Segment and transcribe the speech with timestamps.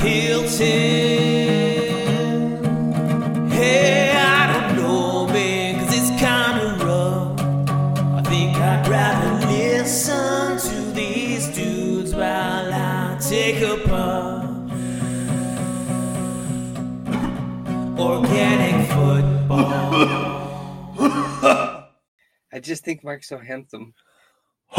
[0.00, 0.70] Hilton.
[3.50, 7.38] Hey, I don't know, man, cause it's kinda rough.
[8.16, 14.46] I think I'd rather listen to these dudes while I take a puff.
[17.98, 19.90] Organic football.
[22.52, 23.92] I just think Mark's so handsome.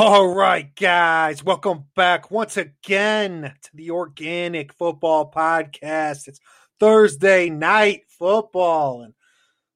[0.04, 6.28] All right, guys, welcome back once again to the Organic Football Podcast.
[6.28, 6.40] It's
[6.80, 9.14] Thursday night football, and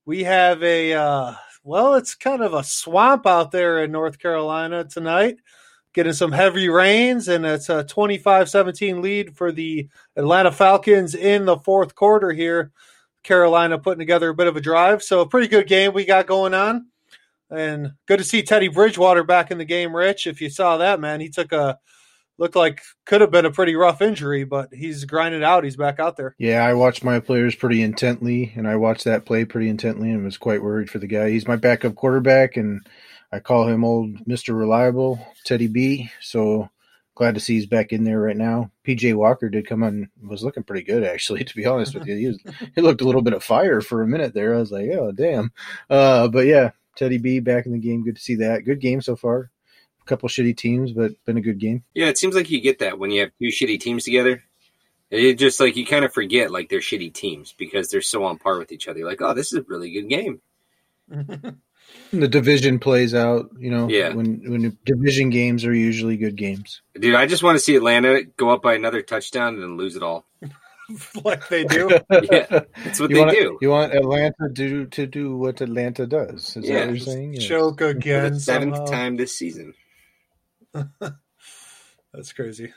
[0.04, 4.84] we have a uh, well, it's kind of a swamp out there in North Carolina
[4.86, 5.38] tonight.
[5.94, 11.46] Getting some heavy rains, and it's a 25 17 lead for the Atlanta Falcons in
[11.46, 12.72] the fourth quarter here.
[13.22, 16.26] Carolina putting together a bit of a drive, so a pretty good game we got
[16.26, 16.88] going on.
[17.56, 20.28] And good to see Teddy Bridgewater back in the game, Rich.
[20.28, 21.80] If you saw that, man, he took a
[22.38, 25.64] looked like could have been a pretty rough injury, but he's grinding out.
[25.64, 26.36] He's back out there.
[26.38, 30.24] Yeah, I watched my players pretty intently, and I watched that play pretty intently, and
[30.24, 31.30] was quite worried for the guy.
[31.30, 32.86] He's my backup quarterback, and
[33.32, 36.12] I call him old Mister Reliable, Teddy B.
[36.22, 36.70] So
[37.16, 38.72] glad to see he's back in there right now.
[38.86, 41.44] PJ Walker did come on, was looking pretty good actually.
[41.46, 42.40] To be honest with you, he was,
[42.76, 44.56] he looked a little bit of fire for a minute there.
[44.56, 45.52] I was like, oh damn,
[45.90, 48.04] uh, but yeah, Teddy B back in the game.
[48.04, 48.66] Good to see that.
[48.66, 49.52] Good game so far.
[50.02, 51.84] A couple shitty teams, but been a good game.
[51.94, 54.44] Yeah, it seems like you get that when you have two shitty teams together.
[55.12, 58.38] It just like you kind of forget like they're shitty teams because they're so on
[58.38, 59.00] par with each other.
[59.00, 60.42] You're like, oh, this is a really good game.
[61.10, 61.62] And
[62.12, 63.88] the division plays out, you know.
[63.88, 64.14] Yeah.
[64.14, 66.82] When when division games are usually good games.
[67.00, 69.96] Dude, I just want to see Atlanta go up by another touchdown and then lose
[69.96, 70.26] it all.
[71.24, 71.90] like they do.
[72.12, 73.58] Yeah, that's what you they want, do.
[73.62, 76.56] You want Atlanta to to do what Atlanta does.
[76.58, 76.80] Is Yeah.
[76.80, 77.34] that what you're saying?
[77.34, 77.40] Yeah.
[77.48, 78.34] Choke For again.
[78.34, 78.92] the seventh somehow.
[78.92, 79.74] time this season.
[82.14, 82.74] That's crazy.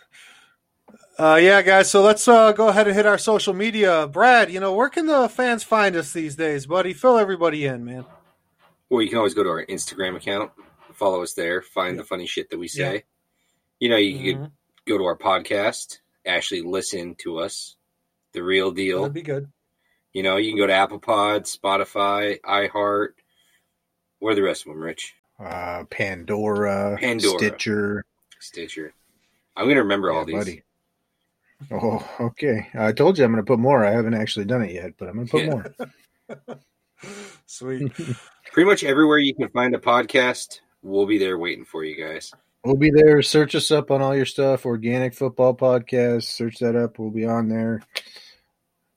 [1.18, 1.90] Uh, yeah, guys.
[1.90, 4.06] So let's uh, go ahead and hit our social media.
[4.06, 6.92] Brad, you know, where can the fans find us these days, buddy?
[6.92, 8.04] Fill everybody in, man.
[8.88, 10.52] Well, you can always go to our Instagram account,
[10.94, 13.04] follow us there, find the funny shit that we say.
[13.80, 14.50] You know, you could Mhm.
[14.86, 17.76] go to our podcast, actually listen to us,
[18.32, 19.00] the real deal.
[19.02, 19.48] That'd be good.
[20.12, 23.08] You know, you can go to Apple Pod, Spotify, iHeart.
[24.18, 25.14] Where are the rest of them, Rich?
[25.38, 27.38] Uh, Pandora, Pandora.
[27.38, 28.04] Stitcher.
[28.40, 28.92] Stitcher.
[29.56, 30.34] I'm going to remember all these.
[30.36, 30.62] buddy.
[31.70, 32.68] Oh, okay.
[32.74, 33.84] I told you I'm going to put more.
[33.84, 36.36] I haven't actually done it yet, but I'm going to put Yeah.
[36.48, 36.58] more.
[37.46, 37.92] Sweet.
[38.52, 42.32] Pretty much everywhere you can find a podcast, we'll be there waiting for you guys.
[42.68, 43.22] We'll be there.
[43.22, 44.66] Search us up on all your stuff.
[44.66, 46.24] Organic Football Podcast.
[46.24, 46.98] Search that up.
[46.98, 47.80] We'll be on there.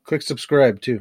[0.03, 0.99] Click subscribe too.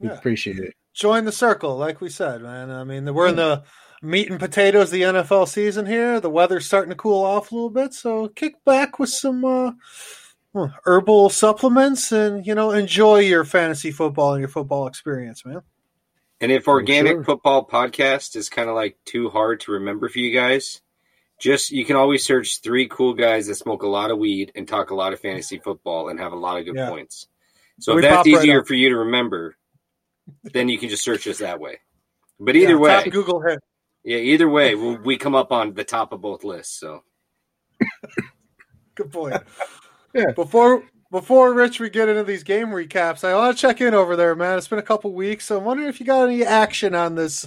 [0.00, 0.14] We Yeah.
[0.14, 0.74] appreciate it.
[0.94, 2.72] Join the circle, like we said, man.
[2.72, 3.62] I mean, we're in the
[4.02, 6.18] meat and potatoes of the NFL season here.
[6.18, 9.70] The weather's starting to cool off a little bit, so kick back with some uh,
[10.84, 15.62] herbal supplements and you know enjoy your fantasy football and your football experience, man.
[16.40, 17.24] And if Organic sure.
[17.24, 20.80] Football Podcast is kind of like too hard to remember for you guys,
[21.40, 24.66] just you can always search three cool guys that smoke a lot of weed and
[24.66, 26.88] talk a lot of fantasy football and have a lot of good Yeah.
[26.88, 27.28] points.
[27.78, 29.56] So We if that's pop right easier for you to remember,
[30.42, 31.80] then you can just search us that way.
[32.40, 33.58] But either Yeah, way, top Google hit.
[34.04, 36.78] yeah, either way, we we come up on the top of both lists.
[36.80, 37.02] So
[38.94, 39.36] Good point.
[40.14, 40.30] Yeah.
[40.34, 40.82] Before
[41.12, 43.22] before Rich, we get into these game recaps.
[43.22, 44.56] I want to check in over there, man.
[44.56, 47.46] It's been a couple weeks, so I'm wondering if you got any action on this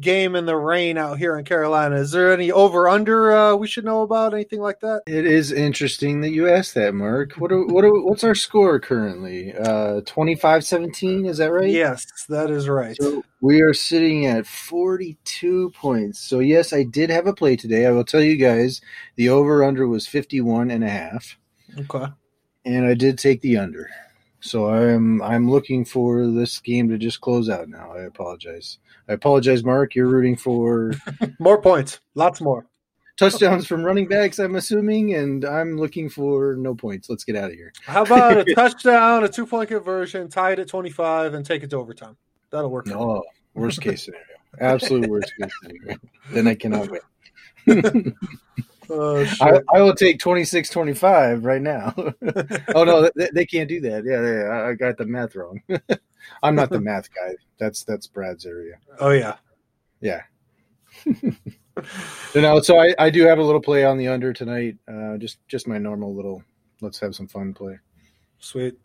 [0.00, 1.96] game in the rain out here in Carolina.
[1.96, 4.34] Is there any over under uh, we should know about?
[4.34, 5.02] Anything like that?
[5.06, 7.32] It is interesting that you asked that, Mark.
[7.34, 9.54] What are, what are, what's our score currently?
[9.54, 11.68] Uh 25-17, is that right?
[11.70, 12.96] Yes, that is right.
[13.00, 16.20] So we are sitting at 42 points.
[16.20, 17.86] So yes, I did have a play today.
[17.86, 18.80] I will tell you guys
[19.16, 21.36] the over under was 51 and a half
[21.78, 22.06] Okay.
[22.64, 23.88] and I did take the under.
[24.40, 27.92] So I'm I'm looking for this game to just close out now.
[27.92, 28.78] I apologize.
[29.08, 29.94] I apologize, Mark.
[29.94, 30.92] You're rooting for
[31.38, 32.00] More points.
[32.14, 32.66] Lots more.
[33.16, 37.10] touchdowns from running backs, I'm assuming, and I'm looking for no points.
[37.10, 37.72] Let's get out of here.
[37.84, 41.70] How about a touchdown, a two point conversion, tie it at 25, and take it
[41.70, 42.16] to overtime?
[42.50, 42.86] That'll work.
[42.86, 43.24] No,
[43.54, 44.24] worst case scenario.
[44.60, 45.98] Absolute worst case scenario.
[46.30, 47.00] Then I cannot win.
[48.90, 49.24] Oh.
[49.40, 51.92] I, I will take 26 25 right now.
[52.74, 54.04] oh, no, they, they can't do that.
[54.04, 55.60] Yeah, yeah, I- got the math wrong.
[56.42, 57.34] I'm not the math guy.
[57.58, 58.76] That's that's Brad's area.
[59.00, 59.36] oh, yeah.
[60.00, 60.22] Yeah.
[61.04, 61.32] you
[62.34, 64.76] know, so I, I do have a little play on the under tonight.
[64.86, 66.42] Uh, just just my normal little
[66.80, 67.78] let's have some fun play.
[68.38, 68.78] Sweet.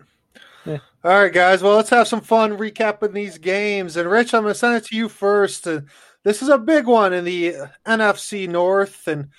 [0.66, 0.80] Yeah.
[1.04, 1.62] All right, guys.
[1.62, 3.98] Well, let's have some fun recapping these games.
[3.98, 5.68] And Rich, I'm going to send it to you first.
[5.68, 5.88] And
[6.24, 7.56] this is a big one in the
[7.86, 9.08] NFC North.
[9.08, 9.30] And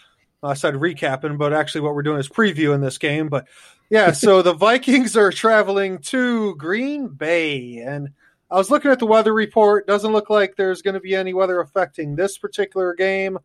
[0.45, 3.29] I said recapping, but actually, what we're doing is previewing this game.
[3.29, 3.47] But
[3.91, 8.11] yeah, so the Vikings are traveling to Green Bay, and
[8.51, 9.87] I was looking at the weather report.
[9.87, 13.39] Doesn't look like there's going to be any weather affecting this particular game,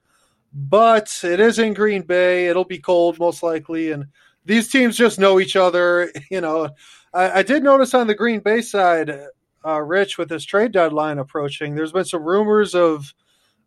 [0.53, 2.47] but it is in Green Bay.
[2.47, 4.07] It'll be cold most likely, and
[4.45, 6.11] these teams just know each other.
[6.29, 6.69] You know,
[7.13, 9.11] I, I did notice on the Green Bay side,
[9.65, 13.13] uh, Rich, with this trade deadline approaching, there's been some rumors of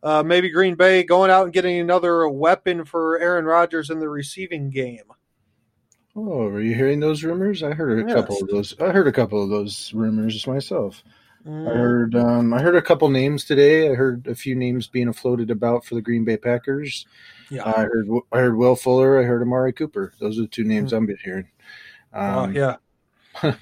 [0.02, 4.08] uh, maybe Green Bay going out and getting another weapon for Aaron Rodgers in the
[4.08, 5.04] receiving game.
[6.14, 7.62] Oh, were you hearing those rumors?
[7.62, 8.14] I heard a Yes.
[8.14, 8.78] couple of those.
[8.80, 11.02] I heard a couple of those rumors myself.
[11.64, 13.90] I Mm, heard um, I heard a couple names today.
[13.90, 17.06] I heard a few names being floated about for the Green Bay Packers.
[17.50, 17.64] yeah.
[17.64, 19.20] I heard I heard Will Fuller.
[19.20, 20.12] I heard Amari Cooper.
[20.20, 21.48] Those are the two names I'm been hearing.
[22.26, 22.76] Oh, Um, yeah.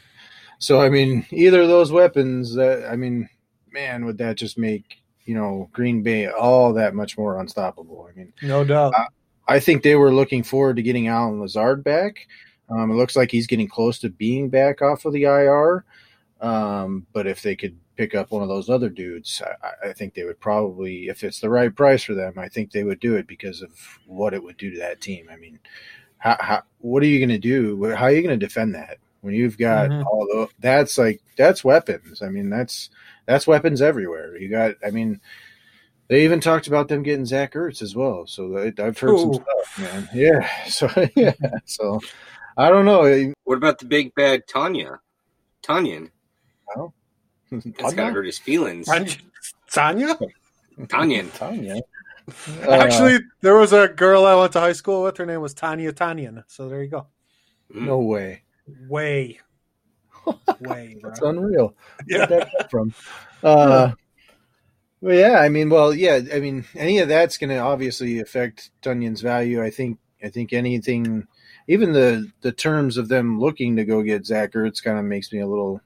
[0.59, 2.55] So I mean, either of those weapons.
[2.55, 3.29] That I mean,
[3.73, 4.99] man, would that just make
[5.31, 8.09] you know Green Bay all that much more unstoppable?
[8.11, 8.93] I mean, No doubt.
[9.47, 12.27] I think they were looking forward to getting Allen Lazard back.
[12.69, 15.85] Um, it looks like he's getting close to being back off of the IR.
[16.41, 20.15] Um, but if they could pick up one of those other dudes, I, I think
[20.15, 23.15] they would probably, if it's the right price for them, I think they would do
[23.15, 23.71] it because of
[24.07, 25.29] what it would do to that team.
[25.31, 25.61] I mean,
[26.19, 27.95] how, how what are you going to do?
[27.95, 30.05] How are you going to defend that when you've got Mhm.
[30.07, 30.49] all the?
[30.59, 32.23] That's like that's weapons.
[32.23, 32.91] I mean, that's
[33.27, 34.37] that's weapons everywhere.
[34.37, 34.75] You got.
[34.85, 35.21] I mean.
[36.09, 38.27] They even talked about them getting Zach Ertz as well.
[38.27, 40.09] So I- I've heard some stuff, man.
[40.13, 40.65] Yeah.
[40.65, 41.35] So yeah.
[41.67, 42.01] So
[42.57, 43.33] I don't know.
[43.45, 44.99] What about the big bad Tanya?
[45.63, 46.11] Tanyan.
[47.53, 48.87] That's gotta hurt his feelings.
[48.87, 49.13] Tanya?
[49.71, 50.19] Tanya?
[50.81, 51.33] Tanyan.
[51.39, 51.81] Tanya.
[52.69, 55.17] Actually, there was a girl I went to high school with.
[55.17, 56.43] Her name was Tanya Tanyan.
[56.49, 57.07] So there you go.
[57.73, 57.87] Mm.
[57.87, 58.43] no way.
[58.89, 59.41] Way.
[60.61, 61.01] Way.
[61.03, 61.75] That's unreal.
[62.07, 62.27] Yeah.
[62.27, 62.95] That from?
[63.43, 63.93] Uh,
[65.01, 65.39] well, yeah.
[65.39, 66.21] I mean, well, yeah.
[66.31, 69.63] I mean, any of that's going to obviously affect Tonyan's value.
[69.63, 69.99] I think.
[70.23, 71.27] I think anything,
[71.67, 75.33] even the the terms of them looking to go get Zach Ertz, kind of makes
[75.33, 75.81] me a little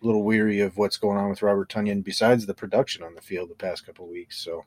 [0.00, 2.02] little weary of what's going on with Robert Tonyan.
[2.02, 4.64] Besides the production on the field the past couple of weeks, so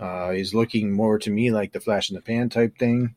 [0.00, 3.14] uh, he's looking more to me like the flash in the pan type thing.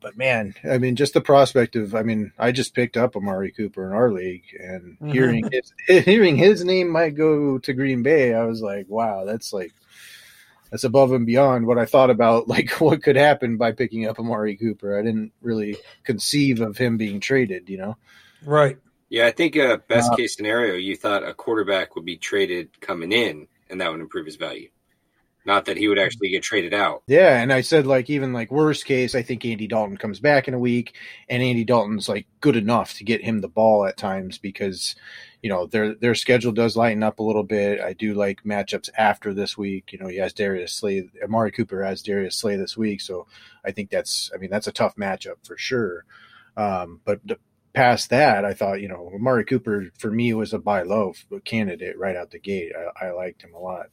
[0.00, 3.52] But man, I mean, just the prospect of, I mean, I just picked up Amari
[3.52, 5.12] Cooper in our league, and Mhm.
[5.12, 5.72] hearing his,
[6.04, 9.72] hearing his name might go to Green Bay, I was like, wow, that's like
[10.70, 14.18] that's above and beyond what I thought about, like what could happen by picking up
[14.18, 14.98] Amari Cooper.
[14.98, 17.96] I didn't really conceive of him being traded, you know.
[18.42, 18.78] Right.
[19.08, 22.80] Yeah, I think uh, best Uh, case scenario, you thought a quarterback would be traded
[22.80, 24.68] coming in, and that would improve his value.
[25.46, 27.04] Not that he would actually get traded out.
[27.06, 30.48] Yeah, and I said like even like worst case, I think Andy Dalton comes back
[30.48, 30.96] in a week,
[31.28, 34.96] and Andy Dalton's like good enough to get him the ball at times because
[35.42, 37.80] you know their their schedule does lighten up a little bit.
[37.80, 39.92] I do like matchups after this week.
[39.92, 43.28] You know, he has Darius Slay, Amari Cooper has Darius Slay this week, so
[43.64, 46.04] I think that's I mean that's a tough matchup for sure.
[46.56, 47.38] Um, but the,
[47.72, 51.12] past that, I thought you know Amari Cooper for me was a buy low
[51.44, 52.72] candidate right out the gate.
[53.00, 53.86] I, I liked him a lot.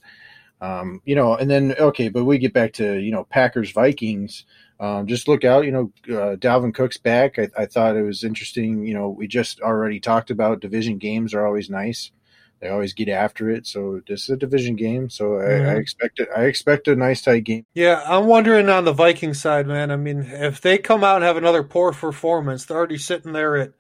[0.64, 4.46] Um, you know, and then okay, but we get back to you know Packers Vikings.
[4.80, 7.38] Um, just look out, you know, uh, Dalvin Cook's back.
[7.40, 8.86] I, I thought it was interesting.
[8.86, 12.12] You know, we just already talked about division games are always nice.
[12.60, 13.68] They always get after it.
[13.68, 15.10] So this is a division game.
[15.10, 15.80] So I, I Mhm.
[15.82, 16.30] expect it.
[16.36, 17.66] I expect a nice tight game.
[17.74, 19.92] Yeah, I'm wondering on the Viking side, man.
[19.92, 23.58] I mean, if they come out and have another poor performance, they're already sitting there
[23.58, 23.72] at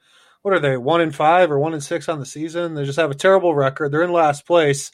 [0.41, 2.75] what are they, one in five or one in six on the season?
[2.75, 3.91] They just have a terrible record.
[3.91, 4.91] They're in last place.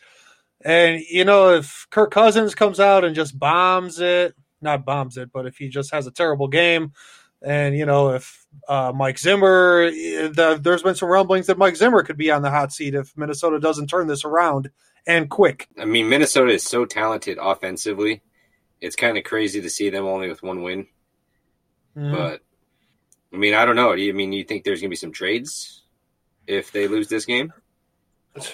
[0.63, 5.31] And you know, if Kirk Cousins comes out and just bombs it, not bombs it,
[5.31, 6.93] but if he just has a terrible game,
[7.41, 11.77] and you know, if uh, Mike Zimmer, eh, the, there's been some rumblings that Mike
[11.77, 14.69] Zimmer could be on the hot seat if Minnesota doesn't turn this around
[15.07, 15.67] and quick.
[15.79, 18.21] I mean, Minnesota is so talented offensively.
[18.81, 20.87] It's kind of crazy to see them only with one win.
[21.95, 22.15] Mhm.
[22.15, 22.41] But
[23.33, 23.95] I mean, I don't know.
[23.95, 25.83] Do you I mean you think there's going to be some trades
[26.47, 27.53] if they lose this game,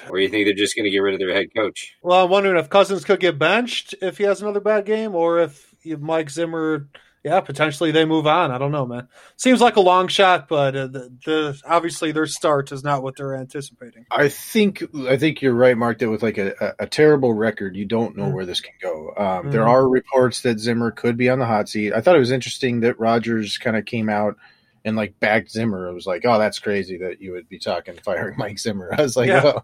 [0.10, 1.96] or you think they're just going to get rid of their head coach?
[2.01, 5.39] Well, I'm wondering if Cousins could get benched if he has another bad game, or
[5.39, 6.88] if if Mike Zimmer,
[7.24, 8.50] yeah, potentially they move on.
[8.51, 9.08] I don't know, man.
[9.36, 13.15] Seems like a long shot, but uh, the, the obviously their start is not what
[13.17, 14.05] they're anticipating.
[14.10, 16.00] I think I think you're right, Mark.
[16.00, 18.34] That with like a, a, a terrible record, you don't know Mm.
[18.34, 19.13] where this can go.
[19.17, 19.67] Um, There Mhm.
[19.70, 21.94] are reports that Zimmer could be on the hot seat.
[21.94, 24.38] I thought it was interesting that Rodgers kind of came out
[24.86, 25.88] and like backed Zimmer.
[25.89, 28.94] It was like, oh, that's crazy that you would be talking firing Mike Zimmer.
[28.98, 29.42] I was like, Yeah.
[29.44, 29.63] oh,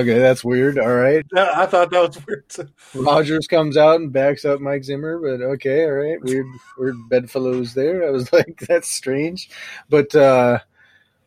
[0.00, 0.78] okay, that's weird.
[0.78, 1.24] All right.
[1.36, 2.48] I thought that was weird.
[2.48, 2.68] too.
[2.94, 6.46] Rodgers comes out and backs up Mike Zimmer, but okay, all right, weird,
[6.78, 8.04] weird bedfellows there.
[8.06, 9.50] I was like, that's strange,
[9.88, 10.58] but uh,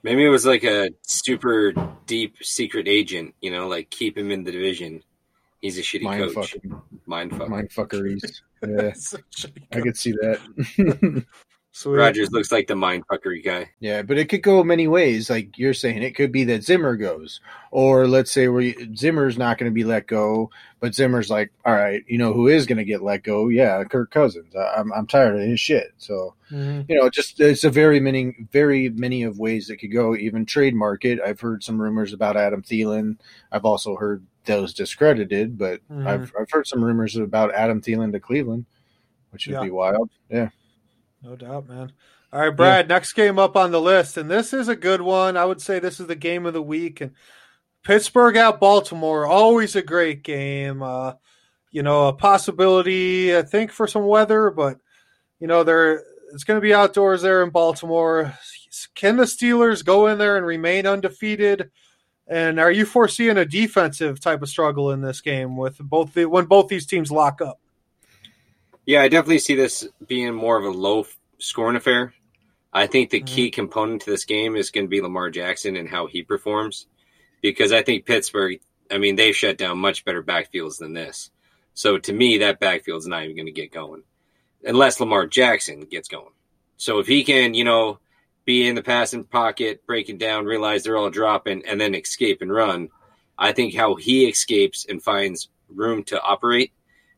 [0.04, 1.74] Maybe it was like a super
[2.06, 3.36] deep secret agent.
[3.42, 5.04] You know, like keep him in the division.
[5.60, 6.54] He's a shitty mind coach.
[6.54, 7.50] fucking, Mind fuck.
[7.50, 8.42] mind fuckeries.
[8.68, 11.26] Yeah, Such a- I could see that.
[11.78, 11.94] Sweet.
[11.98, 13.70] Rodgers looks like the mind fuckery guy.
[13.80, 15.30] Yeah, but it could go many ways.
[15.30, 19.60] Like you're saying, it could be that Zimmer goes, or let's say where Zimmer's not
[19.60, 22.80] going to be let go, but Zimmer's like, all right, you know who is going
[22.80, 23.48] to get let go?
[23.50, 24.56] Yeah, Kirk Cousins.
[24.56, 25.92] I, I'm I'm tired of his shit.
[26.00, 26.90] So Mhm.
[26.90, 30.16] you know, just it's a very many, very many of ways it could go.
[30.16, 31.20] Even trade market.
[31.24, 33.18] I've heard some rumors about Adam Thielen.
[33.52, 36.08] I've also heard those discredited, but Mhm.
[36.08, 38.66] I've I've heard some rumors about Adam Thielen to Cleveland,
[39.30, 39.64] which would Yeah.
[39.64, 40.10] be wild.
[40.32, 40.50] Yeah.
[41.28, 41.92] No doubt, man.
[42.32, 44.16] All right, Brad, next game up on the list.
[44.16, 45.36] And this is a good one.
[45.36, 47.02] I would say this is the game of the week.
[47.02, 47.12] And
[47.84, 50.82] Pittsburgh at Baltimore, always a great game.
[50.82, 51.14] Uh,
[51.70, 54.78] you know, a possibility, I think, for some weather, but
[55.42, 58.34] you know, there it's going to be outdoors there in Baltimore.
[58.96, 61.72] Can the Steelers go in there and remain undefeated?
[62.26, 66.24] And are you foreseeing a defensive type of struggle in this game with both the
[66.26, 67.60] when both these teams lock up?
[68.86, 71.06] Yeah, I definitely see this being more of a low
[71.40, 72.14] scoring affair.
[72.74, 73.56] I think the key mm-hmm.
[73.56, 76.88] component to this game is going to be Lamar Jackson and how he performs,
[77.42, 78.60] because I think Pittsburgh.
[78.90, 81.30] I mean, they've shut down much better backfields than this.
[81.74, 84.04] So to me, that backfield's not even going to get going
[84.64, 86.32] unless Lamar Jackson gets going.
[86.78, 88.00] So if he can, you know,
[88.46, 92.52] be in the passing pocket, breaking down, realize they're all dropping, and then escape and
[92.52, 92.90] run,
[93.38, 96.72] I think how he escapes and finds room to operate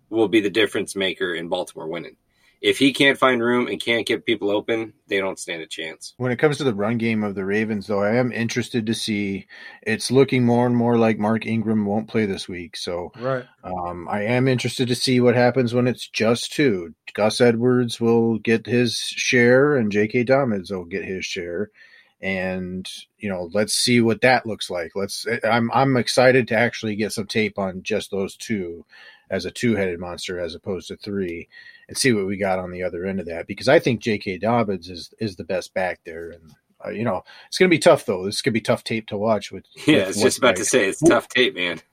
[0.10, 2.16] will be the difference maker in Baltimore winning.
[2.62, 6.13] If he can't find room and can't get people open, they don't stand a chance.
[6.18, 8.94] When it comes to the run game of the Ravens, though, I am interested to
[8.94, 9.48] see.
[9.82, 12.75] It's looking more and more like Mark Ingram won't play this week.
[12.75, 13.46] So Right.
[13.63, 16.94] um, I am interested to see what happens when it's just two.
[17.13, 20.25] Gus Edwards will get his share, and J.K.
[20.25, 21.72] Dobbins will get his share.
[22.22, 22.86] And
[23.18, 24.92] you know, let's see what that looks like.
[24.96, 25.25] Let's.
[25.46, 28.86] I'm I'm excited to actually get some tape on just those two
[29.29, 31.48] as a two-headed monster as opposed to three
[31.88, 34.38] and see what we got on the other end of that because I think J.K.
[34.38, 36.53] Dobbins is is the best back there, and
[36.86, 38.25] uh, you know it's going to be tough though.
[38.25, 39.51] This to be tough tape to watch.
[39.51, 41.81] With Yeah, with it's what just about to say it's tough tape, man.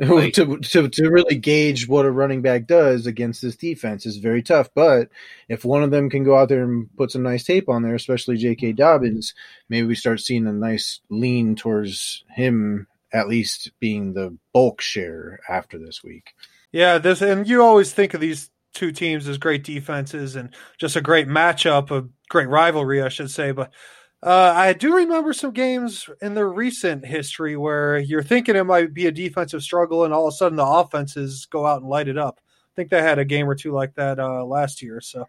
[0.00, 4.16] Like- to, to to really gauge what a running back does against this defense is
[4.16, 4.68] very tough.
[4.74, 5.08] But
[5.48, 7.94] if one of them can go out there and put some nice tape on there,
[7.94, 8.72] especially J.K.
[8.72, 9.34] Dobbins,
[9.68, 15.38] maybe we start seeing a nice lean towards him at least being the bulk share
[15.48, 16.34] after this week.
[16.72, 20.96] Yeah, this and you always think of these two teams as great defenses and just
[20.96, 23.52] a great matchup, a great rivalry, I should say.
[23.52, 23.72] But
[24.20, 28.92] uh, I do remember some games in their recent history where you're thinking it might
[28.92, 32.08] be a defensive struggle, and all of a sudden the offenses go out and light
[32.08, 32.40] it up.
[32.42, 35.28] I think they had a game or two like that uh, last year, so it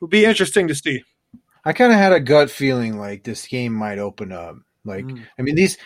[0.00, 1.04] would be interesting to see.
[1.64, 4.56] I kind of had a gut feeling like this game might open up.
[4.90, 5.22] Like, Mm.
[5.38, 5.78] I mean, these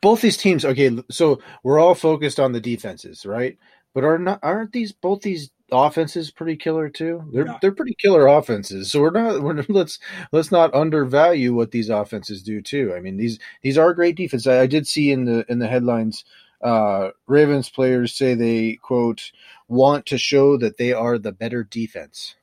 [0.00, 0.64] both these teams.
[0.64, 3.58] Okay, so we're all focused on the defenses, right?
[3.94, 7.22] But are not aren't these both these offenses pretty killer too?
[7.32, 7.58] They're Yeah.
[7.60, 8.90] they're pretty killer offenses.
[8.90, 9.98] So we're not we're let's
[10.32, 12.92] let's not undervalue what these offenses do too.
[12.96, 14.46] I mean these these are great defense.
[14.46, 16.24] I, I did see in the in the headlines.
[16.60, 19.30] Uh, Ravens players say they quote
[19.68, 22.36] want to show that they are the better defense.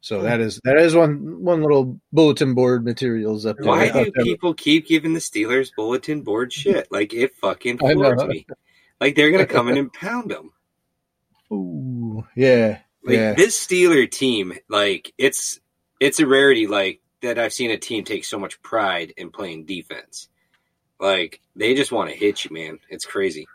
[0.00, 0.24] So hmm.
[0.24, 3.66] that is that is one one little bulletin board materials up there.
[3.66, 4.24] Why do there.
[4.24, 6.88] people keep giving the Steelers bulletin board shit?
[6.90, 8.46] Like it fucking I floors me.
[9.00, 10.52] Like they're gonna come in and pound them.
[11.50, 13.32] Ooh, yeah, Like yeah.
[13.32, 15.60] this Steeler team, like it's
[15.98, 16.66] it's a rarity.
[16.66, 20.28] Like that I've seen a team take so much pride in playing defense.
[21.00, 22.78] Like they just want to hit you, man.
[22.88, 23.46] It's crazy.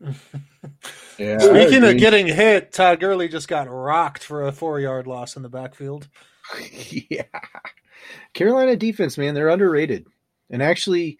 [1.18, 1.38] yeah.
[1.38, 5.42] Speaking of getting hit, Todd Gurley just got rocked for a four yard loss in
[5.42, 6.08] the backfield.
[7.10, 7.22] yeah,
[8.34, 10.06] Carolina defense, man, they're underrated.
[10.50, 11.18] And actually,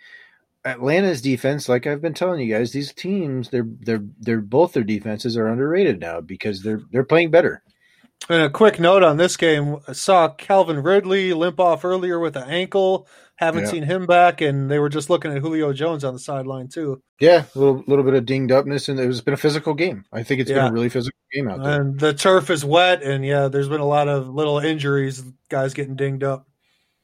[0.64, 4.84] Atlanta's defense, like I've been telling you guys, these teams, they're they're they're both their
[4.84, 7.62] defenses are underrated now because they're they're playing better.
[8.28, 12.36] And a quick note on this game: I saw Calvin Ridley limp off earlier with
[12.36, 13.08] an ankle.
[13.42, 13.70] Haven't Yeah.
[13.70, 17.02] seen him back, and they were just looking at Julio Jones on the sideline too.
[17.20, 20.04] Yeah, a little little bit of dinged upness, and it's been a physical game.
[20.12, 21.80] I think it's been a really physical game out there.
[21.80, 25.74] And the turf is wet, and yeah, there's been a lot of little injuries, guys
[25.74, 26.46] getting dinged up.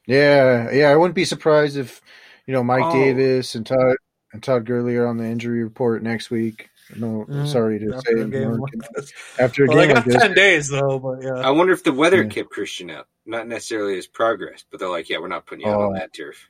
[0.07, 2.01] Yeah, yeah, I wouldn't be surprised if
[2.47, 2.93] you know Mike Oh.
[2.93, 3.97] Davis and Todd
[4.33, 6.68] and Todd Gurley are on the injury report next week.
[6.95, 8.71] No, Mm, sorry to After say a it, game Mark.
[8.73, 9.13] like this.
[9.37, 10.21] after a Well, they game got like this.
[10.21, 11.35] ten days though, but yeah.
[11.47, 12.29] I wonder if the weather Yeah.
[12.29, 13.07] kept Christian out.
[13.25, 15.99] Not necessarily his progress, but they're like, yeah, we're not putting you out on Oh.
[15.99, 16.49] that turf.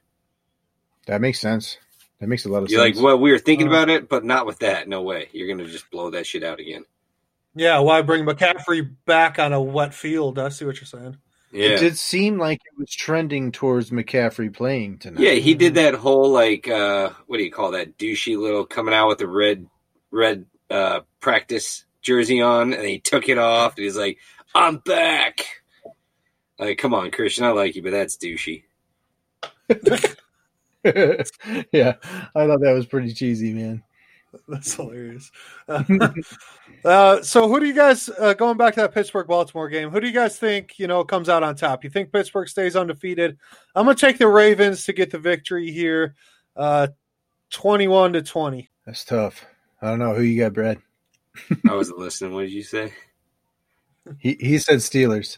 [1.08, 1.78] That makes sense.
[2.20, 2.98] That makes a lot of You're sense.
[2.98, 3.72] like, well, we were thinking Uh.
[3.72, 4.88] about it, but not with that.
[4.88, 5.28] No way.
[5.34, 6.86] You're gonna just blow that shit out again.
[7.56, 10.38] Yeah, why bring McCaffrey back on a wet field?
[10.40, 11.18] I see what you're saying.
[11.52, 11.70] Yeah.
[11.70, 15.20] It did seem like it was trending towards McCaffrey playing tonight.
[15.24, 18.94] Yeah, he did that whole like uh what do you call that douchey little coming
[18.94, 19.66] out with the red
[20.12, 24.18] red uh practice jersey on and he took it off and he's like,
[24.56, 25.46] I'm back.
[26.58, 28.64] Like, come on, Christian, I like you, but that's douchey.
[31.72, 31.94] yeah,
[32.36, 33.84] I thought that was pretty cheesy, man.
[34.48, 35.32] That's hilarious.
[36.86, 39.90] Uh, so, who do you guys uh, going back to that Pittsburgh Baltimore game?
[39.90, 41.84] Who do you guys think you know comes out on top?
[41.84, 43.38] You think Pittsburgh stays undefeated?
[43.76, 46.16] I'm gonna take the Ravens to get the victory here,
[46.56, 46.88] uh,
[47.50, 48.70] 21 to 20.
[48.86, 49.46] That's tough.
[49.82, 50.80] I don't know who you got, Brad.
[51.70, 52.34] I wasn't listening.
[52.34, 52.92] What did you say?
[54.18, 55.38] He he said Steelers.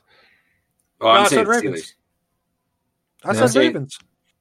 [0.99, 1.81] Oh, I'm No, I saying said Ravens.
[1.81, 1.93] Steelers.
[3.23, 3.99] I No, said say- Ravens.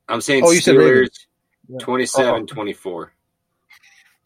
[0.08, 1.26] I'm saying Oh, you said Steelers Ravens.
[1.80, 2.46] 27 Oh.
[2.46, 3.12] 24.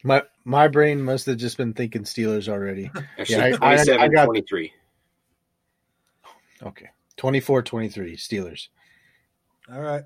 [0.04, 2.90] My my brain must have just been thinking Steelers already.
[3.18, 4.72] Actually, I- I- I 27 got- 23.
[6.62, 6.90] Okay.
[7.16, 8.68] 24-23 Steelers.
[9.72, 10.04] All right.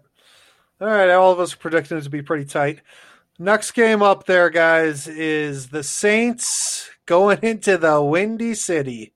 [0.81, 1.11] All right.
[1.11, 2.81] All of us are predicting it to be pretty tight.
[3.39, 9.13] Next game up there, guys, is the Saints going into the Windy City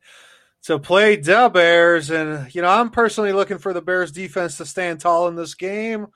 [0.63, 2.11] to play the Bears.
[2.11, 5.55] And, you know, I'm personally looking for the Bears defense to stand tall in this
[5.55, 6.07] game.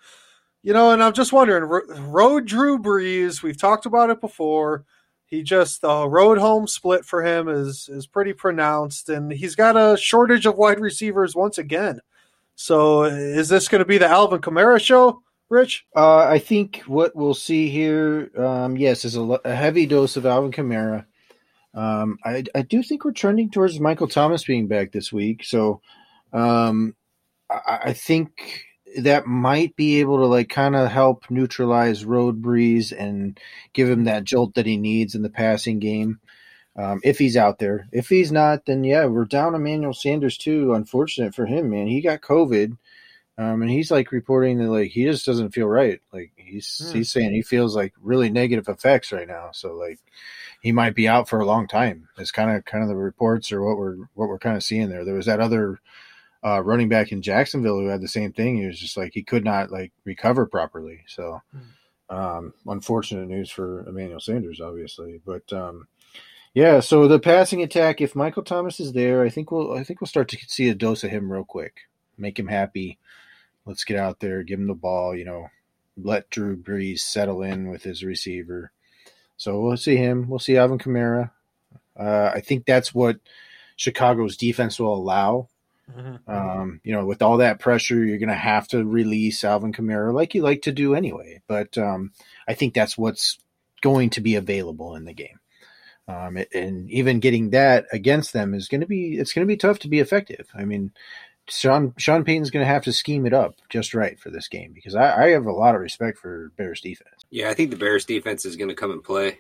[0.63, 4.85] You know, and I'm just wondering, road Drew Brees, we've talked about it before.
[5.27, 9.77] He just the road home split for him is is pretty pronounced, and he's got
[9.77, 12.01] a shortage of wide receivers once again.
[12.55, 15.87] So is this going to be the Alvin Kamara show, Rich?
[15.95, 20.27] Uh, I think what we'll see here, um, yes, is a, a heavy dose of
[20.27, 21.07] Alvin Kamara.
[21.75, 25.83] Um, I, I do think we're trending towards Michael Thomas being back this week, so
[26.33, 26.97] um,
[27.51, 28.65] I, I think
[28.99, 33.39] that might be able to like kind of help neutralize Road Brees and
[33.73, 36.19] give him that jolt that he needs in the passing game.
[36.77, 40.75] Um, if he's out there, if he's not, then yeah, we're down Emmanuel Sanders too.
[40.75, 41.87] Unfortunate for him, man.
[41.87, 42.77] He got COVID.
[43.39, 46.01] Um, and he's like reporting that like he just doesn't feel right.
[46.13, 46.97] Like he's Hmm.
[46.97, 49.51] he's saying he feels like really negative effects right now.
[49.53, 49.99] So like
[50.63, 52.09] he might be out for a long time.
[52.17, 54.89] It's kind of kind of the reports or what we're what we're kind of seeing
[54.89, 55.05] there.
[55.05, 55.81] There was that other
[56.45, 58.57] uh, running back in Jacksonville who had the same thing.
[58.57, 61.01] He was just like he could not like recover properly.
[61.07, 61.43] So
[62.09, 65.21] um, unfortunate news for Emmanuel Sanders, obviously.
[65.27, 65.89] But um,
[66.55, 68.01] yeah, so the passing attack.
[68.01, 70.75] If Michael Thomas is there, I think we'll I think we'll start to see a
[70.75, 71.81] dose of him real quick.
[72.17, 72.99] Make him happy.
[73.67, 75.15] Let's get out there, give him the ball.
[75.15, 75.49] You know,
[75.97, 78.73] let Drew Brees settle in with his receiver.
[79.37, 80.29] So we'll see him.
[80.29, 81.31] We'll see Alvin Kamara.
[81.99, 83.19] Uh, I think that's what
[83.77, 85.49] Chicago's defense will allow.
[86.27, 90.13] Um, you know, with all that pressure, you're going to have to release Alvin Kamara
[90.13, 91.43] like you like to do anyway.
[91.47, 92.13] But um,
[92.49, 93.39] I think that's what's
[93.83, 95.39] going to be available in the game.
[96.09, 99.57] Um, and even getting that against them is going to be it's going to be
[99.57, 100.47] tough to be effective.
[100.55, 100.93] I mean,
[101.49, 104.73] Sean Sean Payton's going to have to scheme it up just right for this game
[104.73, 107.25] because I, I have a lot of respect for Bears defense.
[107.31, 109.39] Yeah, I think the Bears defense is going to come and play.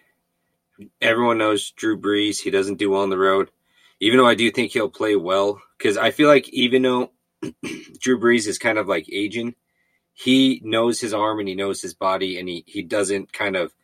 [1.01, 2.41] Everyone knows Drew Brees.
[2.41, 3.51] He doesn't do well on the road.
[3.99, 7.11] Even though I do think he'll play well, because I feel like even though
[7.99, 9.55] Drew Brees is kind of like aging,
[10.13, 13.75] he knows his arm and he knows his body, and he, he doesn't kind of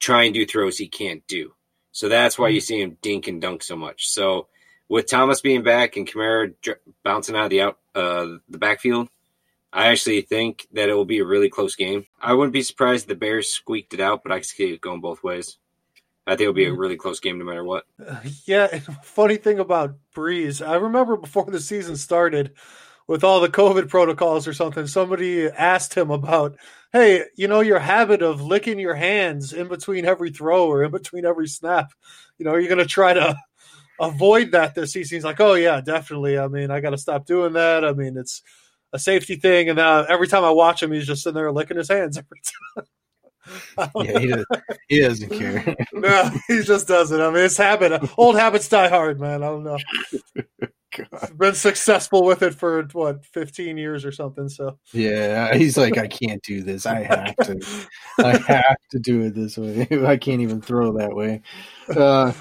[0.00, 1.54] try and do throws he can't do.
[1.92, 2.64] So that's why you hmm.
[2.64, 4.08] see him dink and dunk so much.
[4.08, 4.48] So
[4.88, 9.08] with Thomas being back and Kamara dr- bouncing out of the out uh, the backfield,
[9.72, 12.06] I actually think that it will be a really close game.
[12.20, 15.00] I wouldn't be surprised if the Bears squeaked it out, but I see it going
[15.00, 15.58] both ways.
[16.26, 17.84] I think it'll be a really close game no matter what.
[18.46, 22.54] Yeah, and funny thing about Brees, I remember before the season started,
[23.06, 26.56] with all the COVID protocols or something, somebody asked him about,
[26.92, 30.90] hey, you know, your habit of licking your hands in between every throw or in
[30.90, 31.92] between every snap.
[32.38, 33.36] You know, are you going to try to
[34.00, 35.16] avoid that this season?
[35.16, 36.38] He's like, oh, yeah, definitely.
[36.38, 37.84] I mean, I got to stop doing that.
[37.84, 38.42] I mean, it's
[38.92, 39.68] a safety thing.
[39.68, 42.40] And uh, every time I watch him, he's just sitting there licking his hands every
[42.44, 42.86] time.
[43.96, 44.46] Yeah, he, does,
[44.88, 45.76] he doesn't care.
[45.92, 47.20] no, he just doesn't.
[47.20, 48.02] I mean, it's habit.
[48.16, 49.42] Old habits die hard, man.
[49.42, 49.78] I don't know.
[50.96, 54.48] He's been successful with it for what, fifteen years or something.
[54.48, 56.86] So Yeah, he's like, I can't do this.
[56.86, 57.86] I have to.
[58.18, 59.88] I have to do it this way.
[60.06, 61.42] I can't even throw that way.
[61.94, 62.32] Uh,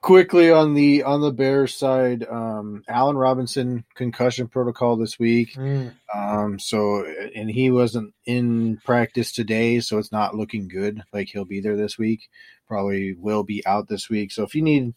[0.00, 5.56] quickly on the on the Bears side, um, Allen Robinson concussion protocol this week.
[6.14, 11.02] Um, so and he wasn't in practice today, so it's not looking good.
[11.12, 12.28] Like he'll be there this week.
[12.66, 14.32] Probably will be out this week.
[14.32, 14.94] So if you need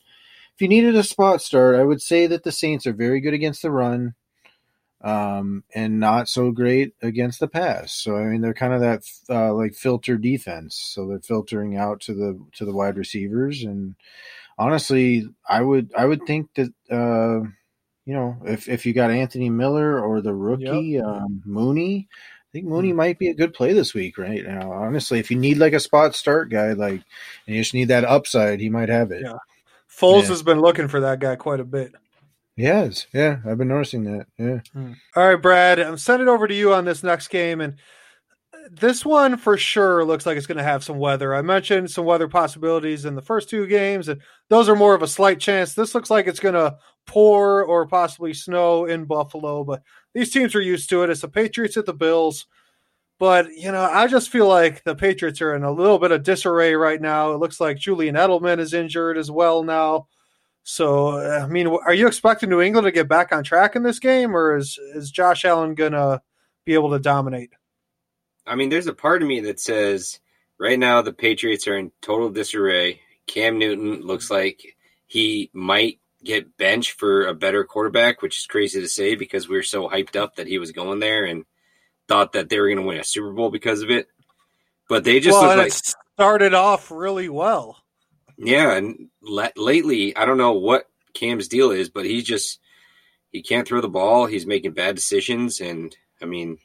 [0.55, 3.33] if you needed a spot start, I would say that the Saints are very good
[3.33, 4.13] against the run
[5.03, 7.93] um, and not so great against the pass.
[7.93, 10.75] So I mean, they're kind of that uh, like filter defense.
[10.93, 13.63] So they're filtering out to the to the wide receivers.
[13.63, 13.95] And
[14.57, 17.47] honestly, I would I would think that uh,
[18.05, 22.07] you know if if you got Anthony Miller or the rookie um, Mooney.
[22.11, 24.71] I think Mooney might be a good play this week, right now.
[24.71, 27.01] Honestly, if you need like a spot start guy, like,
[27.47, 29.23] and you just need that upside, he might have it.
[29.23, 29.37] Yeah.
[29.89, 30.27] Foles Yeah.
[30.27, 31.93] has been looking for that guy quite a bit.
[32.55, 33.07] He has.
[33.11, 34.27] Yeah, I've been noticing that.
[34.37, 34.59] Yeah.
[35.15, 37.59] All right, Brad, I'm sending it over to you on this next game.
[37.59, 37.77] And
[38.71, 41.35] this one for sure looks like it's going to have some weather.
[41.35, 45.01] I mentioned some weather possibilities in the first two games, and those are more of
[45.01, 45.73] a slight chance.
[45.73, 49.81] This looks like it's going to pour or possibly snow in Buffalo, but
[50.13, 51.09] these teams are used to it.
[51.09, 52.45] It's the Patriots at the Bills.
[53.19, 56.23] But, you know, I just feel like the Patriots are in a little bit of
[56.23, 57.31] disarray right now.
[57.31, 60.07] It looks like Julian Edelman is injured as well now.
[60.63, 63.99] So, I mean, are you expecting New England to get back on track in this
[63.99, 66.21] game, or is, is Josh Allen going to
[66.65, 67.51] be able to dominate?
[68.45, 70.19] I mean, there's a part of me that says
[70.57, 73.01] right now the Patriots are in total disarray.
[73.27, 74.75] Cam Newton looks like
[75.07, 79.55] he might get benched for a better quarterback, which is crazy to say because we
[79.55, 81.45] were so hyped up that he was going there and
[82.07, 84.07] thought that they were going to win a Super Bowl because of it.
[84.89, 87.77] But they just well, like started off really well.
[88.37, 88.75] yeah.
[88.75, 92.59] And le- lately, I don't know what Cam's deal is, but he just
[93.31, 94.25] he can't throw the ball.
[94.25, 96.57] He's making bad decisions, and I mean,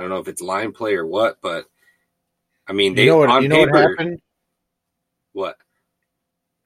[0.00, 1.66] I don't know if it's line play or what, but
[2.66, 3.28] I mean, they You know what?
[3.28, 4.20] on You know what paper, happened?
[5.32, 5.56] what?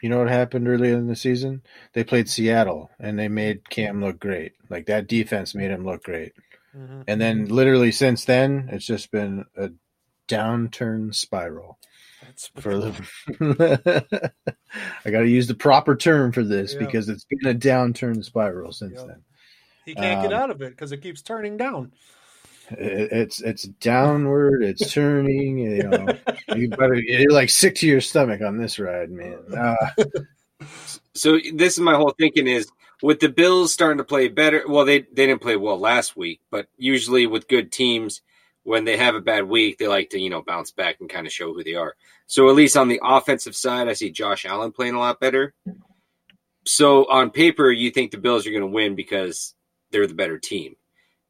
[0.01, 1.63] You know what happened earlier in the season?
[1.95, 4.53] They played Seattle and they made Cam look great.
[4.71, 6.33] Like that defense made him look great.
[6.77, 7.03] Mm-hmm.
[7.09, 9.71] And then literally since then, it's just been a
[10.29, 11.79] downturn spiral.
[12.23, 14.33] That's For the,
[15.05, 16.79] I got to use the proper term for this Yeah.
[16.87, 19.07] because it's been a downturn spiral since Yeah.
[19.07, 19.23] then.
[19.85, 21.93] he can't get um, out of it because it keeps turning down.
[22.71, 24.63] It, it's it's downward.
[24.63, 25.59] It's turning.
[25.59, 26.07] You know,
[26.57, 29.39] you better you're like sick to your stomach on this ride, man.
[29.57, 30.05] Uh,
[31.15, 32.69] So this is my whole thinking is
[33.03, 34.65] with the Bills starting to play better.
[34.67, 38.23] Well, they they didn't play well last week, but usually with good teams,
[38.65, 41.27] when they have a bad week, they like to you know bounce back and kind
[41.27, 41.95] of show who they are.
[42.27, 45.55] So at least on the offensive side, I see Josh Allen playing a lot better.
[46.67, 49.55] So on paper, you think the Bills are going to win because
[49.91, 50.77] they're the better team.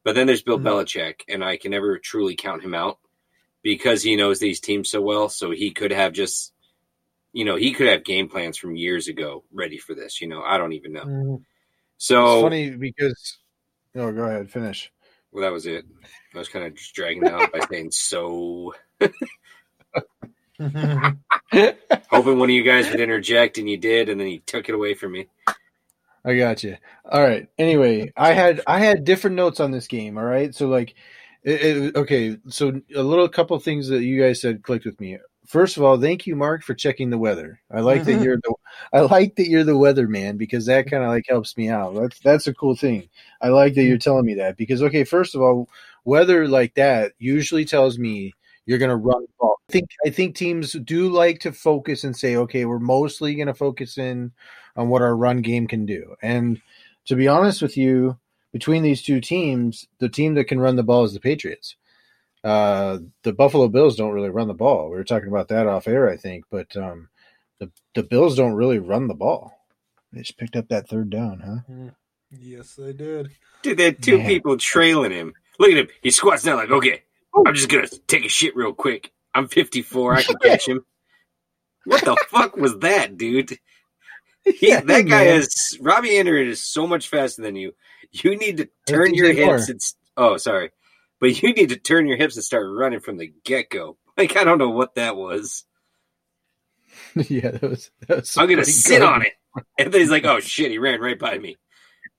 [0.04, 0.64] But then there's Bill Mhm.
[0.64, 2.98] Belichick, and I can never truly count him out
[3.62, 5.28] because he knows these teams so well.
[5.30, 6.52] So he could have just,
[7.32, 10.20] you know, he could have game plans from years ago ready for this.
[10.20, 11.04] You know, I don't even know.
[11.04, 11.44] Mhm.
[11.96, 13.38] So it's funny because.
[13.96, 14.50] Oh, go ahead.
[14.50, 14.92] Finish.
[15.32, 15.84] well, that was it.
[16.34, 18.74] I was kind of just dragging it out by saying so.
[20.60, 24.74] Hoping one of you guys would interject, and you did, and then you took it
[24.74, 25.26] away from me.
[26.24, 26.76] I got you.
[27.10, 27.48] All right.
[27.58, 30.16] Anyway, I had I had different notes on this game.
[30.16, 30.54] All right.
[30.54, 30.94] So like,
[31.42, 32.38] it, it- okay.
[32.48, 35.18] So a little couple things that you guys said clicked with me.
[35.46, 37.60] First of all, thank you, Mark, for checking the weather.
[37.70, 38.54] I like that you're the
[38.92, 41.94] I like that you're the weather man because that kind of like helps me out.
[41.94, 43.08] That's that's a cool thing.
[43.42, 45.68] I like that you're telling me that because okay, first of all,
[46.04, 48.32] weather like that usually tells me
[48.66, 49.56] you're going to run the ball.
[49.68, 53.48] I think I think teams do like to focus and say, okay, we're mostly going
[53.48, 54.32] to focus in
[54.76, 56.16] on what our run game can do.
[56.22, 56.60] And
[57.06, 58.18] to be honest with you,
[58.52, 61.76] between these two teams, the team that can run the ball is the Patriots.
[62.42, 64.90] Uh, the Buffalo Bills don't really run the ball.
[64.90, 67.08] We were talking about that off air, I think, but um,
[67.58, 69.58] the the Bills don't really run the ball.
[70.12, 71.90] They just picked up that third down, huh?
[72.30, 73.30] yes, they did.
[73.62, 74.26] Dude, they had two Man.
[74.26, 75.34] people trailing him.
[75.58, 75.88] Look at him.
[76.02, 77.02] He squats down like, okay,
[77.46, 79.12] I'm just gonna take a shit real quick.
[79.34, 80.14] I'm 54.
[80.14, 80.84] I can catch him.
[81.84, 83.58] What the fuck was that, dude?
[84.44, 85.36] He, Yeah, that guy man.
[85.40, 87.72] is Robby Anderson is so much faster than you.
[88.12, 89.80] You need to turn your hips and
[90.16, 90.70] oh, sorry,
[91.20, 93.96] but you need to turn your hips and start running from the get go.
[94.16, 95.64] Like I don't know what that was.
[97.16, 98.36] yeah, that was that was.
[98.36, 99.02] I'm gonna sit good.
[99.02, 99.32] on it,
[99.76, 101.56] and then he's like, "Oh shit!" He ran right by me.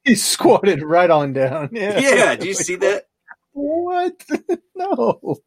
[0.04, 1.69] He squatted right on down.
[1.71, 1.97] Yeah.
[1.97, 3.08] Yeah, do you see that?
[3.56, 4.26] What?
[4.76, 5.38] no.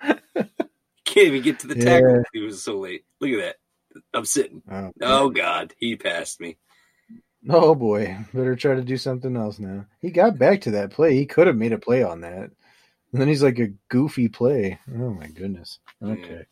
[1.04, 1.84] Can't even get to the Yeah.
[1.84, 2.22] tackle.
[2.32, 3.04] He was so late.
[3.20, 3.56] Look at that.
[4.14, 4.62] I'm sitting.
[4.70, 6.58] Oh, Oh God, he passed me.
[7.48, 9.84] Oh boy, better try to do something else now.
[10.00, 11.14] He got back to that play.
[11.14, 12.50] He could have made a play on that.
[13.12, 14.78] And then he's like a goofy play.
[14.88, 15.80] Oh my goodness.
[16.02, 16.46] Okay.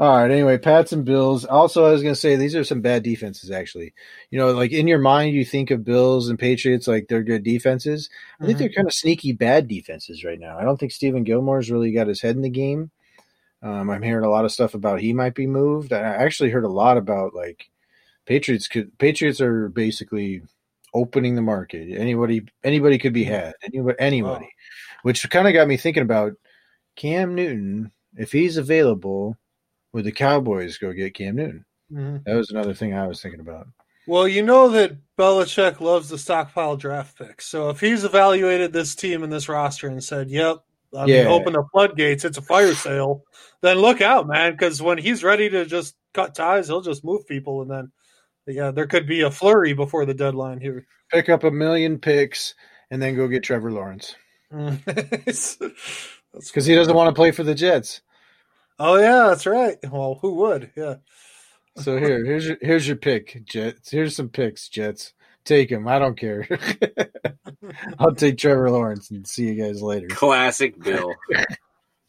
[0.00, 0.30] All right.
[0.30, 1.44] Anyway, Pats and Bills.
[1.44, 3.50] Also, I was going to say these are some bad defenses.
[3.50, 3.92] Actually,
[4.30, 7.42] you know, like in your mind, you think of Bills and Patriots like they're good
[7.42, 8.08] defenses.
[8.40, 8.60] I think Mhm.
[8.60, 10.56] they're kind of sneaky bad defenses right now.
[10.58, 12.90] I don't think Stephon Gilmore's really got his head in the game.
[13.62, 15.92] Um, I'm hearing a lot of stuff about he might be moved.
[15.92, 17.68] I actually heard a lot about like
[18.24, 20.40] Patriots could Patriots are basically
[20.94, 21.90] opening the market.
[21.94, 23.52] Anybody anybody could be had.
[23.62, 24.46] Anybody anybody.
[24.46, 24.50] Wow.
[25.02, 26.32] Which kind of got me thinking about
[26.96, 27.92] Cam Newton.
[28.16, 29.36] If he's available,
[29.92, 31.64] would the Cowboys go get Cam Newton?
[31.92, 32.24] Mhm.
[32.24, 33.66] That was another thing I was thinking about.
[34.06, 37.46] Well, you know that Belichick loves to stockpile draft picks.
[37.46, 40.58] So if he's evaluated this team and this roster and said, "Yep,
[40.96, 41.28] I mean, Yeah.
[41.28, 43.24] open the floodgates, it's a fire sale,"
[43.60, 47.26] then look out, man, because when he's ready to just cut ties, he'll just move
[47.26, 47.92] people, and then
[48.46, 50.84] Yeah, there could be a flurry before the deadline here.
[51.12, 52.54] Pick up a million picks
[52.90, 54.16] and then go get Trevor Lawrence
[54.50, 58.00] because he doesn't want to play for the Jets.
[58.80, 59.78] Oh yeah, that's right.
[59.88, 60.72] Well, who would?
[60.76, 60.96] Yeah.
[61.76, 63.90] So here, here's your here's your pick, Jets.
[63.90, 65.12] Here's some picks, Jets.
[65.44, 65.86] Take him.
[65.88, 66.46] I don't care.
[67.98, 70.08] I'll take Trevor Lawrence and see you guys later.
[70.08, 71.14] Classic Bill.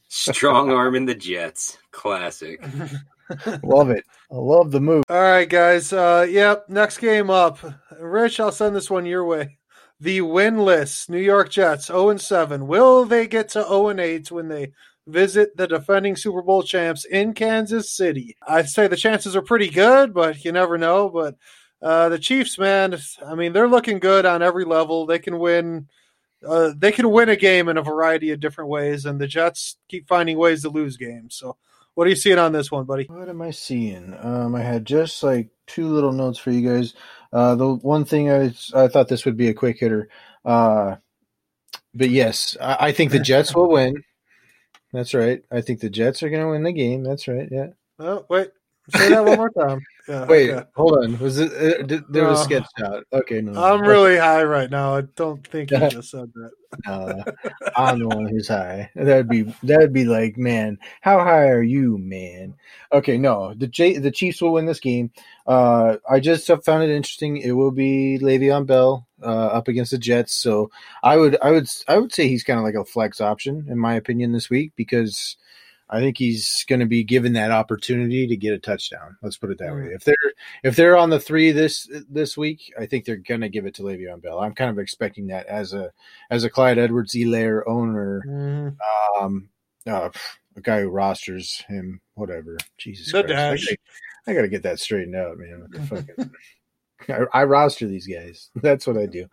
[0.10, 1.78] Strong arm in the Jets.
[1.92, 2.62] Classic.
[3.64, 4.04] Love it.
[4.30, 5.06] I love the move.
[5.08, 5.94] All right, guys.
[5.94, 6.68] Uh, yep.
[6.68, 7.60] Next game up.
[7.98, 9.58] Rich, I'll send this one your way.
[10.02, 12.68] The winless New York Jets, 0 and 7.
[12.68, 14.74] Will they get to 0 and 8 when they
[15.08, 18.36] visit the defending Super Bowl champs in Kansas City?
[18.48, 21.10] I'd say the chances are pretty good, but you never know.
[21.10, 21.36] But
[21.82, 25.06] uh, the Chiefs, man, I mean, they're looking good on every level.
[25.06, 25.88] They can win.
[26.48, 29.78] Uh, they can win a game in a variety of different ways, and the Jets
[29.88, 31.36] keep finding ways to lose games.
[31.36, 31.58] So,
[31.94, 33.06] what are you seeing on this one, buddy?
[33.06, 34.16] What am I seeing?
[34.20, 36.94] Um, I had just like two little notes for you guys.
[37.32, 40.10] Uh, the one thing I I thought this would be a quick hitter.
[40.44, 40.96] Uh,
[41.94, 44.04] but yes, I, I think the Jets will win.
[44.94, 45.44] That's right.
[45.52, 47.04] I think the Jets are going to win the game.
[47.04, 47.48] That's right.
[47.52, 47.68] Yeah.
[48.00, 48.52] Oh, wait.
[48.96, 49.80] Say that one more time.
[50.08, 50.68] Yeah, Wait, okay.
[50.76, 51.20] hold on.
[51.20, 51.52] Was it?
[51.54, 52.44] Uh, did, there was No.
[52.44, 53.06] sketched out.
[53.14, 53.52] Okay, no.
[53.52, 53.64] no.
[53.64, 54.96] I'm really high right now.
[54.96, 56.52] I don't think you just said that.
[56.88, 57.24] No,
[57.78, 58.90] I'm the one who's high.
[58.96, 62.56] That'd be that'd be like, man, how high are you, man?
[62.92, 65.12] Okay, no, the J- the Chiefs will win this game.
[65.46, 67.38] Uh, I just found it interesting.
[67.38, 70.70] It will be Le'Veon Bell uh, up against the Jets, so
[71.04, 73.78] I would I would I would say he's kind of like a flex option in
[73.78, 75.38] my opinion this week because
[75.90, 79.18] I think he's going to be given that opportunity to get a touchdown.
[79.22, 79.90] Let's put it that way.
[79.94, 80.16] If they're
[80.64, 83.76] if they're on the three this this week, I think they're going to give it
[83.76, 84.40] to Le'Veon Bell.
[84.40, 85.92] I'm kind of expecting that as a
[86.30, 88.78] as a Clyde Edwards Helaire owner, Mhm.
[89.20, 89.50] um,
[89.86, 90.10] uh,
[90.56, 92.58] a guy who rosters him, whatever.
[92.78, 93.78] Jesus The Christ, dash.
[94.28, 95.68] I got to get that straightened out, man.
[97.08, 97.30] What the fuck?
[97.34, 98.50] I, I roster these guys.
[98.56, 99.28] That's what I do.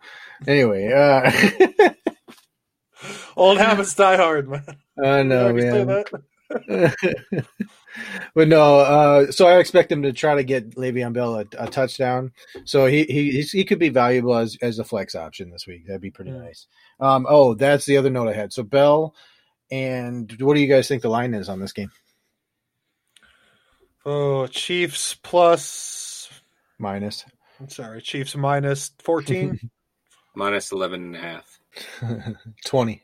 [0.47, 1.31] Anyway, uh,
[3.37, 4.63] Old habits die hard, man.
[5.03, 6.03] I know, man.
[8.35, 11.67] but no, uh, so I expect him to try to get Le'Veon Bell a, a
[11.69, 12.31] touchdown.
[12.65, 15.85] So he he he could be valuable as as a flex option this week.
[15.87, 16.39] That'd be pretty Hmm.
[16.43, 16.67] nice.
[16.99, 18.51] Um, oh, that's the other note I had.
[18.51, 19.15] So Bell,
[19.71, 21.91] and what do you guys think the line is on this game?
[24.05, 25.15] Oh, Chiefs.
[26.79, 27.25] Minus
[27.59, 29.59] I'm sorry, Chiefs minus 14.
[30.35, 31.59] Minus 11 and a half.
[32.65, 33.03] twenty.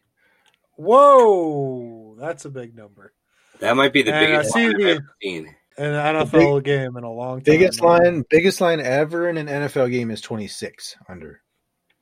[0.78, 3.14] Whoa, that's a big number.
[3.60, 5.56] That might be the And biggest see line I've ever seen.
[5.78, 7.44] An NFL game in a long time.
[7.44, 11.42] Biggest line, biggest line ever in an NFL game is twenty six under.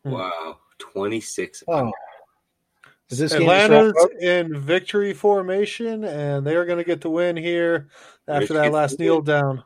[0.03, 0.11] Hmm.
[0.11, 0.57] Wow.
[0.79, 1.63] 26.
[1.67, 1.91] Oh,
[3.09, 7.89] is this Atlanta's in victory formation, and they are going to get the win here
[8.27, 9.63] after Rich that last kneel down.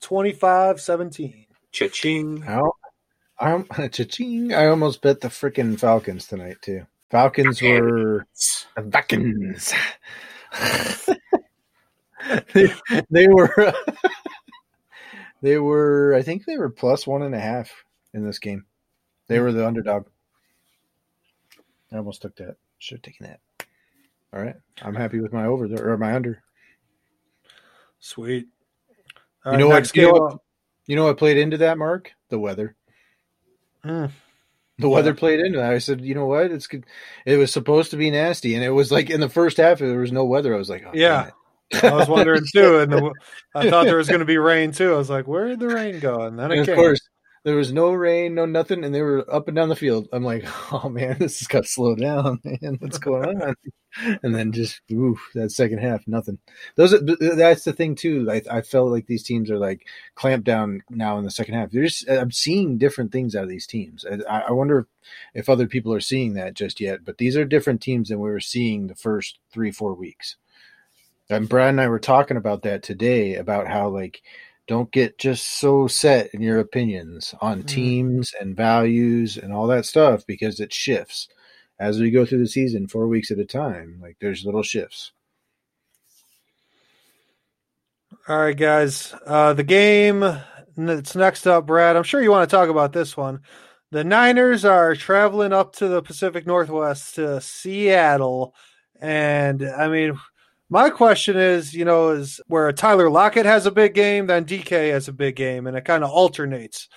[0.00, 1.46] 25 17.
[1.72, 2.42] Cha-ching.
[2.42, 2.74] How?
[3.38, 4.52] I'm cha-ching.
[4.54, 6.86] I almost bet the freaking Falcons tonight too.
[7.10, 8.26] Falcons were
[8.76, 9.72] the Falcons.
[12.54, 12.72] they,
[13.10, 13.74] they were
[15.42, 17.70] they were I think they were plus one and a half
[18.14, 18.64] in this game.
[19.28, 20.06] They were the underdog.
[21.92, 22.56] I almost took that.
[22.78, 23.40] Should have taken that.
[24.32, 24.56] All right.
[24.82, 26.42] I'm happy with my over there or my under.
[28.00, 28.46] Sweet.
[29.44, 30.44] You All know right, what- next you know game what- up.
[30.92, 32.12] You know what played into that, Mark?
[32.28, 32.76] The weather.
[33.82, 34.04] Hmm.
[34.76, 35.72] The weather played into that.
[35.72, 36.50] I said, you know what?
[36.50, 36.84] It's good.
[37.24, 39.98] It was supposed to be nasty, and it was like in the first half there
[39.98, 40.54] was no weather.
[40.54, 41.30] I was like, oh, Yeah.
[41.82, 43.10] I was wondering too, and the,
[43.54, 44.92] I thought there was going to be rain too.
[44.92, 46.74] I was like, "Where did the rain go?" And then And it of came.
[46.76, 47.00] course,
[47.44, 50.08] there was no rain, no nothing, and they were up and down the field.
[50.12, 52.76] I'm like, oh man, this has got to slow down, man.
[52.80, 53.54] What's going on?
[54.22, 56.38] and then just oof, that second half, nothing.
[56.76, 58.26] Those are, that's the thing too.
[58.30, 61.70] I, I felt like these teams are like clamped down now in the second half.
[61.70, 64.06] There's I'm seeing different things out of these teams.
[64.28, 64.86] I, I wonder
[65.34, 67.04] if other people are seeing that just yet.
[67.04, 70.36] But these are different teams than we were seeing the first three four weeks.
[71.28, 74.22] And Brad and I were talking about that today about how like
[74.72, 77.66] don't get just so set in your opinions on Mhm.
[77.66, 81.28] teams and values and all that stuff because it shifts
[81.78, 85.12] as we go through the season four weeks at a time like there's little shifts
[88.28, 89.12] All right, guys.
[89.26, 90.20] Uh, the game
[90.76, 91.96] that's next up, Brad.
[91.96, 93.40] I'm sure you want to talk about this one.
[93.90, 98.54] The Niners are traveling up to the Pacific Northwest to Seattle,
[99.00, 100.18] and I mean,
[100.72, 104.90] my question is, you know, is where Tyler Lockett has a big game, then DK
[104.90, 106.88] has a big game, and it kind of alternates.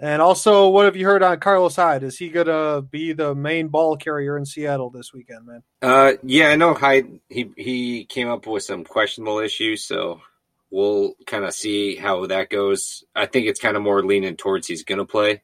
[0.00, 2.04] And also, what have you heard on Carlos Hyde?
[2.04, 5.62] Is he gonna be the main ball carrier in Seattle this weekend, man?
[5.82, 7.20] Uh, yeah, I know Hyde.
[7.28, 10.22] He he came up with some questionable issues, so
[10.70, 13.04] we'll kind of see how that goes.
[13.14, 15.42] I think it's kind of more leaning towards he's going to play.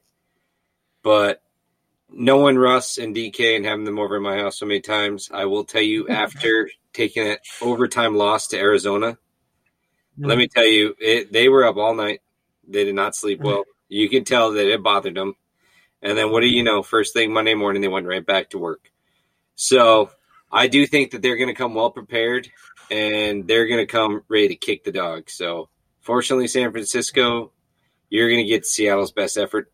[1.03, 1.43] But
[2.09, 5.45] knowing Russ and DK and having them over at my house so many times, I
[5.45, 10.25] will tell you after taking an overtime loss to Arizona, mm-hmm.
[10.25, 12.21] let me tell you, it, they were up all night.
[12.67, 13.47] They did not sleep mm-hmm.
[13.47, 13.63] well.
[13.89, 15.35] You can tell that it bothered them.
[16.01, 16.83] And then what do you know?
[16.83, 18.91] First thing Monday morning, they went right back to work.
[19.55, 20.09] So
[20.51, 22.49] I do think that they're going to come well prepared
[22.91, 25.29] and they're going to come ready to kick the dog.
[25.29, 25.69] So
[26.01, 27.51] fortunately, San Francisco,
[28.09, 29.71] you're going to get Seattle's best effort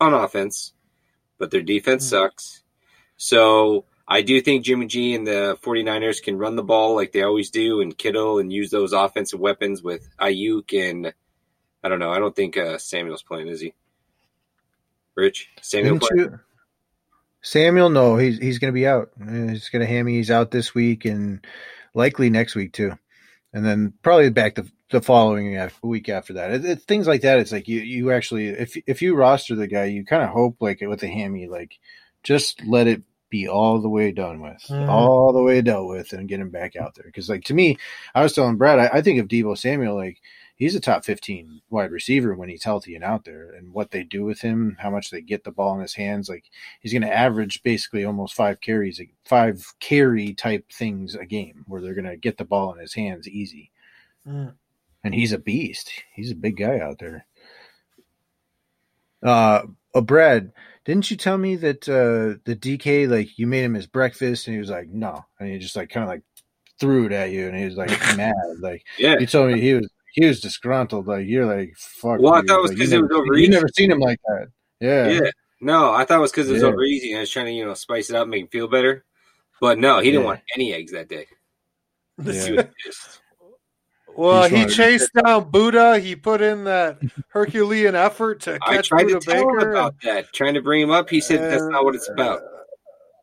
[0.00, 0.72] on offense,
[1.38, 2.24] but their defense mm-hmm.
[2.24, 2.62] sucks.
[3.16, 7.22] So I do think Jimmy G and the 49ers can run the ball like they
[7.22, 11.14] always do and Kittle and use those offensive weapons with Aiyuk and
[11.82, 12.10] I don't know.
[12.10, 13.74] I don't think uh, Samuel's playing, is he?
[15.14, 15.48] Rich?
[15.62, 16.40] Samuel you-
[17.42, 19.10] Samuel, no, he's he's going to be out.
[19.18, 20.14] He's going to hammy.
[20.14, 21.46] He's out this week and
[21.92, 22.98] likely next week too,
[23.52, 26.52] and then probably back the the following week after that.
[26.52, 27.38] It, it, things like that.
[27.38, 30.56] It's like you you actually if if you roster the guy, you kind of hope
[30.60, 31.78] like with a hammy, like
[32.22, 33.02] just let it
[33.34, 34.88] be all the way done with, Mhm.
[34.88, 37.06] all the way dealt with, and get him back out there.
[37.06, 37.76] Because like to me,
[38.14, 40.20] I was telling Brad, I, I think of Deebo Samuel like
[40.56, 44.04] he's a top 15 wide receiver when he's healthy and out there and what they
[44.04, 46.44] do with him how much they get the ball in his hands like
[46.80, 51.80] he's going to average basically almost five carries five carry type things a game where
[51.82, 53.72] they're going to get the ball in his hands easy
[54.24, 54.54] Mm.
[55.02, 57.26] and he's a beast he's a big guy out there
[59.24, 59.62] uh,
[59.94, 60.52] uh brad
[60.84, 64.54] didn't you tell me that uh the dk like you made him his breakfast and
[64.54, 66.22] he was like no and he just like kind of like
[66.80, 69.18] threw it at you and he was like mad like Yeah.
[69.18, 71.08] you told me he was he was disgruntled.
[71.08, 72.20] Like you're like fuck.
[72.20, 73.98] Well, I thought it was because you it was never- over You never seen him
[73.98, 74.46] like that.
[74.80, 75.08] Yeah.
[75.08, 75.30] Yeah.
[75.60, 76.68] No, I thought it was because it was Yeah.
[76.68, 78.68] over easy and I was trying to, you know, spice it up, make him feel
[78.68, 79.04] better.
[79.60, 80.26] But no, he didn't Yeah.
[80.26, 81.26] want any eggs that day.
[82.24, 82.62] Yeah.
[84.16, 84.42] He was pissed.
[84.42, 86.00] Well, he wanted to- chased down Budda.
[86.00, 86.98] He put in that
[87.28, 90.82] Herculean effort to I catch tried Budda to tell him about that, trying to bring
[90.82, 91.10] him up.
[91.10, 92.42] He said that's not what it's about.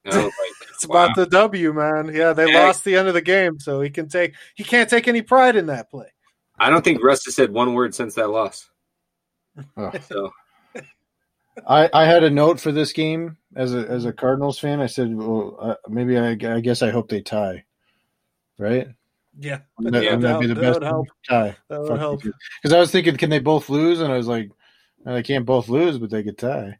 [0.05, 0.33] And I was like,
[0.73, 1.05] It's wow.
[1.05, 2.11] about the W, man.
[2.13, 2.65] Yeah, they Yeah.
[2.65, 5.55] lost the end of the game, so he can take he can't take any pride
[5.55, 6.07] in that play.
[6.59, 8.67] I don't think Russ has said one word since that loss.
[9.77, 9.91] Oh.
[10.09, 10.31] So
[11.67, 14.79] I I had a note for this game as a as a Cardinals fan.
[14.81, 17.63] I said, well, uh, maybe I, I guess I hope they tie.
[18.57, 18.87] Right.
[19.39, 20.09] Yeah, Wouldn't that, Yeah.
[20.15, 21.07] wouldn't that be the That best would help.
[21.27, 21.55] tie?
[21.69, 22.21] that would help.
[22.21, 23.99] Because I was thinking, can they both lose?
[24.01, 24.49] And I was like,
[25.05, 26.77] no, they can't both lose, but they could tie.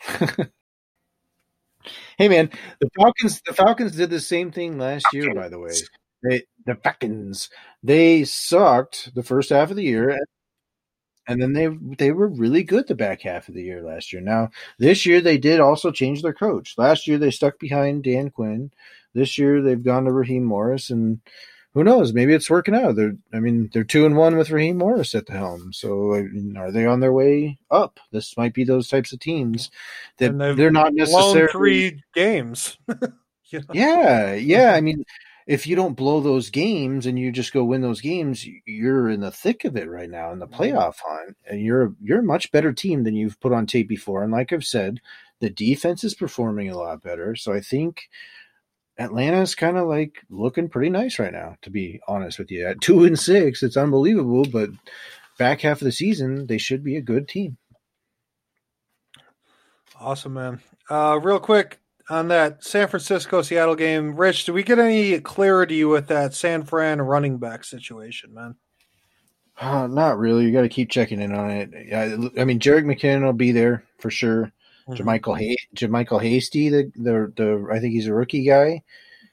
[2.18, 3.40] hey man, the Falcons.
[3.46, 5.34] The Falcons did the same thing last year.
[5.34, 5.72] By the way,
[6.22, 7.48] they the Falcons
[7.82, 10.16] they sucked the first half of the year,
[11.26, 14.22] and then they they were really good the back half of the year last year.
[14.22, 16.74] Now this year they did also change their coach.
[16.78, 18.70] Last year they stuck behind Dan Quinn.
[19.14, 21.20] This year they've gone to Raheem Morris, and
[21.78, 22.12] who knows?
[22.12, 22.96] Maybe it's working out.
[22.96, 25.72] They're I mean they're two and one with Raheem Morris at the helm.
[25.72, 28.00] So I mean, are they on their way up?
[28.10, 29.70] This might be those types of teams
[30.16, 32.76] that they're not necessarily three games.
[33.50, 33.72] You know?
[33.72, 34.74] yeah, yeah.
[34.74, 35.06] I mean,
[35.46, 39.20] if you don't blow those games and you just go win those games, you're in
[39.20, 40.62] the thick of it right now in the mm-hmm.
[40.62, 44.22] playoff hunt, and you're you're a much better team than you've put on tape before.
[44.22, 45.00] And like I've said,
[45.40, 47.36] the defense is performing a lot better.
[47.36, 48.10] So I think
[48.98, 51.56] Atlanta's kind of like looking pretty nice right now.
[51.62, 54.44] To be honest with you, at two and six, it's unbelievable.
[54.44, 54.70] But
[55.38, 57.56] back half of the season, they should be a good team.
[60.00, 60.60] Awesome, man.
[60.90, 61.80] Uh, real quick
[62.10, 66.64] on that San Francisco Seattle game, Rich, do we get any clarity with that San
[66.64, 68.56] Fran running back situation, man?
[69.60, 70.44] Uh, not really.
[70.44, 71.70] You got to keep checking in on it.
[71.92, 74.52] I, I mean, Jerick McKinnon will be there for sure.
[74.88, 75.08] Mm-hmm.
[75.08, 78.82] JaMycal Hay- JaMycal Hasty, the, the the I think he's a rookie guy.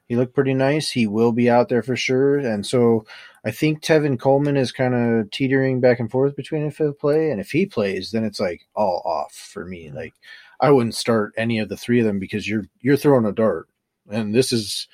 [0.07, 0.91] He looked pretty nice.
[0.91, 2.37] He will be out there for sure.
[2.37, 3.05] And so
[3.43, 7.31] I think Tevin Coleman is kind of teetering back and forth between if he'll play
[7.31, 9.87] and if he plays, then it's like all off for me.
[9.87, 9.97] Mm-hmm.
[9.97, 10.13] Like
[10.59, 13.67] I wouldn't start any of the three of them because you're you're throwing a dart.
[14.09, 14.87] And this is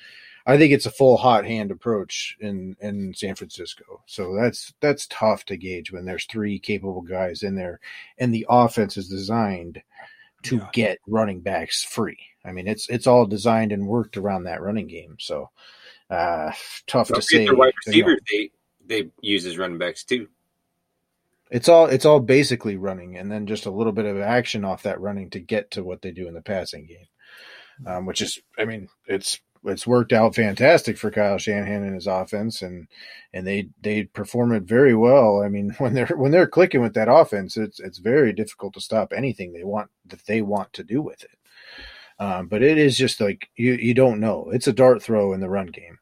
[0.46, 4.02] I think it's a full hot hand approach in in San Francisco.
[4.06, 7.80] So that's that's tough to gauge when there's three capable guys in there
[8.18, 9.82] and the offense is designed
[10.44, 10.68] to Yeah.
[10.72, 12.18] get running backs free.
[12.44, 15.16] I mean, it's it's all designed and worked around that running game.
[15.20, 15.50] So
[16.10, 16.52] uh,
[16.86, 17.46] tough don't to say.
[17.46, 18.16] forget their wide you know.
[18.30, 18.50] they
[18.84, 20.28] they use as running backs too.
[21.50, 24.84] It's all it's all basically running, and then just a little bit of action off
[24.84, 27.06] that running to get to what they do in the passing game,
[27.86, 32.06] um, which is, I mean, it's it's worked out fantastic for Kyle Shanahan and his
[32.06, 32.88] offense, and
[33.32, 35.42] and they they perform it very well.
[35.42, 38.80] I mean, when they're when they're clicking with that offense, it's it's very difficult to
[38.80, 41.30] stop anything they want that they want to do with it.
[42.18, 44.50] Um, but it is just like you you don't know.
[44.52, 45.98] It's a dart throw in the run game,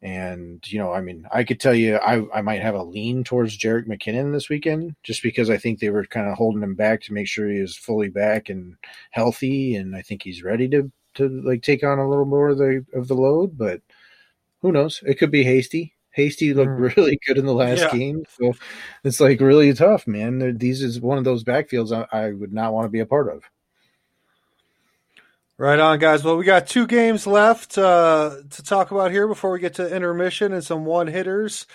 [0.00, 3.24] And you know, I mean, I could tell you, I I might have a lean
[3.24, 6.76] towards Jerick McKinnon this weekend, just because I think they were kind of holding him
[6.76, 8.76] back to make sure he is fully back and
[9.10, 12.58] healthy, and I think he's ready to to like take on a little more of
[12.58, 13.56] the of the load.
[13.58, 13.82] But
[14.62, 15.02] who knows?
[15.06, 15.94] It could be hasty.
[16.10, 16.96] Hasty looked Mm.
[16.96, 17.96] really good in the last Yeah.
[17.96, 18.52] game, so
[19.04, 20.58] it's like really tough, man.
[20.58, 23.28] These is one of those backfields I, I would not want to be a part
[23.32, 23.42] of.
[25.56, 26.22] Right on, guys.
[26.22, 29.94] Well, we got two games left uh, to talk about here before we get to
[29.94, 31.66] intermission and some one hitters.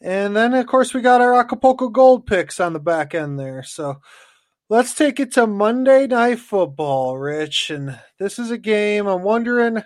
[0.00, 3.64] And then, of course, we got our Acapulco Gold picks on the back end there.
[3.64, 4.00] So
[4.68, 7.70] let's take it to Monday Night Football, Rich.
[7.70, 9.82] And this is a game I'm wondering,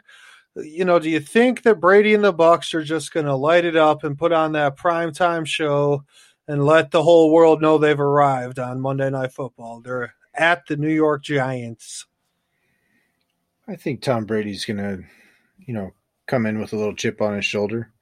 [0.56, 3.64] you know, do you think that Brady and the Bucs are just going to light
[3.64, 6.04] it up and put on that primetime show
[6.48, 9.80] and let the whole world know they've arrived on Monday Night Football?
[9.80, 12.06] They're at the New York Giants.
[13.68, 14.98] I think Tom Brady's gonna,
[15.58, 15.92] you know,
[16.26, 17.92] come in with a little chip on his shoulder.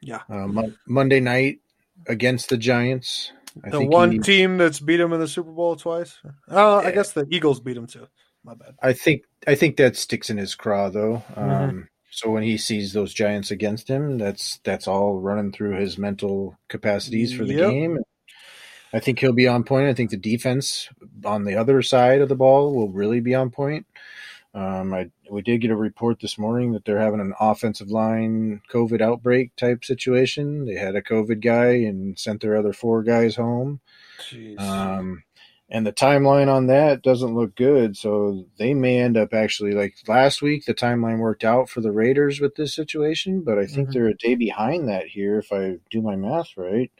[0.00, 0.20] Yeah.
[0.28, 1.58] Uh, Mon- Monday night
[2.06, 3.32] against the Giants.
[3.64, 6.18] I the one he- team that's beat him in the Super Bowl twice.
[6.48, 8.06] Oh, I guess the Eagles beat him too.
[8.44, 8.74] My bad.
[8.82, 11.22] I think I think that sticks in his craw though.
[11.36, 11.86] Um, Mhm.
[12.12, 16.56] So when he sees those Giants against him, that's that's all running through his mental
[16.68, 17.70] capacities for the Yep.
[17.70, 17.98] game.
[18.92, 19.86] I think he'll be on point.
[19.88, 20.88] I think the defense
[21.24, 23.86] on the other side of the ball will really be on point.
[24.54, 28.62] Um, I we did get a report this morning that they're having an offensive line
[28.72, 30.66] COVID outbreak type situation.
[30.66, 33.80] They had a COVID guy and sent their other four guys home.
[34.58, 35.24] Um,
[35.70, 37.96] and the timeline on that doesn't look good.
[37.96, 40.64] So they may end up actually like last week.
[40.66, 43.92] The timeline worked out for the Raiders with this situation, but I think Mhm.
[43.92, 46.90] they're a day behind that here if I do my math right.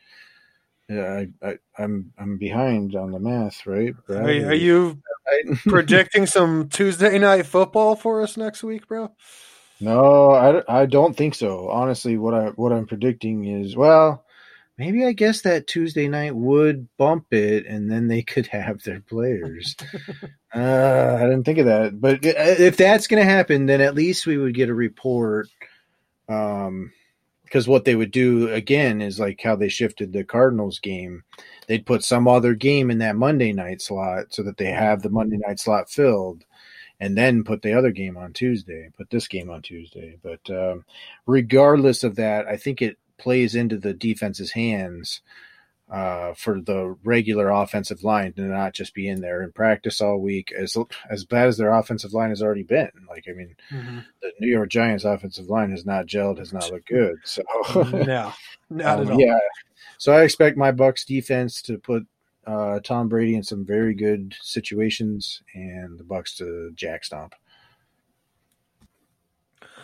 [0.91, 3.95] Yeah, I, I, I'm I'm behind on the math, right?
[4.09, 5.01] Are, are you
[5.69, 9.15] projecting some Tuesday night football for us next week, bro?
[9.81, 11.69] No, I, I don't think so.
[11.69, 14.25] Honestly, what I what I'm predicting is well,
[14.79, 19.01] maybe I guess that Tuesday night would bump it, and then they could have their
[19.01, 19.77] players.
[20.55, 24.27] uh, I didn't think of that, but if that's going to happen, then at least
[24.27, 25.49] we would get a report.
[26.29, 26.91] Um,
[27.51, 31.25] because what they would do again is like how they shifted the Cardinals game.
[31.67, 35.11] They'd put some other game in that Monday night slot so that they have the
[35.11, 36.45] Monday night slot filled
[37.01, 40.17] and then put the other game on Tuesday, put this game on Tuesday.
[40.23, 40.85] But um,
[41.27, 45.21] regardless of that, I think it plays into the defense's hands
[45.91, 50.19] uh, for the regular offensive line to not just be in there in practice all
[50.19, 50.53] week.
[50.53, 50.77] As
[51.11, 54.69] as bad as their offensive line has already been, like I mean, the New York
[54.69, 57.17] Giants offensive line has not gelled, has not looked good.
[57.25, 57.43] So
[57.75, 58.33] no,
[58.71, 59.21] not um, at all.
[59.21, 59.39] Yeah.
[59.99, 62.07] So I expect my Bucs defense to put
[62.47, 67.35] uh, Tom Brady in some very good situations and the Bucs to jack stomp.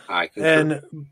[0.08, 0.80] I concur.
[0.92, 1.06] And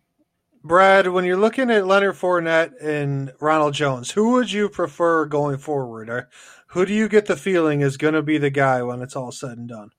[0.65, 5.59] Brad, when you're looking at Leonard Fournette and Ronald Jones, who would you prefer going
[5.59, 6.09] forward?
[6.09, 6.31] Or
[6.69, 9.31] who do you get the feeling is going to be the guy when it's all
[9.31, 9.91] said and done?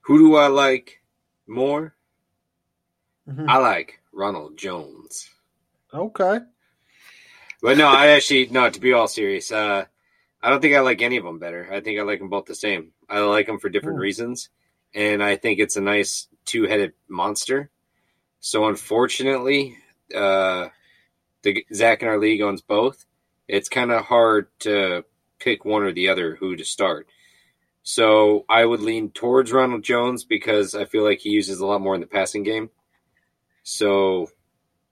[0.00, 1.02] Who do I like
[1.46, 1.94] more?
[3.28, 3.44] Mhm.
[3.50, 5.28] I like Ronald Jones.
[5.92, 6.40] Okay.
[7.60, 8.70] But no, I actually no.
[8.70, 9.84] To be all serious, uh,
[10.40, 11.68] I don't think I like any of them better.
[11.70, 12.92] I think I like them both the same.
[13.10, 14.02] I like them for different Ooh.
[14.02, 14.48] reasons,
[14.94, 17.70] and I think it's a nice two-headed monster.
[18.40, 19.76] So unfortunately,
[20.14, 20.68] uh,
[21.42, 23.04] the Zach in our league owns both.
[23.46, 25.04] It's kind of hard to
[25.38, 27.08] pick one or the other who to start.
[27.82, 31.80] So I would lean towards Ronald Jones because I feel like he uses a lot
[31.80, 32.70] more in the passing game.
[33.62, 34.28] So,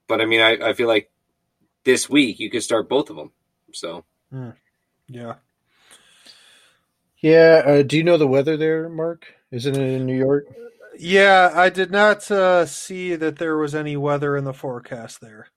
[0.07, 1.11] but I mean, I, I feel like
[1.85, 3.33] this week you could start both of them.
[3.73, 4.05] So
[5.09, 5.35] Yeah.
[7.19, 7.63] Yeah.
[7.67, 9.27] Uh, do you know the weather there, Mark?
[9.51, 10.47] Isn't it in New York?
[10.99, 15.49] Yeah, I did not uh, see that there was any weather in the forecast there.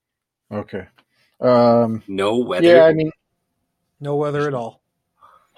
[0.51, 0.87] Okay.
[1.39, 2.67] Um, no weather.
[2.67, 3.11] yeah, I mean,
[3.99, 4.81] No weather at all.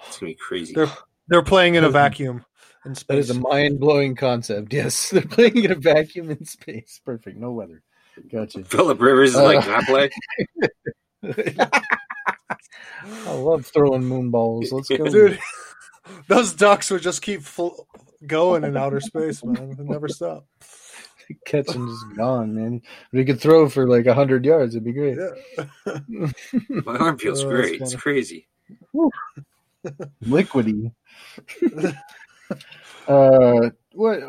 [0.06, 0.74] it's gonna be crazy.
[0.74, 0.90] They're
[1.28, 2.44] they're playing in a vacuum
[2.84, 4.72] in that is a mind blowing concept.
[4.72, 5.10] Yes.
[5.12, 7.00] They're playing in a vacuum in space.
[7.04, 7.36] Perfect.
[7.38, 7.80] No weather.
[8.30, 8.64] Gotcha.
[8.64, 10.10] Philip Rivers is Uh, like, can I play?
[13.26, 14.72] I love throwing moon balls.
[14.72, 15.04] Let's go.
[15.08, 15.38] Dude,
[16.28, 17.86] those ducks would just keep fl-
[18.26, 19.74] going in outer space, man.
[19.76, 20.46] They never stop.
[21.46, 22.82] Catching and just gone, man.
[23.10, 24.74] But he could throw for like hundred yards.
[24.74, 25.16] It'd be great.
[25.16, 26.28] Yeah.
[26.68, 27.80] My arm feels Oh, great.
[27.80, 28.48] It's crazy.
[30.24, 30.92] Liquidy.
[33.08, 34.20] uh, what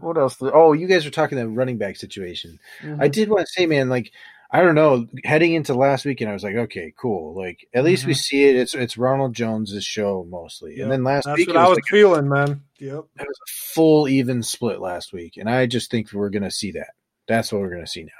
[0.00, 0.36] what else?
[0.40, 2.58] Oh, you guys were talking the running back situation.
[2.98, 4.12] I did want to say, man, like
[4.52, 7.34] I don't know, heading into last weekend, I was like, okay, cool.
[7.36, 8.18] Like at least we mm-hmm.
[8.18, 8.56] see it.
[8.56, 10.82] It's it's Ronald Jones's show mostly, Yep.
[10.82, 12.62] and then last That's week what I was was like feeling, man.
[12.78, 13.04] Yep.
[13.20, 16.72] it was a full even split last week, and I just think we're gonna see
[16.72, 16.94] that.
[17.28, 18.10] That's what we're gonna see now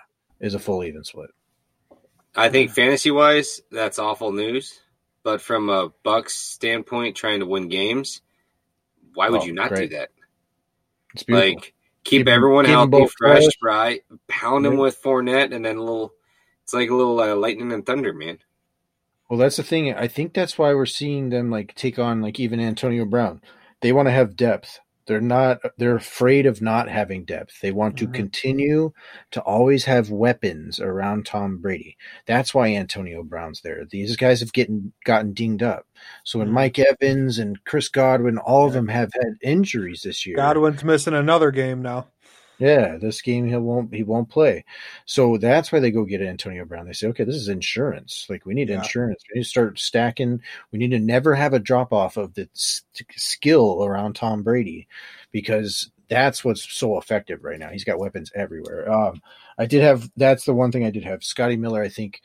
[0.40, 1.30] is a full even split.
[2.36, 4.78] I think fantasy wise, that's awful news.
[5.22, 8.22] But from a Bucs standpoint, trying to win games,
[9.14, 9.90] why would Oh, you not great.
[9.90, 10.10] do that?
[11.12, 11.48] It's beautiful.
[11.50, 11.74] Like keep,
[12.04, 13.52] Keep 'em- everyone keep 'em healthy, fresh, fresh.
[13.62, 14.04] right?
[14.28, 16.14] Pound them with Fournette, and then a little.
[16.70, 18.38] It's like a little uh, lightning and thunder, man.
[19.28, 19.92] Well, that's the thing.
[19.92, 23.40] I think that's why we're seeing them like take on like even Antonio Brown.
[23.80, 24.78] They want to have depth.
[25.06, 25.58] They're not.
[25.78, 27.60] They're afraid of not having depth.
[27.60, 28.14] They want to Mhm.
[28.14, 28.92] continue
[29.32, 31.96] to always have weapons around Tom Brady.
[32.26, 33.84] That's why Antonio Brown's there.
[33.90, 35.88] These guys have getting gotten dinged up.
[36.22, 36.52] So when Mhm.
[36.52, 40.36] Mike Evans and Chris Godwin, all of them have had injuries this year.
[40.36, 42.06] Godwin's missing another game now.
[42.60, 44.66] Yeah, this game he won't he won't play.
[45.06, 46.86] So that's why they go get Antonio Brown.
[46.86, 48.26] They say, okay, this is insurance.
[48.28, 48.76] Like we need Yeah.
[48.76, 49.22] insurance.
[49.32, 50.42] We need to start stacking.
[50.70, 52.48] We need to never have a drop off of the
[53.16, 54.88] skill around Tom Brady
[55.32, 57.70] because that's what's so effective right now.
[57.70, 58.92] He's got weapons everywhere.
[58.92, 59.22] Um,
[59.56, 61.24] I did have that's the one thing I did have.
[61.24, 62.20] Scotty Miller, I think.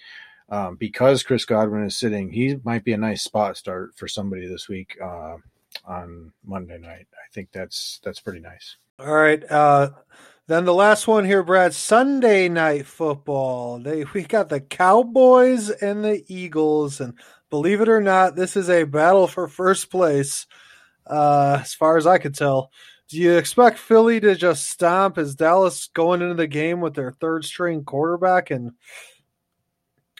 [0.50, 4.48] Um, because Chris Godwin is sitting, he might be a nice spot start for somebody
[4.48, 5.38] this week uh,
[5.86, 7.08] on Monday night.
[7.14, 8.76] I think that's that's pretty nice.
[8.98, 9.44] All right.
[9.50, 9.90] Uh,
[10.48, 11.74] then the last one here, Brad.
[11.74, 13.80] Sunday night football.
[13.80, 17.18] They we got the Cowboys and the Eagles, and
[17.50, 20.46] believe it or not, this is a battle for first place.
[21.06, 22.72] Uh, as far as I could tell,
[23.10, 25.18] do you expect Philly to just stomp?
[25.18, 28.50] Is Dallas going into the game with their third string quarterback?
[28.50, 28.72] And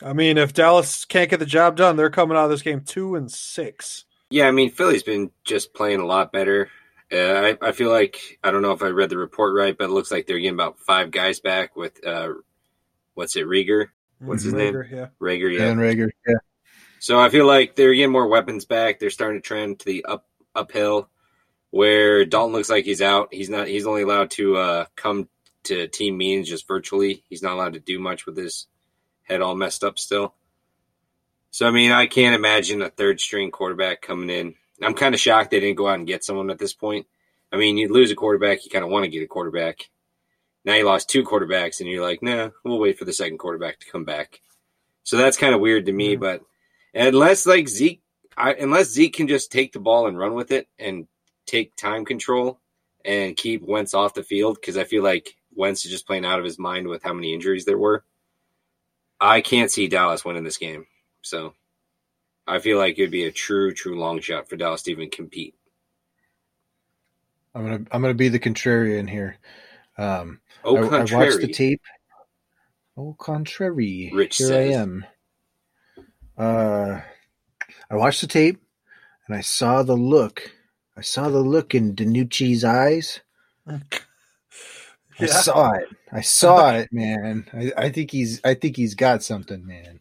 [0.02, 2.82] I mean, if Dallas can't get the job done, they're coming out of this game
[2.82, 4.06] two and six.
[4.30, 6.70] Yeah, I mean Philly's been just playing a lot better.
[7.12, 7.18] Uh,
[7.62, 9.94] I, I feel like I don't know if I read the report right, but it
[9.94, 12.30] looks like they're getting about five guys back with uh,
[13.14, 13.88] what's it, Rieger,
[14.20, 14.74] What's his name?
[14.74, 15.08] Rager, Yeah.
[15.22, 15.60] Rager, yeah.
[15.60, 16.36] Dan Rager, yeah.
[17.00, 19.00] So I feel like they're getting more weapons back.
[19.00, 20.26] They're starting to trend to the up
[20.56, 21.10] uphill,
[21.70, 23.30] where Dalton looks like he's out.
[23.32, 23.68] He's not.
[23.68, 25.30] He's only allowed to uh, come
[25.64, 27.24] to team meetings just virtually.
[27.30, 28.68] He's not allowed to do much with his
[29.24, 30.34] head all messed up still.
[31.52, 34.56] So I mean, I can't imagine a third string quarterback coming in.
[34.82, 37.08] I'm kind of shocked they didn't go out and get someone at this point.
[37.52, 39.90] I mean, you lose a quarterback, you kind of want to get a quarterback.
[40.66, 43.80] Now you lost two quarterbacks, and you're like, nah, we'll wait for the second quarterback
[43.80, 44.42] to come back.
[45.04, 46.20] So that's kind of weird to me, Mhm.
[46.20, 46.42] but
[46.94, 48.02] unless like Zeke,
[48.36, 51.08] I, unless Zeke can just take the ball and run with it and
[51.46, 52.60] take time control
[53.06, 56.40] and keep Wentz off the field, because I feel like Wentz is just playing out
[56.40, 58.04] of his mind with how many injuries there were.
[59.22, 60.88] I can't see Dallas winning this game,
[61.22, 61.54] so
[62.48, 65.10] I feel like it would be a true, true long shot for Dallas to even
[65.10, 65.56] compete.
[67.54, 69.38] I'm gonna I'm gonna be the contrarian here.
[69.98, 71.26] Um, Oh, I, I contrary.
[71.26, 71.82] watched the tape.
[72.98, 74.76] Au contrary, Rich here says.
[74.76, 75.06] I am.
[76.38, 77.02] Uh,
[77.90, 78.60] I watched the tape,
[79.28, 80.52] and I saw the look.
[80.98, 83.22] I saw the look in DiNucci's eyes.
[83.68, 85.90] I saw it.
[86.12, 87.48] I saw it, man.
[87.54, 88.42] I, I think he's.
[88.44, 89.95] I think he's got something, man.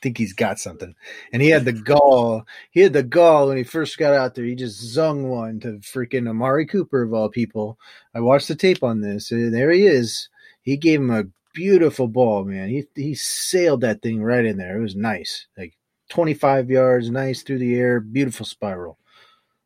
[0.00, 0.94] Think he's got something.
[1.32, 2.46] And he had the gall.
[2.70, 4.44] He had the gall when he first got out there.
[4.44, 7.78] He just zung one to freaking Amari Cooper of all people.
[8.14, 9.30] I watched the tape on this.
[9.32, 10.28] and there he is.
[10.62, 11.24] He gave him a
[11.54, 12.68] beautiful ball, man.
[12.68, 14.78] He he sailed that thing right in there.
[14.78, 15.46] It was nice.
[15.56, 15.76] Like
[16.10, 18.98] 25 yards, nice through the air, beautiful spiral.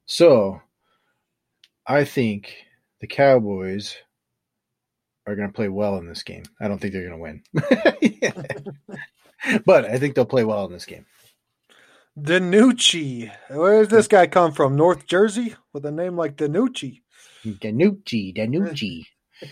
[0.06, 0.60] So,
[1.86, 2.54] I think
[3.00, 3.96] the Cowboys
[5.26, 6.44] are going to play well in this game.
[6.60, 8.72] I don't think they're going to win.
[9.64, 11.06] but I think they'll play well in this game.
[12.18, 13.32] DiNucci.
[13.50, 14.76] Where does this guy come from?
[14.76, 17.00] North Jersey with a name like DiNucci.
[17.44, 19.04] DiNucci, DiNucci.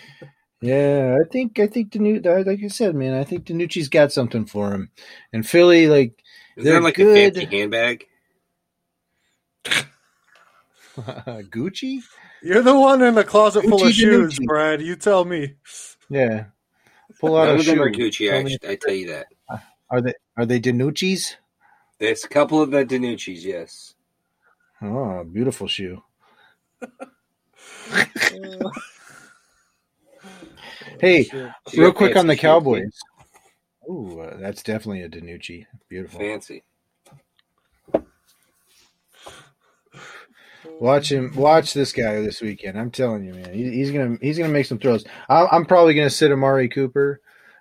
[0.62, 2.45] Yeah, I think I think DiNucci.
[2.47, 4.91] Like I said, man, I think DiNucci's got something for him.
[5.32, 6.22] And Philly, like
[6.55, 7.16] Is They're that like good.
[7.16, 8.05] a fancy handbag?
[10.97, 12.01] Gucci.
[12.43, 14.82] You're the one in the closet full of Gucci shoes, Brad.
[14.82, 15.55] You tell me.
[16.11, 16.45] Yeah,
[17.20, 17.82] pull out None a of them shoe.
[17.82, 18.28] are Gucci.
[18.28, 19.26] Tell I, me- I tell you that.
[19.91, 21.36] Are they are they DiNucci's?
[21.99, 23.95] There's a couple of the DiNucci's, yes.
[24.82, 26.03] Oh, beautiful shoe.
[31.01, 31.51] Hey, Shit.
[31.76, 32.99] Real quick on the Cowboys.
[33.88, 35.66] Ooh, uh, that's definitely a DiNucci.
[35.88, 36.20] Beautiful.
[36.20, 36.62] Fancy.
[40.78, 41.34] Watch him.
[41.34, 42.78] Watch this guy this weekend.
[42.78, 43.53] I'm telling you, man.
[43.53, 45.05] He, he's gonna he's gonna make some throws.
[45.28, 47.20] I, I'm probably gonna sit Amari Cooper,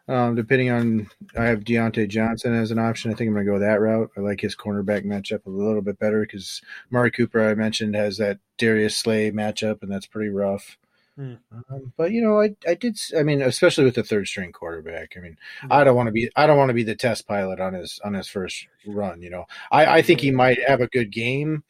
[0.09, 1.09] um, depending on.
[1.37, 3.11] I have Diontae Johnson as an option.
[3.11, 4.09] I think I'm gonna go that route.
[4.17, 8.17] I like his cornerback matchup a little bit better because Amari Cooper, I mentioned, has
[8.17, 10.77] that Darius Slay matchup, and that's pretty rough.
[11.15, 11.35] Hmm.
[11.51, 12.97] Um, but you know, I I did.
[13.17, 15.13] I mean, especially with the third string quarterback.
[15.15, 15.37] I mean,
[15.69, 16.31] I don't want to be.
[16.35, 19.21] I don't want to be the test pilot on his on his first run.
[19.21, 21.63] You know, I I think he might have a good game.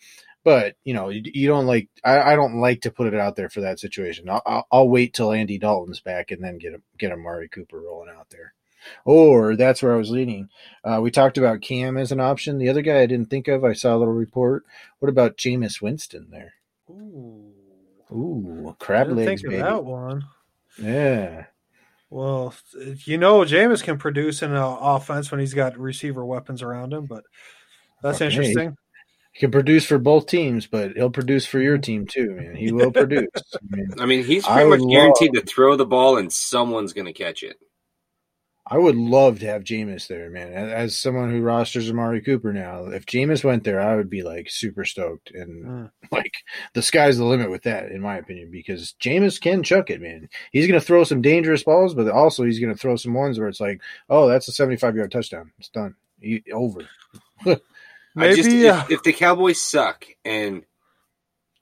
[0.43, 1.89] But you know, you, you don't like.
[2.03, 4.29] I, I don't like to put it out there for that situation.
[4.29, 7.81] I'll, I'll, I'll wait till Andy Dalton's back and then get him get Amari Cooper
[7.81, 8.53] rolling out there.
[9.03, 10.49] Or that's where I was leaning.
[10.85, 12.57] Uh, we talked about Cam as an option.
[12.57, 14.63] The other guy I didn't think of, I saw a little report.
[14.99, 16.53] What about Jameis Winston there?
[16.89, 17.53] Ooh,
[18.11, 19.63] Ooh, I crab didn't legs, think of baby.
[19.63, 20.25] that one.
[20.77, 21.45] Yeah.
[22.09, 22.55] Well,
[23.05, 27.05] you know, Jameis can produce in an offense when he's got receiver weapons around him,
[27.05, 27.23] but
[28.01, 28.25] that's Okay.
[28.27, 28.77] interesting.
[29.39, 32.57] He can produce for both teams, but he'll produce for your team too, man.
[32.57, 33.29] He will produce.
[33.53, 36.31] I mean, I mean, he's I pretty much would guaranteed to throw the ball and
[36.31, 37.55] someone's going to catch it.
[38.67, 40.51] I would love to have Jameis there, man.
[40.51, 44.23] As, as someone who rosters Amari Cooper now, if Jameis went there, I would be
[44.23, 45.31] like super stoked.
[45.31, 45.91] And Mm.
[46.11, 46.33] like
[46.73, 50.27] the sky's the limit with that, in my opinion, because Jameis can chuck it, man.
[50.51, 53.39] He's going to throw some dangerous balls, but also he's going to throw some ones
[53.39, 53.79] where it's like,
[54.09, 55.53] oh, that's a 75 yard touchdown.
[55.59, 55.95] It's done.
[56.19, 56.81] He, over.
[58.20, 60.63] I Maybe just uh, if, if the Cowboys suck and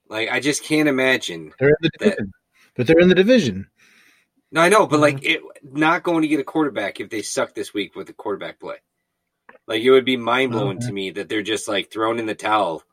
[0.10, 1.54] like I just can't imagine.
[1.60, 2.18] They're in the That-
[2.76, 3.68] But they're in the division.
[4.52, 5.46] No, I know, but like Mm-hmm.
[5.64, 8.60] it not going to get a quarterback if they suck this week with the quarterback
[8.60, 8.78] play.
[9.68, 10.88] Like it would be mind blowing Uh-huh.
[10.88, 12.84] to me that they're just like thrown in the towel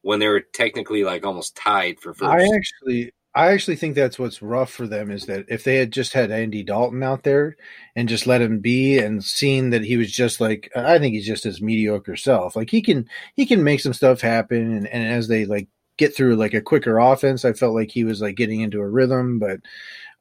[0.00, 2.32] when they were technically like almost tied for first.
[2.32, 5.90] I actually, I actually think that's what's rough for them is that if they had
[5.90, 7.56] just had Andy Dalton out there
[7.96, 11.26] and just let him be and seen that he was just like, I think he's
[11.26, 12.56] just his mediocre self.
[12.56, 16.14] Like he can, he can make some stuff happen, and, and as they like get
[16.14, 19.38] through like a quicker offense, I felt like he was like getting into a rhythm,
[19.38, 19.60] but.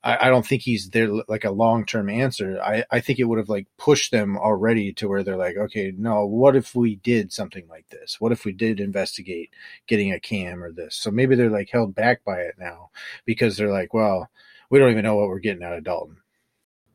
[0.03, 2.59] I, I don't think he's there like a long term answer.
[2.61, 5.93] I, I think it would have like pushed them already to where they're like, okay,
[5.95, 8.19] no, what if we did something like this?
[8.19, 9.51] What if we did investigate
[9.87, 10.95] getting a cam or this?
[10.95, 12.89] So maybe they're like held back by it now
[13.25, 14.29] because they're like, well,
[14.69, 16.17] we don't even know what we're getting out of Dalton.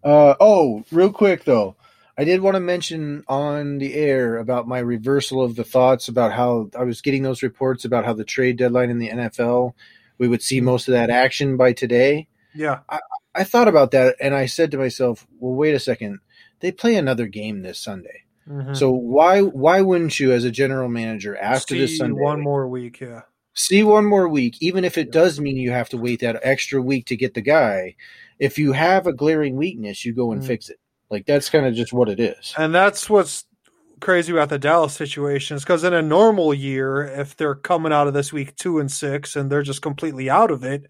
[0.02, 1.76] Uh, oh, real quick though,
[2.18, 6.32] I did want to mention on the air about my reversal of the thoughts about
[6.32, 9.74] how I was getting those reports about how the trade deadline in the NFL,
[10.16, 12.28] we would see most of that action by today.
[12.56, 12.80] Yeah,
[13.34, 16.20] I thought about that and I said to myself, well, wait a second.
[16.60, 18.24] They play another game this Sunday.
[18.48, 18.74] mhm.
[18.76, 23.00] So why why wouldn't you as a general manager after this Sunday one more week,
[23.00, 23.22] yeah.
[23.54, 26.80] see one more week, even if it does mean you have to wait that extra
[26.80, 27.94] week to get the guy,
[28.38, 30.46] if you have a glaring weakness, you go and Mm.
[30.46, 30.78] fix it.
[31.10, 32.54] Like that's kind of just what it is.
[32.56, 33.44] And that's what's
[34.00, 38.06] crazy about the Dallas situation is because in a normal year, if they're coming out
[38.08, 40.86] of this week two and six and they're just completely out of it,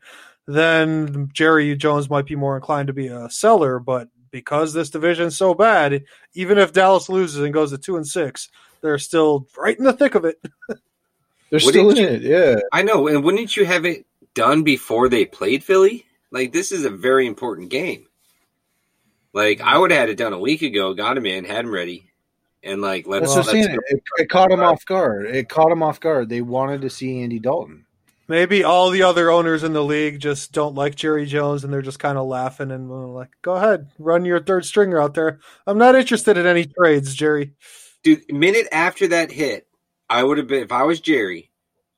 [0.47, 3.79] then Jerry Jones might be more inclined to be a seller.
[3.79, 8.07] But because this division's so bad, even if Dallas loses and goes to two and
[8.07, 8.49] six,
[8.81, 10.41] they're still right in the thick of it.
[11.49, 12.61] They're What still in did it, yeah.
[12.73, 16.05] I know, and wouldn't you have it done before they played Philly?
[16.33, 18.07] Like this is a very important game.
[19.33, 21.71] Like I would have had it done a week ago, got him in, had him
[21.71, 22.11] ready,
[22.63, 23.79] and like let That's us what I'm let's saying.
[23.87, 25.27] It, it caught him off guard.
[25.27, 26.29] It caught them off guard.
[26.29, 27.86] They wanted to see Andy Dalton.
[28.29, 31.83] Maybe all the other owners in the league just don't like Jerry Jones and they're
[31.83, 35.39] just kind of laughing and uh, like, go ahead, run your third stringer out there.
[35.66, 37.53] I'm not interested in any trades, Jerry.
[38.03, 39.68] Dude, minute after that hit,
[40.09, 41.53] I would have been if I was Jerry,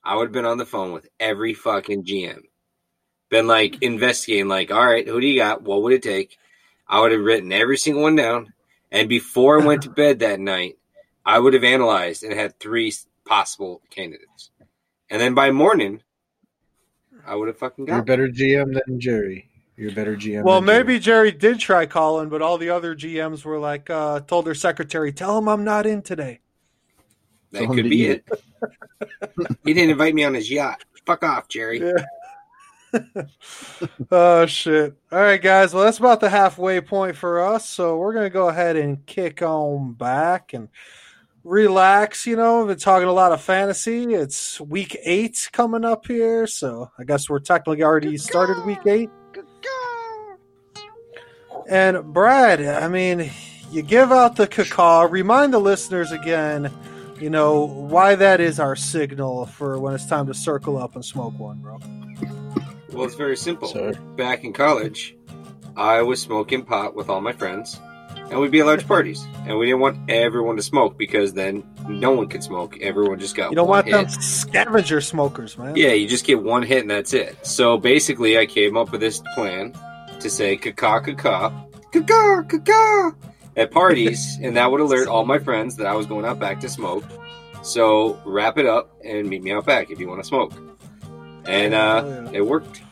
[0.04, 2.42] I would have been on the phone with every fucking GM.
[3.30, 5.62] Been like investigating, like, all right, who do you got?
[5.62, 6.36] What would it take?
[6.86, 8.52] I would have written every single one down.
[8.90, 10.78] And before I went to bed that night,
[11.24, 12.92] I would have analyzed and had three
[13.26, 14.50] possible candidates.
[15.10, 16.02] And then by morning,
[17.28, 19.48] I would have fucking You're a better GM than Jerry.
[19.76, 20.42] You're a better GM.
[20.42, 20.84] Well, than Jerry.
[20.84, 24.54] maybe Jerry did try calling, but all the other GMs were like, uh, told their
[24.54, 26.40] secretary, tell him I'm not in today.
[27.52, 28.28] that Tell could be it.
[29.64, 30.84] he didn't invite me on his yacht.
[31.06, 31.80] Fuck off, Jerry.
[31.80, 32.04] Yeah.
[34.10, 34.96] oh, shit.
[35.12, 35.74] All right, guys.
[35.74, 37.68] Well, that's about the halfway point for us.
[37.68, 40.68] So we're going to go ahead and kick on back and
[41.48, 42.26] relax.
[42.26, 44.14] You know, I've been talking a lot of fantasy.
[44.14, 46.46] It's week eight coming up here.
[46.46, 49.10] So I guess we're technically already started week eight.
[51.68, 53.30] And Brad, I mean,
[53.70, 55.10] you give out the caca.
[55.10, 56.72] Remind the listeners again,
[57.20, 61.04] you know, why that is our signal for when it's time to circle up and
[61.04, 61.78] smoke one, bro.
[62.92, 63.68] Well, it's very simple.
[63.68, 63.94] Sorry.
[64.16, 65.14] Back in college,
[65.76, 67.78] I was smoking pot with all my friends,
[68.30, 69.26] and we'd be at large parties.
[69.46, 72.78] And we didn't want everyone to smoke because then no one could smoke.
[72.80, 73.92] Everyone just got You don't want hit.
[73.92, 75.74] them scavenger smokers, man.
[75.76, 77.46] Yeah, you just get one hit and that's it.
[77.46, 79.72] So basically, I came up with this plan
[80.20, 80.74] to say caca
[81.16, 83.14] caca caca caca
[83.56, 86.60] at parties, and that would alert all my friends that I was going out back
[86.60, 87.04] to smoke.
[87.62, 90.52] So wrap it up and meet me out back if you want to smoke.
[91.46, 92.38] And uh, Oh, yeah.
[92.38, 92.82] it worked.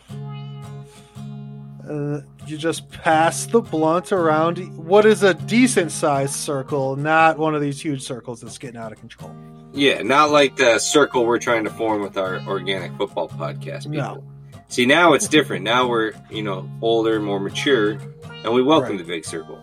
[1.88, 7.54] Uh, you just pass the blunt around what is a decent sized circle, not one
[7.54, 9.34] of these huge circles that's getting out of control.
[9.72, 13.98] Yeah, not like the circle we're trying to form with our organic football podcast people.
[13.98, 14.24] No.
[14.68, 15.64] See, now it's different.
[15.64, 17.98] Now we're, you know, older, more mature,
[18.44, 18.98] and we welcome Right.
[18.98, 19.58] the big circle.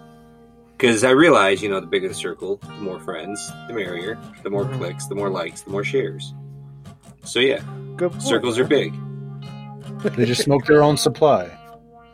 [0.77, 4.17] Because I realize, you know, the bigger the circle, the more friends, the merrier.
[4.43, 4.77] The more Mhm.
[4.77, 6.34] clicks, the more likes, the more shares.
[7.23, 7.61] So yeah,
[7.95, 8.23] Good point.
[8.23, 8.93] circles are big.
[10.15, 11.49] They just smoke their own supply.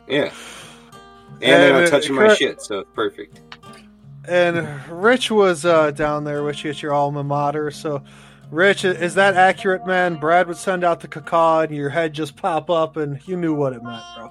[0.08, 0.30] Yeah.
[1.42, 3.40] And they're And, not uh, touching my shit, so it's perfect.
[4.28, 7.70] And Rich was uh, down there with you at your alma mater.
[7.70, 8.02] So,
[8.50, 10.16] Rich, is that accurate, man?
[10.16, 13.54] Brad would send out the caca and your head just pop up, and you knew
[13.54, 14.28] what it meant, bro.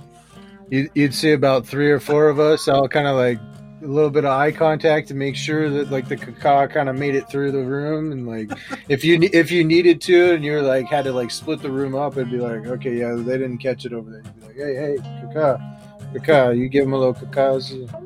[0.70, 3.39] You'd, you'd see about three or four of us all kind of like
[3.82, 6.97] a little bit of eye contact to make sure that like the caca kind of
[6.97, 8.51] made it through the room and like
[8.89, 11.95] if you if you needed to and you're like had to like split the room
[11.95, 14.55] up it'd be like okay yeah they didn't catch it over there you'd be like
[14.57, 15.57] hey hey cacao
[16.14, 17.60] cacao you give them a little cacao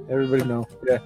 [0.09, 0.97] everybody know yeah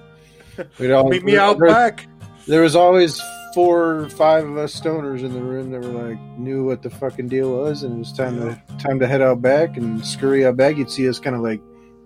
[0.78, 2.06] we'd all Meet me out there, back.
[2.46, 3.20] there was always
[3.54, 6.90] four or five of us stoners in the room that were like knew what the
[6.90, 10.44] fucking deal was and it was time to time to head out back and scurry
[10.46, 11.60] out back you'd see us kind of like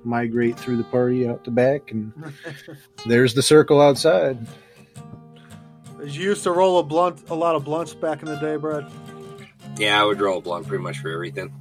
[0.04, 2.12] migrate through the party out the back and
[3.06, 4.38] there's the circle outside
[6.04, 8.90] You used to roll a blunt, a lot of blunts back in the day, Brad.
[9.78, 11.52] Yeah, I would roll a blunt pretty much for everything.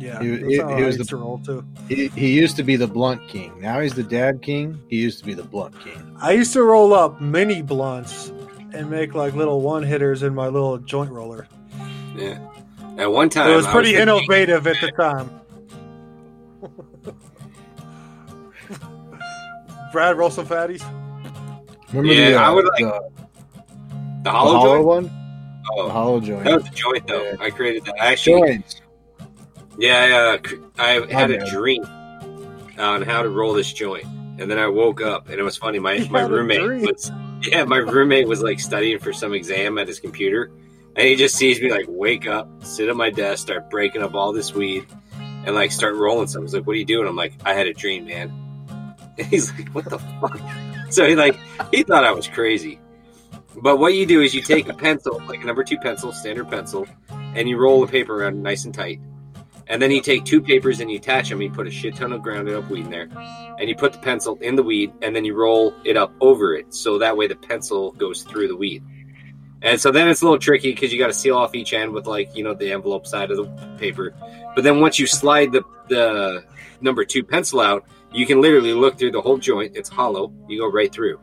[0.00, 1.64] Yeah, He- he- he was the- to roll too.
[1.88, 5.20] he, he used to be the blunt king now he's the dab king he used
[5.20, 8.32] to be the blunt king I used to roll up mini blunts
[8.72, 11.46] and make like little one hitters in my little joint roller.
[12.16, 12.38] Yeah.
[12.98, 14.08] At one time, It was pretty the king.
[14.08, 15.30] innovative at the time.
[19.92, 20.82] Brad, roll some fatties.
[21.92, 24.86] remember Yeah, the, uh, I would like- the, The the hollow, hollow joint.
[24.86, 25.10] one the
[25.76, 27.22] Oh, hollow joint that was a joint though.
[27.24, 27.36] Yeah.
[27.40, 27.94] I created that.
[27.98, 28.80] Actually, joints
[29.78, 30.38] yeah,
[30.78, 31.84] I, uh, I had a dream
[32.78, 35.78] on how to roll this joint, and then I woke up, and it was funny.
[35.78, 37.10] My my roommate was
[37.42, 40.50] yeah, my roommate was like studying for some exam at his computer,
[40.96, 44.14] and he just sees me like wake up, sit at my desk, start breaking up
[44.14, 44.86] all this weed,
[45.44, 46.42] and like start rolling some.
[46.42, 48.40] He's like, "What are you doing?" I'm like, "I had a dream, man."
[49.16, 50.40] And he's like, "What the fuck?"
[50.90, 51.38] So he like
[51.70, 52.80] he thought I was crazy.
[53.62, 56.50] But what you do is you take a pencil, like a number two pencil, standard
[56.50, 56.86] pencil,
[57.34, 59.00] and you roll the paper around nice and tight.
[59.66, 61.40] And then you take two papers and you attach them.
[61.40, 63.08] You put a shit ton of grounded up weed in there,
[63.58, 66.54] and you put the pencil in the weed, and then you roll it up over
[66.54, 68.82] it, so that way the pencil goes through the weed.
[69.62, 71.92] And so then it's a little tricky because you got to seal off each end
[71.92, 74.14] with like you know the envelope side of the paper.
[74.54, 76.44] But then once you slide the the
[76.82, 79.74] number two pencil out, you can literally look through the whole joint.
[79.74, 80.32] It's hollow.
[80.48, 81.18] You go right through.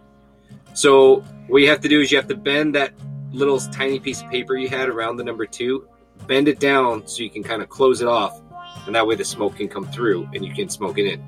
[0.74, 2.94] So what you have to do is you have to bend that
[3.32, 5.88] little tiny piece of paper you had around the number two,
[6.28, 8.42] bend it down so you can kind of close it off,
[8.86, 11.24] and that way the smoke can come through and you can smoke it in.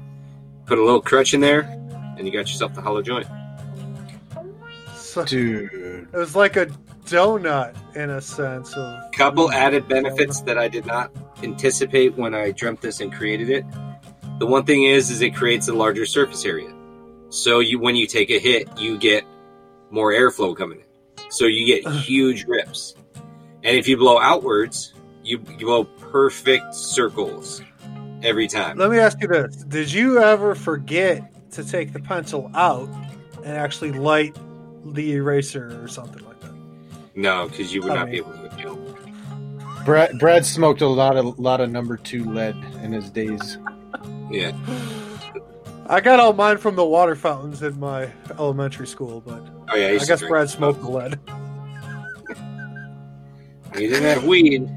[0.66, 1.62] Put a little crutch in there,
[2.18, 3.28] and you got yourself the hollow joint.
[4.96, 6.68] So, dude it was like a
[7.06, 9.54] donut in a sense of Couple mm.
[9.54, 13.66] added benefits that I did not anticipate when I dreamt this and created it.
[14.40, 16.74] The one thing is, is it creates a larger surface area.
[17.30, 19.26] So you, when you take a hit, you get
[19.90, 21.32] more airflow coming in.
[21.32, 22.96] So you get huge rips.
[23.64, 24.94] And if you blow outwards,
[25.24, 27.62] you, you blow perfect circles
[28.22, 28.78] every time.
[28.78, 32.90] Let me ask you this: Did you ever forget to take the pencil out
[33.38, 34.36] and actually light
[34.86, 36.52] the eraser or something like that?
[37.16, 38.76] No, because you would I not mean- be able to feel.
[39.86, 43.58] Brad, Brad smoked a lot of lot of number two lead in his days.
[44.32, 44.54] Yeah.
[45.88, 48.10] I got all mine from the water fountains in my
[48.40, 49.88] elementary school, but Oh yeah.
[49.88, 51.20] I guess Brad smoked the lead.
[53.76, 54.70] You didn't have weed.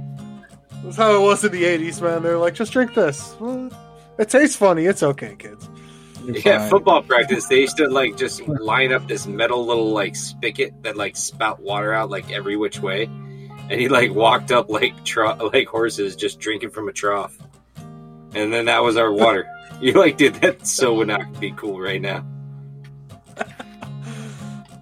[0.85, 2.23] That's how it was in the '80s, man.
[2.23, 3.35] They're like, just drink this.
[4.19, 4.87] It tastes funny.
[4.87, 5.69] It's okay, kids.
[6.25, 6.71] You're Yeah, fine.
[6.71, 7.47] football practice.
[7.47, 11.61] They used to like just line up this metal little like spigot that like spout
[11.61, 16.17] water out like every which way, and he like walked up like tro- like horses
[16.17, 17.37] just drinking from a trough,
[18.35, 19.47] and then that was our water.
[19.81, 22.25] you like, dude, that so would not be cool right now.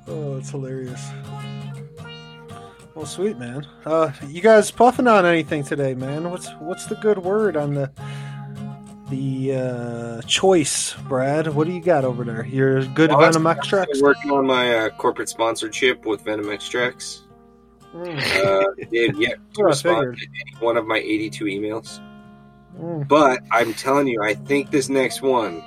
[0.07, 1.03] Oh, it's hilarious.
[2.95, 3.67] Well, sweet man.
[3.85, 6.31] Uh, you guys puffing on anything today, man?
[6.31, 7.91] What's what's the good word on the
[9.11, 11.49] the uh, choice, Brad?
[11.49, 12.47] What do you got over there?
[12.47, 14.01] Your good Well, that's- venom extracts.
[14.01, 17.23] Working on my uh, corporate sponsorship with Venom Extracts.
[17.95, 22.01] Mm, Uh, they've yet to respond to any one of my 82 emails.
[22.79, 23.07] mm.
[23.09, 25.63] But I'm telling you, I think this next one,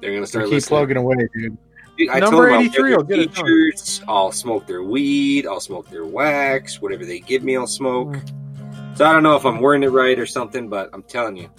[0.00, 0.78] they're gonna So start keep listening.
[0.78, 1.58] plugging away, dude.
[1.96, 3.44] Dude, I Number told them I'll 83 wear will get it done.
[3.44, 8.16] t-shirts, I'll smoke their weed, I'll smoke their wax, whatever they give me, I'll smoke.
[8.94, 11.50] So I don't know if I'm wording it right or something, but I'm telling you,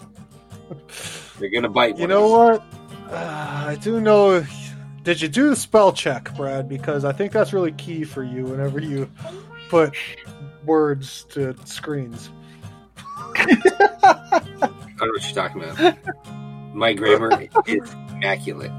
[1.40, 1.98] they're gonna bite.
[1.98, 2.64] You know what?
[3.12, 4.46] Uh, I do know.
[5.04, 6.70] Did you do the spell check, Brad?
[6.70, 9.10] Because I think that's really key for you whenever you
[9.70, 9.96] put
[10.66, 12.30] words to screens.
[13.36, 14.42] I
[14.98, 15.98] don't know what you're talking about.
[16.74, 18.72] My grammar is immaculate.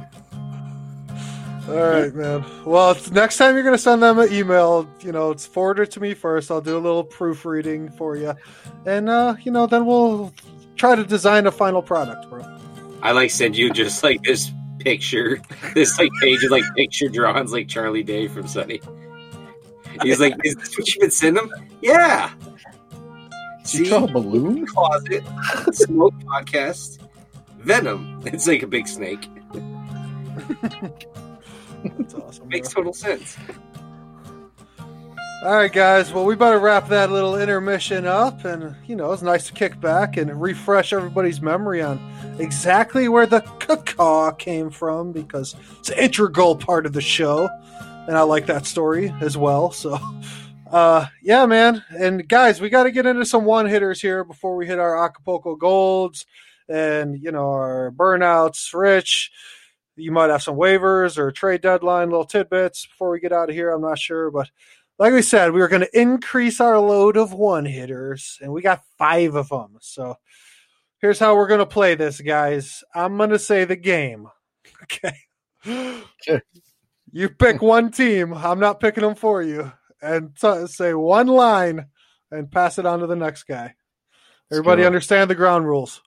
[1.69, 2.45] All right, man.
[2.67, 5.91] Well, it's, next time you're gonna send them an email, you know, it's forward it
[5.93, 6.51] to me first.
[6.51, 8.35] I'll do a little proofreading for you,
[8.85, 10.33] and uh, you know, then we'll
[10.77, 12.45] try to design a final product, bro.
[13.03, 15.41] I like send you just like this picture,
[15.75, 18.83] this like page of like picture drawings like Charlie Day from Sunny.
[20.03, 22.31] He's like, "Is this what you've been sending them?" Yeah.
[23.65, 24.67] See, you a balloon?
[24.67, 25.25] closet,
[25.73, 26.99] smoke podcast,
[27.61, 28.21] Venom.
[28.27, 29.27] It's like a big snake.
[31.99, 32.49] That's awesome.
[32.49, 32.83] Makes bro.
[32.83, 33.37] total sense.
[35.45, 36.11] All right, guys.
[36.11, 39.79] Well, we better wrap that little intermission up, and you know, it's nice to kick
[39.79, 42.01] back and refresh everybody's memory on
[42.39, 47.51] exactly where the cacaw came from because it's an integral part of the show,
[48.09, 49.71] and I like that story as well.
[49.71, 49.99] So,
[50.71, 51.85] uh, yeah, man.
[51.91, 55.05] And guys, we got to get into some one hitters here before we hit our
[55.05, 56.25] Acapulco golds
[56.71, 58.73] and you know our burnouts.
[58.73, 59.31] Rich,
[59.97, 63.55] you might have some waivers or trade deadline little tidbits before we get out of
[63.55, 63.71] here.
[63.71, 64.51] I'm not sure, but
[64.99, 68.63] like we said, we were going to increase our load of one hitters, and we
[68.63, 69.77] got five of them.
[69.81, 70.17] So
[70.99, 72.85] here's how we're going to play this, guys.
[72.95, 74.29] I'm going to say the game.
[74.85, 75.17] Okay.
[75.67, 76.43] Okay.
[77.11, 78.35] You pick one team.
[78.35, 79.73] I'm not picking them for you.
[80.03, 81.87] And t- say one line
[82.31, 83.75] and pass it on to the next guy.
[84.53, 86.03] Everybody understand the ground rules.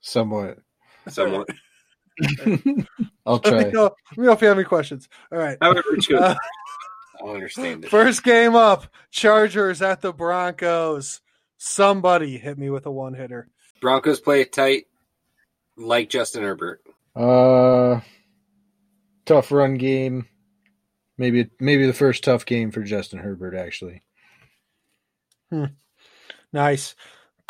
[0.00, 0.56] Somewhat.
[1.08, 1.50] Somewhat.
[3.26, 3.70] I'll Let me, try.
[3.70, 5.08] know, let me know if you have any questions.
[5.30, 5.56] All right.
[5.60, 6.34] However, it goes, Uh,
[7.22, 7.90] I'll understand it.
[7.90, 11.20] First game up Chargers at the Broncos.
[11.58, 13.48] Somebody hit me with a one hitter.
[13.80, 14.86] Broncos play it tight,
[15.76, 16.82] like Justin Herbert.
[17.14, 18.00] Uh,
[19.24, 20.26] tough run game.
[21.18, 23.54] Maybe maybe the first tough game for Justin Herbert.
[23.54, 24.02] Actually,
[26.52, 26.94] Nice.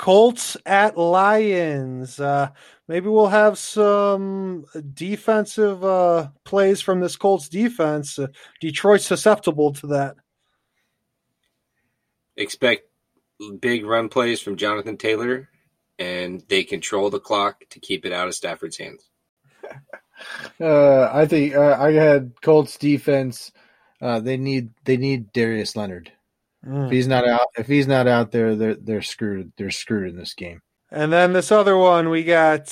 [0.03, 2.19] Colts at Lions.
[2.19, 2.49] Uh,
[2.89, 8.19] maybe we'll have some defensive uh, plays from this Colts defense.
[8.19, 8.27] Uh,
[8.61, 10.17] Detroit's susceptible to that.
[12.37, 12.89] Expect
[13.61, 15.49] big run plays from Jonathan Taylor,
[16.01, 19.09] and they control the clock to keep it out of Stafford's hands.
[20.61, 23.53] uh, I think uh, I had Colts defense.
[24.01, 26.11] Uh, they need they need Darius Leonard.
[26.67, 26.87] Mm.
[26.87, 29.53] If he's not out, if he's not out there, they're they're screwed.
[29.57, 30.63] They're screwed in this game.
[30.91, 32.67] And then this other one, we got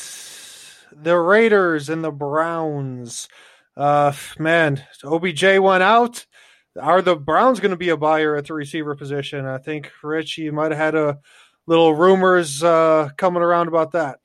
[0.92, 3.28] the Raiders and the Browns.
[3.76, 6.26] Uh, man, OBJ went out.
[6.80, 9.46] Are the Browns going to be a buyer at the receiver position?
[9.46, 11.18] I think Rich, you might have had a
[11.66, 14.20] little rumors uh, coming around about that.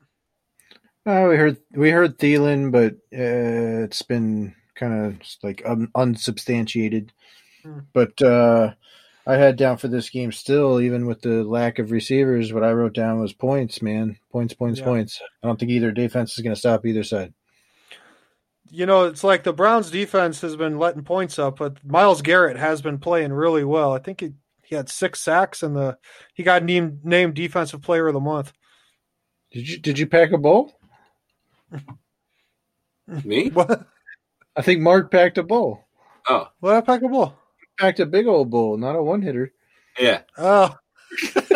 [1.06, 7.14] Uh, we heard we heard Thielen, but uh, it's been kind of like un- unsubstantiated.
[7.64, 7.80] Hmm.
[7.94, 8.74] But uh,
[9.28, 12.54] I had down for this game still, even with the lack of receivers.
[12.54, 14.86] What I wrote down was points, man, points, points, Yeah.
[14.86, 15.20] points.
[15.44, 17.34] I don't think either defense is going to stop either side.
[18.70, 22.58] You know, it's like the Browns defense has been letting points up, but Myles Garrett
[22.58, 23.94] has been playing really well.
[23.94, 25.98] I think he, he had six sacks and the
[26.34, 28.54] he got named named defensive player of the month.
[29.52, 30.78] Did you did you pack a bowl?
[33.24, 33.50] Me?
[33.54, 33.88] What?
[34.56, 35.82] I think Mark packed a bowl.
[36.28, 37.38] Oh, What I pack a ball?
[37.80, 39.52] Packed a big old bowl, not a one hitter.
[40.00, 40.22] yeah.
[40.38, 40.76] Oh.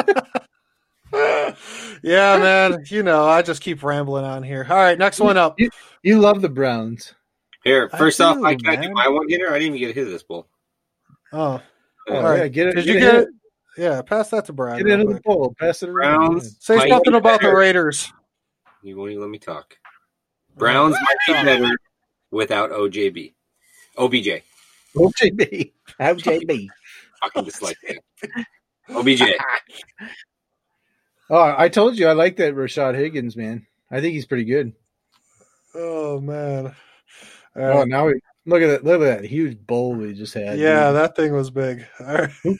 [1.13, 2.83] yeah, man.
[2.87, 4.65] You know, I just keep rambling on here.
[4.69, 5.57] All right, next one up.
[6.03, 7.13] You love the Browns.
[7.63, 9.49] Here, I first off, do, I can I do my one hitter.
[9.49, 10.47] I didn't even get a hit of this bowl.
[11.33, 11.61] Oh,
[12.07, 12.37] Oh, All right.
[12.39, 12.75] yeah, get it.
[12.75, 13.27] did get you get it?
[13.77, 14.77] Yeah, pass that to Brian.
[14.77, 15.23] Get real it in the quick.
[15.23, 15.55] bowl.
[15.59, 16.29] Pass it around.
[16.31, 16.55] Browns.
[16.59, 17.53] Say might something be about the.
[17.53, 18.11] Raiders.
[18.81, 19.77] You won't even let me talk.
[20.57, 21.77] Browns might be better
[22.31, 23.33] without OJB.
[23.97, 24.41] OBJ.
[24.95, 25.71] OJB.
[25.99, 26.67] OJB.
[27.21, 28.45] Fucking dislike that.
[28.89, 29.21] OBJ.
[31.29, 33.67] Oh, I told you I like that Rashard Higgins, man.
[33.91, 34.73] I think he's pretty good.
[35.75, 36.67] Oh man.
[37.55, 38.83] All Oh, uh, now we look at that!
[38.85, 40.57] Look at that huge bowl we just had.
[40.57, 40.95] yeah, dude.
[40.95, 41.85] that thing was big.
[41.99, 42.29] All right.
[42.43, 42.57] who,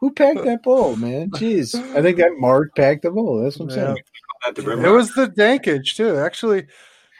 [0.00, 1.30] who packed that bowl, man?
[1.30, 3.42] Jeez, I think that Mark packed the bowl.
[3.42, 3.94] That's what I'm Yeah.
[4.56, 4.84] saying.
[4.84, 6.16] It was the dankage too.
[6.16, 6.66] Actually,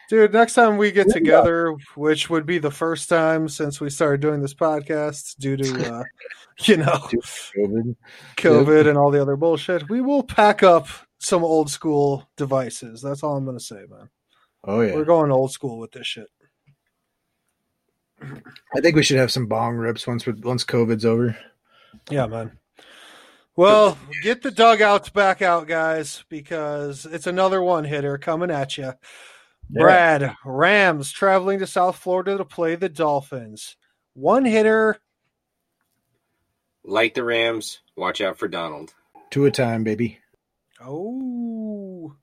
[0.08, 4.20] dude, next time we get together, which would be the first time since we started
[4.20, 6.04] doing this podcast due to uh,
[6.64, 7.08] you know
[7.56, 7.96] COVID.
[8.36, 10.88] COVID and all the other bullshit, we will pack up
[11.18, 13.02] some old school devices.
[13.02, 14.08] That's all I'm gonna say, man.
[14.64, 16.28] Oh yeah, We're going old school with this shit.
[18.74, 21.36] I think we should have some bong rips once we once COVID's over.
[22.10, 22.58] Yeah, man.
[23.54, 28.92] Well, get the dugouts back out, guys, because it's another one hitter coming at you.
[29.70, 33.76] Brad, Rams traveling to South Florida to play the Dolphins.
[34.14, 34.98] One hitter.
[36.84, 38.94] Like the Rams, watch out for Donald.
[39.30, 40.18] two a time, baby.
[40.80, 42.16] Oh,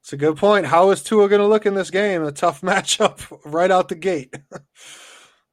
[0.00, 0.66] it's a good point.
[0.66, 2.22] How is Tua going to look in this game?
[2.22, 4.34] A tough matchup right out the gate.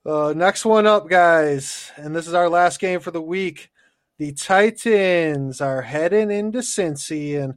[0.05, 3.69] Uh, next one up, guys, and this is our last game for the week.
[4.17, 7.53] The Titans are heading into Cincy, and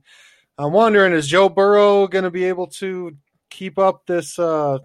[0.56, 3.16] I'm wondering is Joe Burrow going to be able to
[3.56, 4.78] keep up this uh,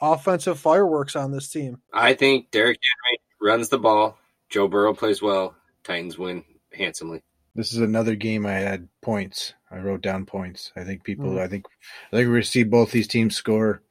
[0.00, 1.80] offensive fireworks on this team?
[1.92, 4.18] I think Derrick Henry runs the ball.
[4.48, 5.54] Joe Burrow plays well.
[5.84, 7.22] Titans win handsomely.
[7.54, 9.54] This is another game I had points.
[9.70, 10.72] I wrote down points.
[10.76, 11.30] I think people.
[11.30, 11.40] Mm.
[11.40, 11.66] I think.
[12.12, 13.82] I think we're going to see both these teams score.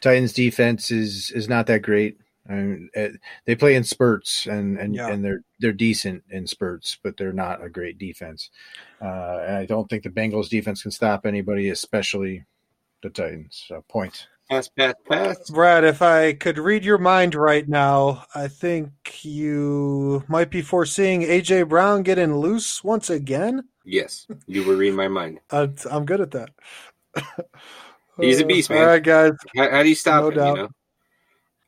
[0.00, 2.18] Titans defense is is not that great.
[2.48, 3.08] I mean, eh,
[3.46, 5.08] they play in spurts and and, Yeah.
[5.08, 8.50] and they're they're decent in spurts, but they're not a great defense.
[9.00, 12.44] Uh, and I don't think the Bengals defense can stop anybody, especially
[13.04, 13.64] the Titans.
[13.68, 14.26] So point.
[14.50, 15.50] Pass, pass, pass.
[15.50, 21.22] Brad, if I could read your mind right now, I think you might be foreseeing
[21.22, 23.64] AJ Brown getting loose once again.
[23.84, 25.40] Yes, you were reading my mind.
[25.50, 26.50] Uh, I'm good at that.
[28.20, 28.80] He's a beast, man.
[28.80, 29.32] All right, guys.
[29.56, 30.34] How, how do you stop No him?
[30.34, 30.56] doubt.
[30.56, 30.68] You know,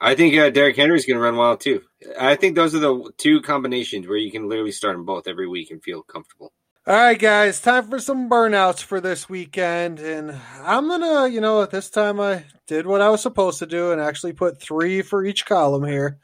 [0.00, 1.82] I think uh, Derrick Henry's going to run wild too.
[2.18, 5.48] I think those are the two combinations where you can literally start them both every
[5.48, 6.52] week and feel comfortable.
[6.88, 9.98] All right, guys, time for some burnouts for this weekend.
[9.98, 13.58] And I'm going to, you know, at this time I did what I was supposed
[13.58, 16.18] to do and actually put three for each column here.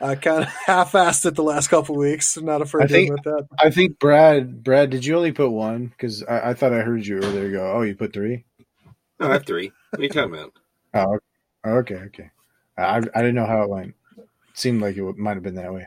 [0.00, 2.38] I kind of half assed it the last couple weeks.
[2.38, 3.48] I'm not afraid I to think- admit that.
[3.60, 4.64] I think Brad.
[4.64, 5.88] Brad, did you only put one?
[5.88, 7.72] Because I, I thought I heard you earlier go.
[7.72, 8.44] Oh, you put three.
[9.20, 9.72] No, I have three.
[9.90, 10.52] What are you talking about?
[10.94, 11.18] Oh,
[11.64, 12.30] okay, okay.
[12.78, 13.94] I I didn't know how it went.
[14.16, 15.86] It seemed like it might have been that way.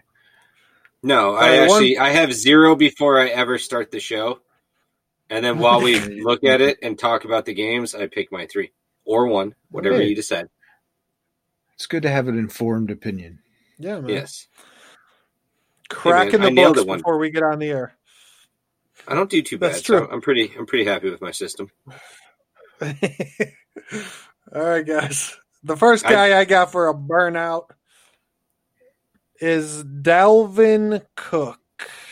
[1.06, 4.40] No, I one- actually I have zero before I ever start the show,
[5.30, 8.48] and then while we look at it and talk about the games, I pick my
[8.48, 8.72] three
[9.06, 10.08] or one, whatever Okay.
[10.08, 10.50] you decide.
[11.76, 13.40] It's good to have an informed opinion.
[13.78, 14.10] Yeah, man.
[14.10, 14.48] Yes,
[15.90, 16.98] Cracking I the nailed books one.
[17.00, 17.94] before we get on the air.
[19.08, 19.74] I don't do too bad.
[19.74, 20.08] That's so.
[20.10, 21.70] I'm pretty I'm pretty happy with my system.
[22.82, 22.90] All
[24.52, 25.38] right, guys.
[25.64, 27.66] The first guy I, got for a burnout
[29.40, 31.60] is Dalvin Cook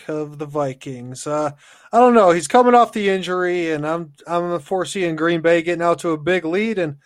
[0.08, 1.26] of the Vikings.
[1.26, 1.52] Uh,
[1.92, 2.32] I don't know.
[2.32, 6.18] He's coming off the injury, and I'm I'm foreseeing Green Bay getting out to a
[6.18, 6.98] big lead, and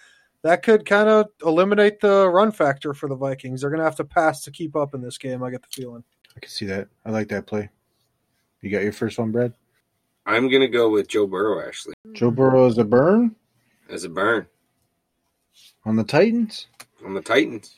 [0.43, 3.61] that could kind of eliminate the run factor for the Vikings.
[3.61, 5.43] They're going to have to pass to keep up in this game.
[5.43, 6.03] I get the feeling.
[6.35, 6.87] I can see that.
[7.05, 7.69] I like that play.
[8.61, 9.53] You got your first one, Brad?
[10.27, 13.33] I'm gonna go with Joe Burrow actually Joe Burrow is a burn
[13.89, 14.45] as a burn
[15.85, 16.67] on the Titans.
[17.05, 17.75] on the Titans.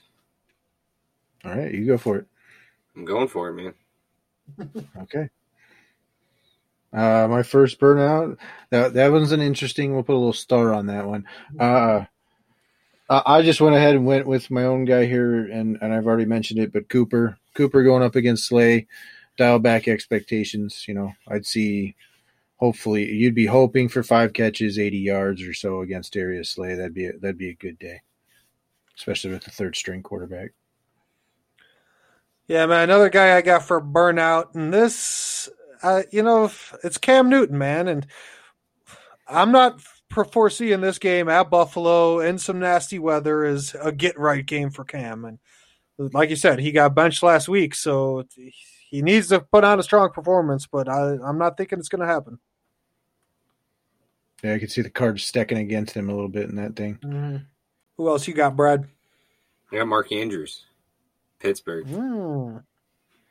[1.46, 2.26] All right, you go for it.
[3.00, 3.74] I'm going for it, man.
[5.04, 5.30] Okay.
[6.91, 8.38] Uh, my first burnout.
[8.72, 9.93] That that one's an interesting.
[9.93, 11.26] We'll put a little star on that one.
[11.58, 12.06] Uh,
[13.10, 16.26] I just went ahead and went with my own guy here, and and I've already
[16.26, 18.88] mentioned it, but Cooper, Cooper going up against Slay,
[19.38, 20.86] dial back expectations.
[20.88, 21.95] You know, I'd see.
[22.58, 26.76] Hopefully, you'd be hoping for five catches, eighty yards or so against Darius Slay.
[26.76, 28.02] That'd be a, that'd be a good day,
[28.97, 30.52] especially with the third string quarterback.
[32.50, 32.89] Yeah, man.
[32.89, 35.47] Another guy I got for burnout, and this,
[35.84, 36.52] uh, you know,
[36.84, 38.08] it's Cam Newton, man, and
[39.28, 39.80] I'm not
[40.10, 44.72] for- foreseeing this game at Buffalo in some nasty weather is a get right game
[44.72, 45.38] for Cam, and
[46.00, 48.26] like you said, he got benched last week, so
[48.89, 50.66] he needs to put on a strong performance.
[50.66, 52.39] But I, I'm not thinking it's going to happen.
[54.41, 57.45] Yeah, I can see the cards stacking against him a little bit in that thing.
[57.97, 58.88] Who else you got, Brad?
[59.72, 60.66] I got Mark Andrews,
[61.40, 61.88] Pittsburgh.
[61.88, 62.64] Mm.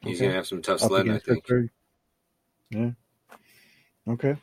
[0.01, 0.27] He's Okay.
[0.27, 1.45] gonna have some tough sledding, I think.
[1.45, 1.71] Pittsburgh.
[2.71, 2.91] Yeah.
[4.09, 4.37] Okay.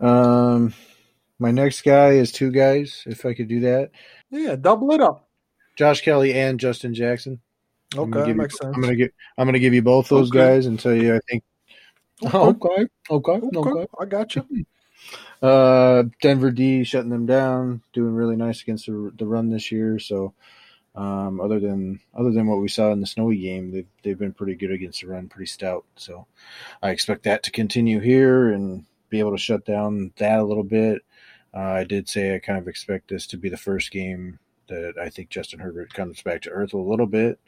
[0.00, 0.74] Um,
[1.38, 3.02] my next guy is two guys.
[3.06, 3.90] If I could do that,
[4.30, 5.28] Yeah, double it up.
[5.76, 7.40] Josh Kelley and Justin Jackson.
[7.92, 8.74] I'm Okay, gonna give makes you, sense.
[8.74, 9.14] I'm gonna get.
[9.38, 10.38] I'm gonna give you both those Okay.
[10.38, 11.14] guys and tell you.
[11.14, 11.44] I think.
[12.22, 12.46] Okay.
[12.46, 12.86] Okay.
[13.10, 13.32] Okay.
[13.32, 13.86] Okay, Okay.
[14.00, 14.44] I got you.
[15.42, 19.98] Uh, Denver D shutting them down, doing really nice against the, the run this year.
[19.98, 20.32] So,
[20.96, 24.32] um, other than other than what we saw in the snowy game, they've they've been
[24.32, 25.84] pretty good against the run, pretty stout.
[25.96, 26.26] So,
[26.82, 30.64] I expect that to continue here and be able to shut down that a little
[30.64, 31.02] bit.
[31.54, 34.38] Uh, I did say I kind of expect this to be the first game
[34.68, 37.38] that I think Justin Herbert comes back to earth a little bit.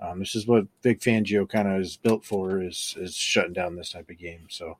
[0.00, 3.76] Um, this is what Vic Fangio kind of is built for is is shutting down
[3.76, 4.46] this type of game.
[4.50, 4.78] So.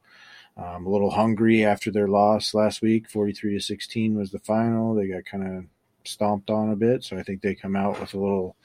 [0.58, 3.10] Um, a little hungry after their loss last week.
[3.10, 4.94] 43 to 16 was the final.
[4.94, 5.64] They got kind of
[6.06, 7.04] stomped on a bit.
[7.04, 8.56] So I think they come out with a little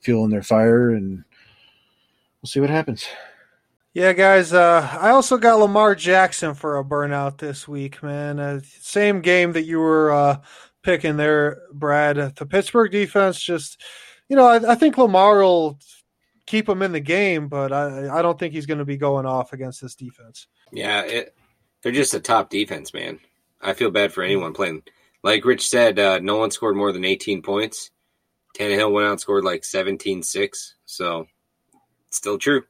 [0.00, 1.24] fuel in their fire and
[2.42, 3.06] we'll see what happens.
[3.94, 4.52] Yeah, guys.
[4.52, 8.38] Uh, I also got Lamar Jackson for a burnout this week, man.
[8.38, 10.42] Uh, same game that you were uh,
[10.82, 12.36] picking there, Brad.
[12.36, 13.82] The Pittsburgh defense just,
[14.28, 15.78] you know, I, I think Lamar will
[16.46, 19.24] keep him in the game, but I, I don't think he's going to be going
[19.24, 20.46] off against this defense.
[20.72, 21.34] Yeah, it,
[21.82, 23.18] they're just a top defense, man.
[23.62, 24.82] I feel bad for anyone playing.
[25.26, 27.90] Like Rich said, uh, no one scored more than 18 points.
[28.56, 31.26] Tannehill went out and scored like 17-6, so
[32.10, 32.62] still true.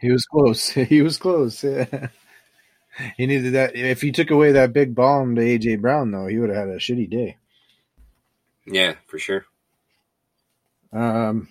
[0.00, 0.68] He was close.
[0.70, 1.62] He was close.
[1.62, 2.08] Yeah.
[3.16, 3.74] He needed that.
[3.74, 6.76] If he took away that big bomb to AJ Brown, though, he would have had
[6.76, 7.38] a shitty day.
[8.66, 9.46] Yeah, for sure.
[10.92, 11.48] Um,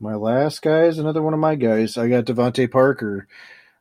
[0.00, 1.96] my last guy is another one of my guys.
[1.96, 3.26] I got DeVante Parker.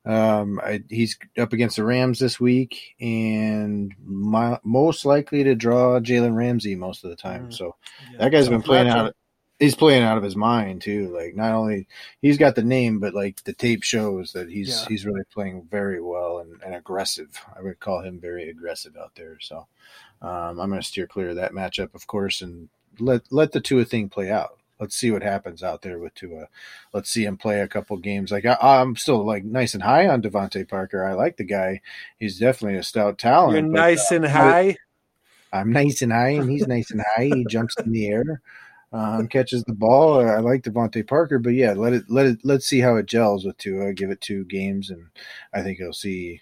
[0.03, 5.99] Um, I, he's up against the Rams this week, and my, most likely to draw
[5.99, 7.49] Jalen Ramsey most of the time.
[7.49, 7.53] Mm.
[7.53, 7.75] So
[8.11, 9.07] Yeah, that guy's been playing matchup.
[9.07, 9.15] out.
[9.59, 11.15] He's playing out of his mind too.
[11.15, 11.87] Like not only
[12.19, 14.85] he's got the name, but like the tape shows that he's Yeah.
[14.87, 17.29] he's really playing very well and, and aggressive.
[17.55, 19.37] I would call him very aggressive out there.
[19.39, 19.67] So
[20.23, 23.61] um, I'm going to steer clear of that matchup, of course, and let let the
[23.61, 24.57] Tua thing play out.
[24.81, 26.47] Let's see what happens out there with Tua.
[26.91, 28.31] Let's see him play a couple games.
[28.31, 31.05] Like I, I'm still like nice and high on DeVante Parker.
[31.05, 31.81] I like the guy.
[32.19, 33.53] He's definitely a stout talent.
[33.53, 34.77] You're but, nice uh, and high.
[35.53, 37.25] I'm nice and high, and he's nice and high.
[37.25, 38.41] He jumps in the air,
[38.91, 40.27] um, catches the ball.
[40.27, 43.45] I like DeVante Parker, but yeah, let it let it let's see how it gels
[43.45, 43.93] with Tua.
[43.93, 45.09] Give it two games, and
[45.53, 46.41] I think you'll see.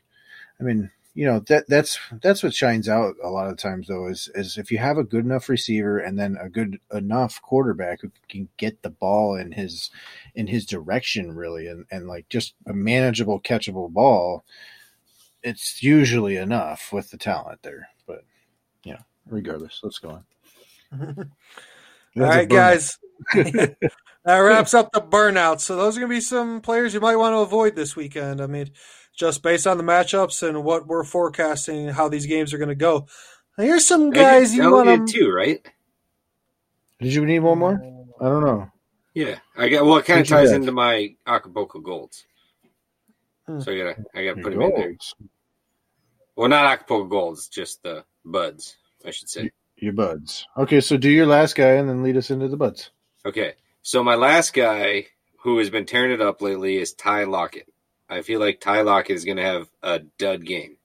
[0.62, 4.07] I mean, you know that that's that's what shines out a lot of times though
[4.07, 8.01] is is if you have a good enough receiver and then a good enough quarterback
[8.01, 9.89] who can get the ball in his
[10.36, 14.45] in his direction really and and like just a manageable catchable ball
[15.41, 18.24] it's usually enough with the talent there but
[18.84, 20.22] yeah regardless let's go
[20.91, 21.32] on
[22.18, 22.97] All right, guys.
[23.34, 23.78] that
[24.26, 25.60] wraps up the burnout.
[25.60, 28.41] So those are going to be some players you might want to avoid this weekend.
[28.41, 28.72] I mean,
[29.20, 32.76] just based on the matchups and what we're forecasting, how these games are going to
[32.76, 33.06] go.
[33.58, 35.20] Now, here's some guys you I want did to.
[35.26, 35.60] too, right?
[37.02, 37.82] did you need one more
[38.22, 38.70] i don't know
[39.14, 39.86] Yeah, I got.
[39.86, 42.26] Well, it kind of ties into my Acapulco Golds,
[43.48, 43.60] Hmm.
[43.60, 44.88] so I gotta, I gotta put them in there.
[44.92, 45.16] Goals.
[46.36, 49.52] Well, not Acapulco Golds, just the buds, I should say.
[49.78, 52.92] your buds okay so do your last guy and then lead us into the buds
[53.26, 55.08] Okay, so my last guy
[55.42, 57.68] who has been tearing it up lately is Ty Lockett.
[58.10, 60.78] I feel like Ty Lockett is going to have a dud game,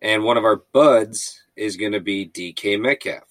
[0.00, 3.28] and one of our buds is going to be DK Metcalf.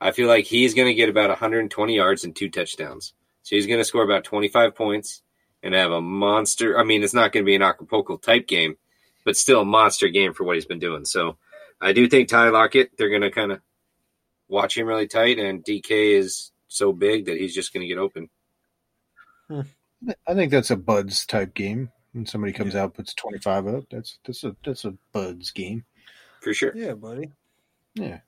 [0.00, 3.14] I feel like he's going to get about 120 yards and two touchdowns.
[3.42, 5.22] So he's going to score about 25 points
[5.62, 6.78] and have a monster.
[6.78, 8.76] I mean, it's not going to be an Acapulco type game,
[9.24, 11.04] but still a monster game for what he's been doing.
[11.04, 11.36] So
[11.80, 13.60] I do think Ty Lockett, they're going to kind of
[14.48, 17.98] watch him really tight, and DK is so big that he's just going to get
[17.98, 18.28] open.
[19.48, 19.60] Hmm.
[20.26, 24.18] i think that's a buds type game when somebody comes out puts 25 up that's
[24.24, 25.84] that's a that's a buds game
[26.40, 26.72] For sure.
[26.74, 27.30] Yeah, buddy.
[27.94, 28.20] yeah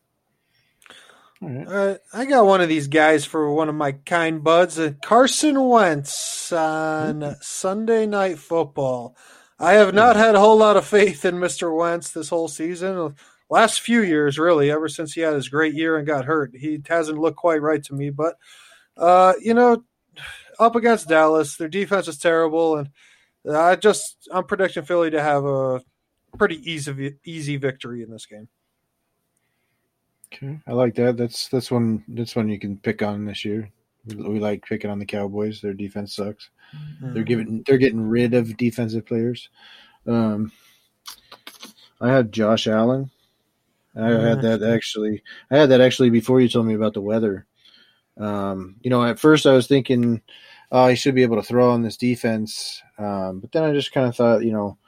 [1.42, 4.42] all right All right, I got one of these guys for one of my kind
[4.42, 9.14] buds, uh, Carson Wentz on Sunday Night Football.
[9.58, 11.76] I have not had a whole lot of faith in Mr.
[11.76, 13.14] Wentz this whole season.
[13.50, 16.80] Last few years, really, ever since he had his great year and got hurt, he
[16.88, 18.08] hasn't looked quite right to me.
[18.10, 18.36] But
[18.96, 19.84] uh, you know,
[20.58, 22.88] up against Dallas, their defense is terrible, and
[23.52, 25.80] I just I'm predicting Philly to have a
[26.36, 28.48] pretty easy easy victory in this game.
[30.32, 31.16] Okay, I like that.
[31.16, 33.70] That's that's one that's one you can pick on this year.
[34.06, 35.60] We, we like picking on the Cowboys.
[35.60, 36.50] Their defense sucks.
[37.00, 39.48] They're giving they're getting rid of defensive players.
[40.06, 40.52] Um,
[42.00, 43.10] I had Josh Allen.
[43.94, 45.22] I had that actually.
[45.50, 47.46] I had that actually before you told me about the weather.
[48.18, 50.20] Um, you know, at first I was thinking,
[50.72, 52.82] oh, he should be able to throw on this defense.
[52.98, 54.78] Um, but then I just kind of thought, you know,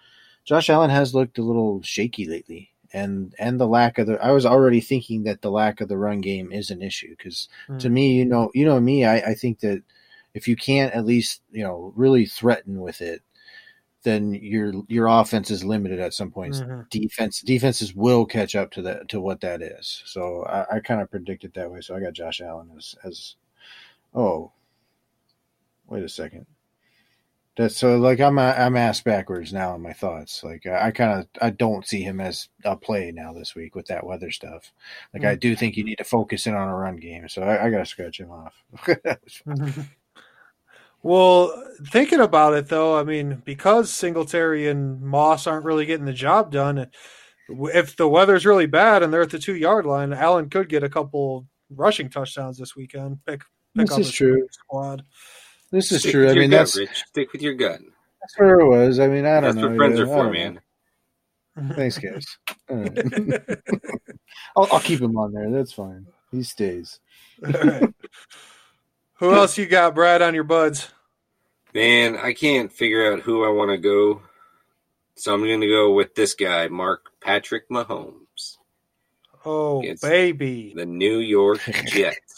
[0.44, 4.22] Josh Allen has looked a little shaky lately, and and the lack of the.
[4.22, 7.48] I was already thinking that the lack of the run game is an issue because
[7.78, 9.82] to me, you know, you know me, I, I think that
[10.34, 13.22] if you can't at least you know really threaten with it,
[14.04, 16.60] then your your offense is limited at some points.
[16.60, 16.88] Mhm.
[16.88, 20.02] Defense defenses will catch up to that to what that is.
[20.06, 21.80] So I, I kind of predicted that way.
[21.82, 23.34] So I got Josh Allen as as
[24.14, 24.52] oh
[25.88, 26.46] wait a second.
[27.56, 30.44] That's so like I'm uh, I'm asked backwards now in my thoughts.
[30.44, 33.56] Like uh, I, I kind of I don't see him as a play now this
[33.56, 34.72] week with that weather stuff.
[35.12, 35.40] Like I mm.
[35.40, 37.28] do think you need to focus in on a run game.
[37.28, 38.54] So I, I got to scratch him off.
[41.02, 41.52] Well,
[41.86, 46.50] thinking about it though, I mean, because Singletary and Moss aren't really getting the job
[46.50, 46.90] done,
[47.48, 50.82] if the weather's really bad and they're at the two yard line, Allen could get
[50.82, 53.24] a couple rushing touchdowns this weekend.
[53.26, 53.40] Pick,
[53.76, 54.46] pick This up is true.
[54.50, 55.04] squad.
[55.70, 56.28] This is Stick true.
[56.30, 57.04] I mean, gut, that's Rich.
[57.08, 57.80] Stick with your gut.
[58.20, 58.98] that's where it was.
[59.00, 59.62] I mean, I don't That's know.
[59.62, 60.60] That's what friends Yeah, are for, man.
[61.56, 61.74] know.
[61.74, 62.24] Thanks, guys.
[62.70, 63.38] I don't know.
[64.56, 65.50] I'll, I'll keep him on there.
[65.50, 66.06] That's fine.
[66.30, 67.00] He stays.
[67.44, 67.94] All right.
[69.14, 70.88] Who else you got, Brad, on your buds?
[71.74, 74.22] Man, I can't figure out who I want to go.
[75.16, 78.58] So I'm going to go with this guy, Mark Patrick Mahomes,
[79.44, 80.72] Oh, baby.
[80.76, 82.37] the New York Jets.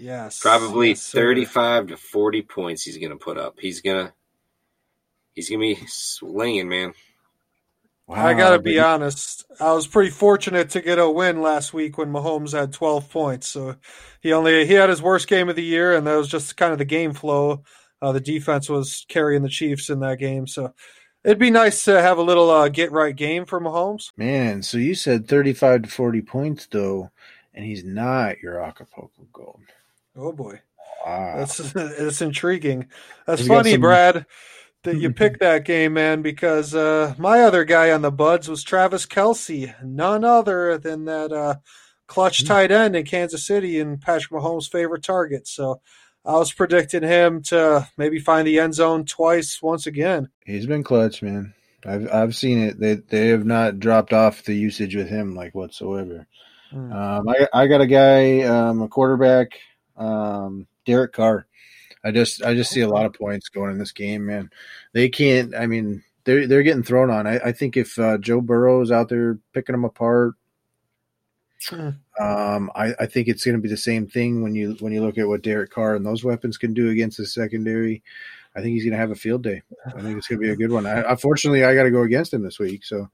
[0.00, 0.40] Yes.
[0.40, 3.58] Probably yes, 35 to 40 points he's going to put up.
[3.58, 4.12] He's going to
[5.34, 6.94] he's going to be swinging, man.
[8.10, 9.44] I got to be honest.
[9.60, 13.48] I was pretty fortunate to get a win last week when Mahomes had 12 points.
[13.48, 13.76] So
[14.20, 16.72] he only he had his worst game of the year, and that was just kind
[16.72, 17.64] of the game flow.
[18.00, 20.72] Uh, the defense was carrying the Chiefs in that game, so
[21.24, 24.12] it'd be nice to have a little uh, get right game for Mahomes.
[24.16, 27.10] Man, so you said 35 to 40 points, though,
[27.52, 29.60] and he's not your Acapulco Gold.
[30.16, 30.60] Oh boy,
[31.06, 31.34] Wow.
[31.38, 32.88] that's that's intriguing.
[33.26, 34.26] That's He's funny, some- Brad,
[34.84, 38.62] that you picked that game, man, because uh, my other guy on the buds was
[38.62, 41.56] Travis Kelce, none other than that uh,
[42.06, 42.46] clutch Hmm.
[42.46, 45.46] tight end in Kansas City and Patrick Mahomes' favorite target.
[45.48, 45.80] So
[46.24, 50.28] I was predicting him to maybe find the end zone twice, once again.
[50.44, 51.54] He's been clutch, man.
[51.86, 52.80] I've I've seen it.
[52.80, 56.26] They they have not dropped off the usage with him like whatsoever.
[56.70, 56.92] Hmm.
[56.92, 59.58] Um, I I got a guy, um, a quarterback,
[59.98, 61.46] um, Derek Carr.
[62.04, 64.50] I just I just see a lot of points going in this game, man.
[64.92, 65.54] They can't.
[65.54, 67.26] I mean, they're they're getting thrown on.
[67.26, 70.34] I, I think if uh, Joe Burrow is out there picking them apart,
[72.20, 75.02] um, I, I think it's going to be the same thing when you when you
[75.02, 78.02] look at what Derek Carr and those weapons can do against the secondary.
[78.54, 79.62] I think he's going to have a field day.
[79.86, 80.86] I think it's going to be a good one.
[80.86, 83.08] I, unfortunately, I got to go against him this week, so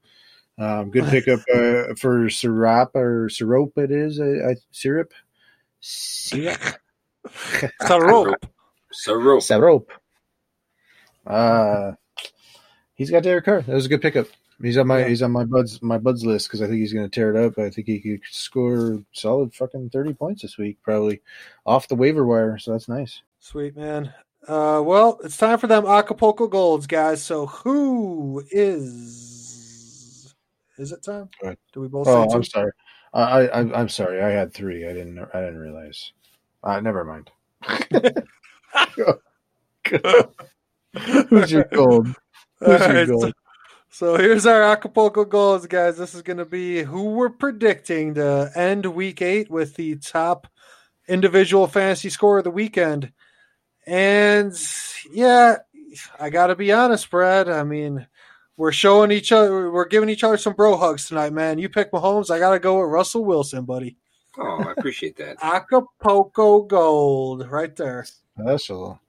[0.58, 3.76] um, good pickup uh, for syrup or syrup.
[3.76, 5.12] It is I, I, syrup,
[5.86, 6.58] syrup,
[7.24, 8.46] It's a rope.
[8.92, 9.42] So rope.
[9.42, 9.90] syrup.
[11.26, 11.92] Uh,
[12.94, 13.60] he's got Derek Carr.
[13.62, 14.26] That was a good pickup.
[14.62, 15.08] He's on my Yeah.
[15.08, 17.44] he's on my buds my buds list because I think he's going to tear it
[17.44, 17.58] up.
[17.58, 21.20] I think he could score solid fucking thirty points this week, probably
[21.66, 22.56] off the waiver wire.
[22.58, 23.20] So that's nice.
[23.40, 24.14] Sweet man.
[24.46, 27.22] Uh, well, it's time for them Acapulco Golds, guys.
[27.22, 30.34] So who is?
[30.78, 31.28] Is it time?
[31.42, 31.54] Go.
[31.72, 32.72] Do we both Oh, say I'm sorry.
[33.14, 34.20] I, I I'm- I'm sorry.
[34.22, 34.86] I had three.
[34.86, 36.12] I didn't I didn't realize.
[36.62, 37.30] Uh, never mind.
[41.28, 42.08] Who's your gold?
[42.08, 43.32] All Who's your right, so, gold?
[43.90, 45.96] so here's our Acapulco goals, guys.
[45.98, 50.46] This is going to be who we're predicting to end Week Eight with the top
[51.08, 53.12] individual fantasy score of the weekend.
[53.86, 54.54] And
[55.12, 55.56] yeah,
[56.18, 57.48] I got to be honest, Brad.
[57.48, 58.06] I mean,
[58.56, 61.58] we're showing each other, we're giving each other some bro hugs tonight, man.
[61.58, 63.96] You pick Mahomes, I got to go with Russell Wilson, buddy.
[64.38, 65.36] Oh, I appreciate that.
[65.42, 68.06] Acapulco Gold, right there.
[68.36, 69.00] That's a little.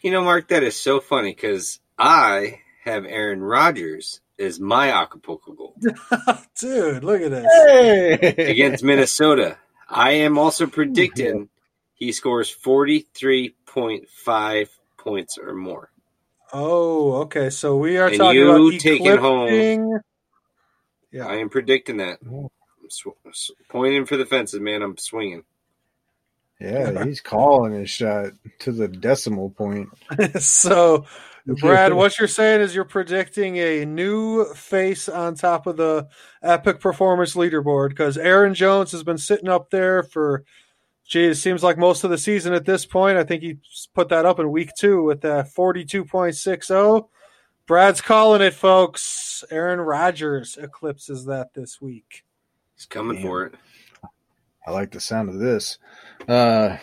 [0.00, 5.52] You know, Mark, that is so funny because I have Aaron Rodgers as my Acapulco
[5.52, 5.76] goal
[6.58, 7.44] Dude, look at this.
[7.44, 8.50] Hey!
[8.50, 9.58] against Minnesota.
[9.88, 11.50] I am also predicting
[11.94, 15.90] he scores 43.5 points or more.
[16.52, 17.50] Oh, okay.
[17.50, 20.00] So we are And talking you about taking home-
[21.12, 22.18] Yeah, I am predicting that.
[22.30, 22.50] Oh.
[22.82, 24.82] I'm sw- pointing for the fences, man.
[24.82, 25.44] I'm swinging.
[26.60, 29.88] Yeah, he's calling his shot to the decimal point.
[30.40, 31.06] so,
[31.46, 36.08] Brad, what you're saying is you're predicting a new face on top of the
[36.42, 40.44] epic performance leaderboard because Aaron Jones has been sitting up there for,
[41.10, 43.18] geez, seems like most of the season at this point.
[43.18, 43.58] I think he
[43.94, 47.06] put that up in week two with that 42.60.
[47.66, 49.44] Brad's calling it, folks.
[49.50, 52.24] Aaron Rodgers eclipses that this week.
[52.76, 53.26] He's coming Damn.
[53.26, 53.54] for it.
[54.66, 55.78] I like the sound of this.
[56.28, 56.78] Uh,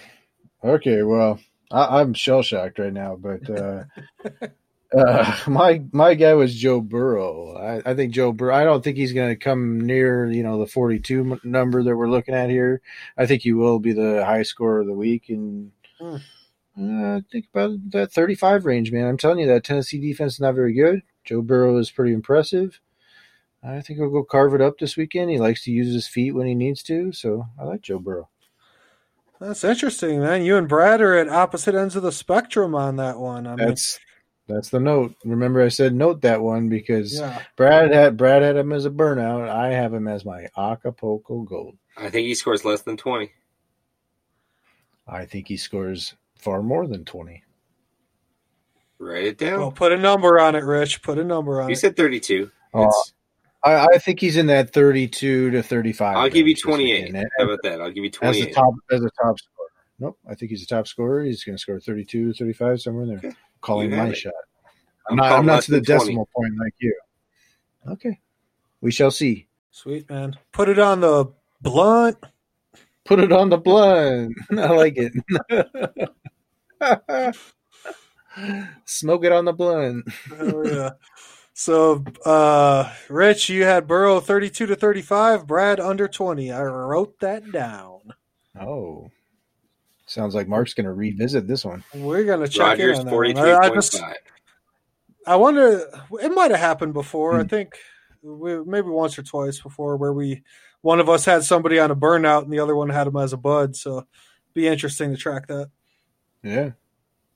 [0.64, 1.40] okay, well,
[1.72, 3.84] I, I'm shell shocked right now, but uh,
[4.96, 7.56] uh, my my guy was Joe Burrow.
[7.58, 8.56] I, I think Joe Burrow.
[8.56, 11.96] I don't think he's going to come near you know the 42 m- number that
[11.96, 12.82] we're looking at here.
[13.18, 16.18] I think he will be the high scorer of the week, and Hmm.
[16.80, 19.08] uh, I think about that 35 range, man.
[19.08, 21.02] I'm telling you that Tennessee defense is not very good.
[21.26, 22.80] Joe Burrow is pretty impressive.
[23.64, 25.32] I think he'll go carve it up this weekend.
[25.32, 28.30] He likes to use his feet when he needs to, so I like Joe Burrow.
[29.40, 30.44] That's interesting, man.
[30.44, 33.46] You and Brad are at opposite ends of the spectrum on that one.
[33.46, 34.00] I mean, That's
[34.48, 35.16] that's the note.
[35.26, 37.42] Remember, I said note that one because yeah.
[37.56, 39.50] Brad had Brad had him as a burnout.
[39.50, 41.78] I have him as my Acapulco Gold.
[41.98, 43.32] I think he scores less than 20.
[45.08, 47.44] I think he scores far more than twenty.
[49.00, 49.60] Write it down.
[49.60, 51.02] Well, put a number on it, Rich.
[51.02, 51.72] Put a number on it.
[51.72, 51.80] you it.
[51.80, 52.52] said 32.
[52.74, 53.14] Oh, It's-
[53.64, 56.16] I, I think he's in that thirty-two to thirty-five.
[56.16, 57.14] I'll give you 28.
[57.16, 57.82] How about that?
[57.82, 59.57] I'll give you twenty-eight As a top as a top scorer.
[60.00, 61.24] Nope, I think he's a top scorer.
[61.24, 63.18] He's going to score thirty-two to thirty-five somewhere in there.
[63.18, 63.32] Okay.
[63.62, 64.18] Calling my it.
[64.18, 64.34] shot.
[65.10, 65.40] I'm I'm not.
[65.40, 66.00] I'm not to the 20.
[66.00, 66.96] decimal point like you.
[67.88, 68.20] Okay,
[68.82, 69.48] we shall see.
[69.72, 70.36] Sweet man.
[70.52, 72.18] Put it on the blunt.
[73.06, 74.36] Put it on the blunt.
[74.52, 75.14] I like it.
[78.86, 80.06] Smoke it on the blunt.
[80.40, 80.90] Oh, yeah.
[81.54, 86.52] So, uh, Rich, you had Burrow 32 to 35, Brad under 20.
[86.52, 88.14] I wrote that down.
[88.60, 89.10] Oh,
[90.08, 91.84] Sounds like Mark's going to revisit this one.
[91.94, 93.12] We're gonna check Rodgers in on that.
[93.12, 93.44] forty one.
[93.44, 94.02] three I, I just.
[95.26, 95.86] I wonder.
[96.22, 97.36] It might have happened before.
[97.38, 97.48] I Hmm.
[97.48, 97.76] think
[98.24, 100.44] we, maybe once or twice before, where we
[100.82, 103.34] one of us had somebody on a burnout and the other one had him as
[103.34, 103.76] a bud.
[103.76, 104.08] So,
[104.54, 105.70] be interesting to track that.
[106.42, 106.72] Yeah,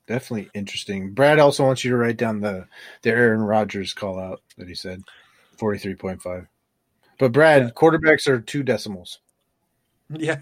[0.06, 1.12] definitely interesting.
[1.12, 2.66] Brad also wants you to write down the
[3.02, 5.02] the Aaron Rodgers call out that he said,
[5.58, 6.46] forty three point five.
[7.18, 9.18] But Brad, quarterbacks are two decimals.
[10.14, 10.40] Yeah.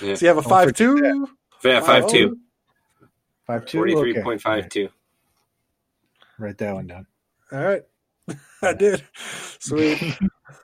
[0.00, 0.14] Yeah.
[0.14, 1.28] so you have a Don't five forget two.
[1.64, 2.38] Yeah, five two.
[3.46, 3.78] Five two.
[3.78, 4.22] Forty three Okay.
[4.22, 4.88] point five two.
[6.38, 7.06] Write that one down.
[7.52, 7.82] All right.
[8.62, 9.02] I did.
[9.58, 10.16] Sweet.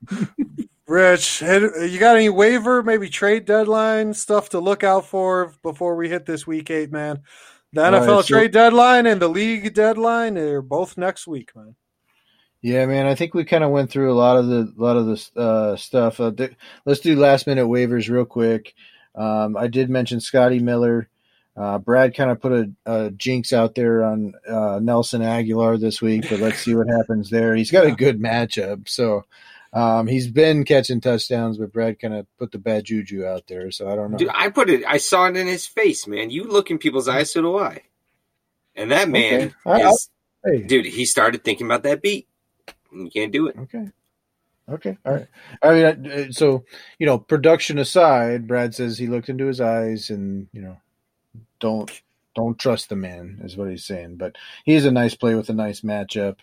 [0.86, 6.10] Rich, you got any waiver, maybe trade deadline stuff to look out for before we
[6.10, 7.22] hit this week eight, man?
[7.72, 11.74] The NFL right, so- trade deadline and the league deadline are both next week, man.
[12.60, 13.06] Yeah, man.
[13.06, 15.76] I think we kind of went through a lot of the lot of the uh,
[15.76, 16.18] stuff.
[16.20, 16.52] Uh, th-
[16.86, 18.74] let's do last minute waivers real quick.
[19.14, 21.08] Um, I did mention Scotty Miller.
[21.56, 26.02] Uh, Brad kind of put a, a jinx out there on uh, Nelson Agholor this
[26.02, 27.54] week, but let's see what happens there.
[27.54, 29.24] He's got a good matchup, so
[29.72, 33.70] um, he's been catching touchdowns, but Brad kind of put the bad juju out there.
[33.70, 34.18] So I don't know.
[34.18, 34.84] Dude, I put it.
[34.86, 36.30] I saw it in his face, man.
[36.30, 37.82] You look in people's eyes, so do I.
[38.76, 39.88] And that man Okay.
[39.88, 40.10] Is,
[40.44, 40.84] Hey, dude.
[40.84, 42.28] He started thinking about that beat.
[42.92, 43.56] You can't do it.
[43.58, 43.88] Okay.
[44.68, 44.96] Okay.
[45.04, 45.26] All right.
[45.62, 46.64] I mean, uh, so
[46.98, 50.78] you know, production aside, Brad says he looked into his eyes and you know,
[51.60, 51.90] don't
[52.34, 54.16] don't trust the man is what he's saying.
[54.16, 56.36] But he's a nice play with a nice matchup.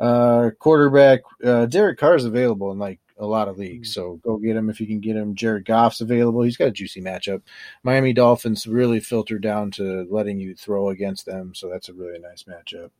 [0.00, 4.36] Uh, quarterback uh, Derek Carr is available in like a lot of leagues, so go
[4.36, 5.34] get him if you can get him.
[5.34, 6.42] Jared Goff's available.
[6.42, 7.42] He's got a juicy matchup.
[7.82, 12.20] Miami Dolphins really filter down to letting you throw against them, so that's a really
[12.20, 12.90] nice matchup.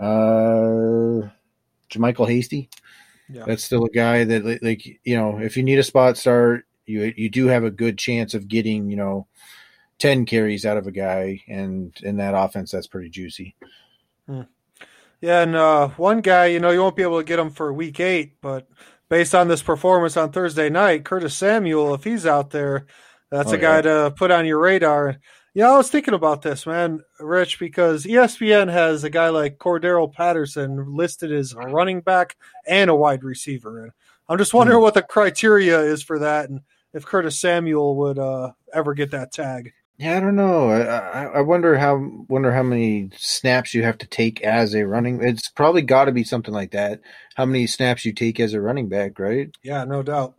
[0.00, 1.28] Uh,
[1.90, 2.68] JaMycal Hasty.
[3.32, 3.44] Yeah.
[3.46, 7.12] That's still a guy that like you know, if you need a spot start, you
[7.16, 9.26] you do have a good chance of getting, you know,
[9.98, 13.54] 10 carries out of a guy and in that offense that's pretty juicy.
[15.20, 17.72] Yeah, and uh, one guy, you know, you won't be able to get him for
[17.72, 18.66] week eight, but
[19.08, 22.86] based on this performance on Thursday night, Curtis Samuel, if he's out there,
[23.30, 23.82] that's Oh, a guy yeah.
[23.82, 25.18] to put on your radar.
[25.54, 30.12] Yeah, I was thinking about this, man, Rich, because ESPN has a guy like Cordarrelle
[30.12, 33.82] Patterson listed as a running back and a wide receiver.
[33.84, 33.92] And
[34.28, 34.82] I'm just wondering Hmm.
[34.82, 36.60] what the criteria is for that and
[36.94, 39.72] if Curtis Samuel would uh, ever get that tag.
[39.98, 40.70] Yeah, I don't know.
[40.70, 41.96] I, I, I wonder how
[42.28, 45.22] wonder how many snaps you have to take as a running.
[45.22, 47.00] It's probably got to be something like that.
[47.36, 49.54] How many snaps you take as a running back, right?
[49.62, 50.34] Yeah, no doubt.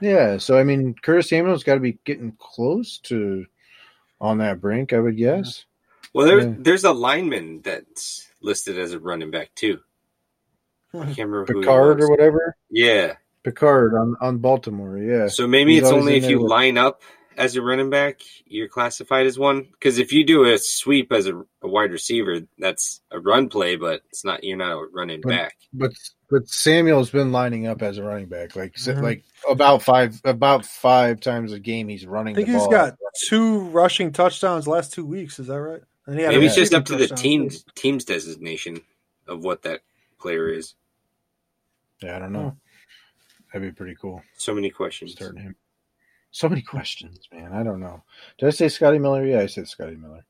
[0.00, 0.38] Yeah.
[0.38, 3.46] So I mean, Curtis Samuel's got to be getting close to
[4.20, 5.64] on that brink, I would guess.
[6.12, 6.54] Well, there's Yeah.
[6.58, 9.80] there's a lineman that's listed as a running back too.
[10.94, 12.04] I can't remember who he Ricard was.
[12.06, 12.56] or whatever.
[12.70, 13.14] Yeah.
[13.44, 14.98] Ricard on on Baltimore.
[14.98, 15.28] Yeah.
[15.28, 17.02] So maybe He's it's only if you there line up
[17.38, 19.62] as a running back, you're classified as one.
[19.72, 23.76] Because if you do a sweep as a, a wide receiver, that's a run play,
[23.76, 24.44] but it's not.
[24.44, 25.54] You're not a running But- back.
[25.72, 25.92] But
[26.30, 29.02] but Samuel's been lining up as a running back, like Mhm.
[29.02, 31.88] like about five about five times a game.
[31.88, 32.34] He's running.
[32.34, 32.70] I think the he's ball.
[32.70, 32.96] got
[33.28, 35.38] two rushing touchdowns last two weeks.
[35.38, 35.82] Is that right?
[36.06, 37.70] And he had Maybe it's just up to the touchdown, team's too.
[37.74, 38.80] team's designation
[39.26, 39.80] of what that
[40.18, 40.74] player is.
[42.02, 42.50] Yeah, I don't know.
[42.50, 42.56] Hmm.
[43.52, 44.22] That'd be pretty cool.
[44.38, 45.12] So many questions.
[45.12, 45.56] Starting him.
[46.38, 47.52] So many questions, man.
[47.52, 48.04] I don't know.
[48.38, 49.26] Did I say Scotty Miller?
[49.26, 50.24] Yeah, I said Scotty Miller.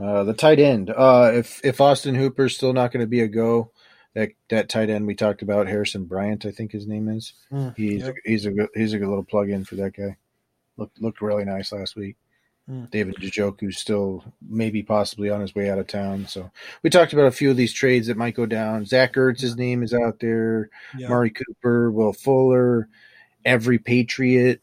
[0.00, 0.88] Uh, the tight end.
[0.88, 3.70] Uh, if if Austin Hooper's still not going to be a go,
[4.14, 7.34] that that tight end we talked about, Harrison Bryant, I think his name is.
[7.50, 8.14] Hmm, He's yep.
[8.24, 10.16] he's a good he's a good little plug in for that guy.
[10.78, 12.16] Looked looked really nice last week.
[12.66, 12.86] Hmm.
[12.86, 16.28] David Njoku's still maybe possibly on his way out of town.
[16.28, 16.50] So
[16.82, 18.86] we talked about a few of these trades that might go down.
[18.86, 20.70] Zach Ertz, his name is out there.
[20.96, 21.08] Yeah.
[21.08, 22.88] Amari Cooper, Will Fuller,
[23.44, 24.62] every Patriot.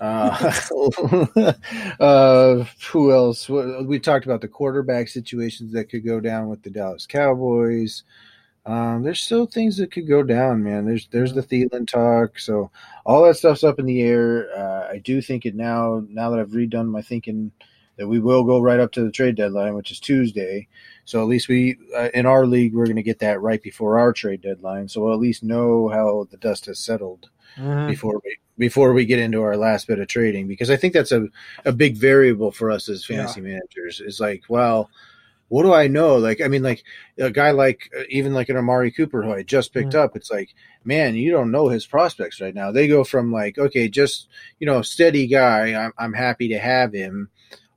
[0.00, 1.52] Uh,
[2.00, 3.48] uh, who else?
[3.48, 8.04] We talked about the quarterback situations that could go down with the Dallas Cowboys.
[8.66, 10.84] Um, there's still things that could go down, man.
[10.84, 12.70] There's there's the Thielen talk, so
[13.06, 14.48] all that stuff's up in the air.
[14.54, 16.04] Uh, I do think it now.
[16.08, 17.50] Now that I've redone my thinking,
[17.96, 20.68] that we will go right up to the trade deadline, which is Tuesday.
[21.04, 23.98] So at least we uh, in our league we're going to get that right before
[23.98, 24.88] our trade deadline.
[24.88, 27.86] So we'll at least know how the dust has settled Mhm.
[27.86, 31.12] before we before we get into our last bit of trading because I think that's
[31.12, 31.28] a,
[31.64, 34.00] a big variable for us as fantasy managers.
[34.00, 34.90] Is like, well,
[35.48, 36.16] what do I know?
[36.16, 36.84] Like, I mean, like
[37.18, 40.16] a guy like uh, even like an Amari Cooper who I just picked up.
[40.16, 40.54] It's like,
[40.84, 42.70] man, you don't know his prospects right now.
[42.72, 44.28] They go from like, okay, just
[44.60, 45.74] you know, steady guy.
[45.74, 47.30] I'm I'm happy to have him.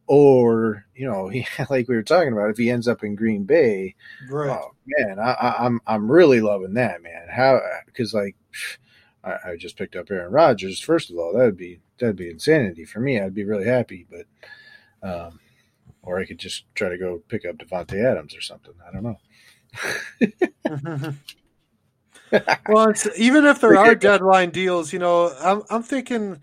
[0.07, 3.43] Or you know, he, like we were talking about, if he ends up in Green
[3.45, 3.95] Bay,
[4.29, 4.49] Right.
[4.51, 7.27] Oh man, I, I, I'm I'm really loving that man.
[7.31, 8.35] How because like
[9.23, 10.79] I, I just picked up Aaron Rodgers.
[10.81, 13.19] First of all, that would be that'd be insanity for me.
[13.19, 14.25] I'd be really happy, but
[15.03, 15.39] Um,
[16.03, 18.73] or I could just try to go pick up Davante Adams or something.
[18.87, 19.17] I don't know.
[22.67, 26.39] well, even if there are deadline deals, you know, I'm I'm thinking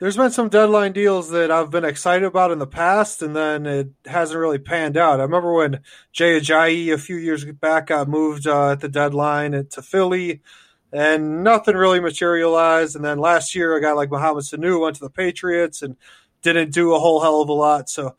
[0.00, 3.66] there's been some deadline deals that I've been excited about in the past, and then
[3.66, 5.20] it hasn't really panned out.
[5.20, 5.80] I remember when
[6.12, 10.42] Jay Ajayi a few years back got moved uh, at the deadline to Philly,
[10.92, 12.96] and nothing really materialized.
[12.96, 15.96] And then last year, a guy like Mohamed Sanu went to the Patriots and
[16.42, 17.88] didn't do a whole hell of a lot.
[17.88, 18.16] So,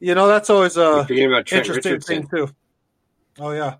[0.00, 2.00] you know, that's always a interesting Richardson.
[2.00, 2.48] thing too.
[3.38, 3.76] Oh yeah.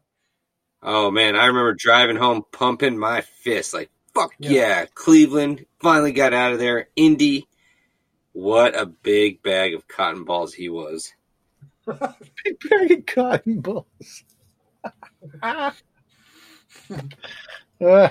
[0.83, 4.51] Oh man, I remember driving home pumping my fist like fuck yeah.
[4.51, 4.87] yeah.
[4.95, 6.89] Cleveland finally got out of there.
[6.95, 7.49] Indy,
[8.33, 11.13] what a big bag of cotton balls he was.
[11.87, 14.25] big bag of cotton balls.
[17.85, 18.09] uh,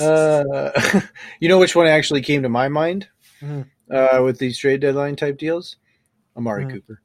[0.00, 1.00] uh,
[1.40, 3.08] you know which one actually came to my mind
[3.40, 3.62] mm-hmm.
[3.94, 5.76] uh, with these trade deadline type deals?
[6.36, 6.76] Amari mm-hmm.
[6.76, 7.00] Cooper.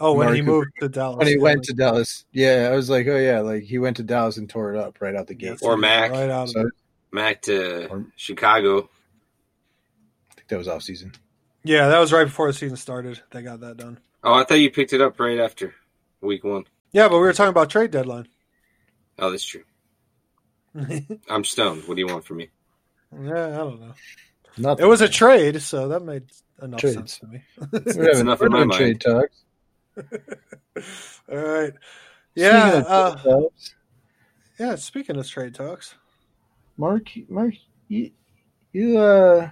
[0.00, 1.18] Oh, when he moved to Dallas.
[1.18, 2.24] When he went to Dallas.
[2.32, 5.00] Yeah, I was like, oh yeah, like he went to Dallas and tore it up
[5.00, 5.58] right out the gate.
[5.62, 6.12] Or Mack.
[6.12, 6.70] Right out so,
[7.10, 8.88] Mack to or, Chicago.
[10.30, 11.12] I think that was off season.
[11.64, 13.20] Yeah, that was right before the season started.
[13.32, 13.98] They got that done.
[14.22, 15.74] Oh, I thought you picked it up right after
[16.20, 16.64] week one.
[16.92, 18.28] Yeah, but we were talking about trade deadline.
[19.18, 19.64] Oh, that's true.
[21.28, 21.84] I'm stoned.
[21.86, 22.50] What do you want from me?
[23.12, 23.94] Yeah, I don't know.
[24.56, 24.84] Nothing.
[24.84, 26.24] It was a trade, so that made
[26.62, 26.96] enough Trades.
[26.96, 27.42] sense to me.
[27.72, 28.72] That's enough in my mind.
[28.72, 29.44] Trade talks.
[31.30, 31.72] All right.
[32.34, 32.84] Yeah.
[32.86, 33.40] Uh,
[34.58, 34.74] yeah.
[34.76, 35.94] Speaking of trade talks,
[36.76, 37.54] Mark, Mark,
[37.88, 38.10] you,
[38.72, 39.50] you, uh,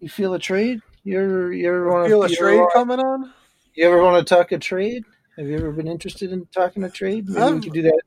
[0.00, 0.80] you feel a trade?
[1.04, 3.32] You're, you ever want to feel a trade want, coming on?
[3.74, 5.04] You ever want to talk a trade?
[5.36, 7.28] Have you ever been interested in talking a trade?
[7.28, 8.00] Maybe um, we could do that.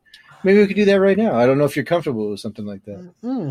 [0.44, 1.36] Maybe we could do that right now.
[1.36, 3.12] I don't know if you're comfortable with something like that.
[3.24, 3.50] Mm-hmm.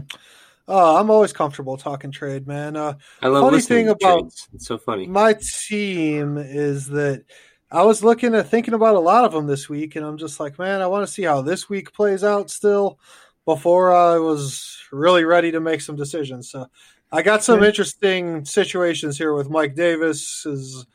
[0.66, 2.76] Uh, I'm always comfortable talking trade, man.
[2.76, 4.48] Uh, I love funny thing about trades.
[4.55, 5.06] It's so funny.
[5.06, 7.24] My team is that
[7.70, 10.38] I was looking at thinking about a lot of them this week, and I'm just
[10.38, 12.98] like, man, I want to see how this week plays out still
[13.44, 16.51] before I was really ready to make some decisions.
[16.51, 16.66] So
[17.10, 20.86] I got some interesting situations here with Mike Davis is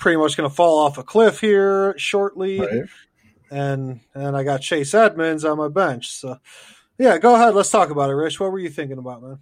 [0.00, 2.84] pretty much going to fall off a cliff here shortly, right.
[3.50, 6.10] and and I got Chase Edmonds on my bench.
[6.10, 6.40] So
[6.98, 7.54] yeah, go ahead.
[7.54, 8.40] Let's talk about it, Rich.
[8.40, 9.38] What were you thinking about, man?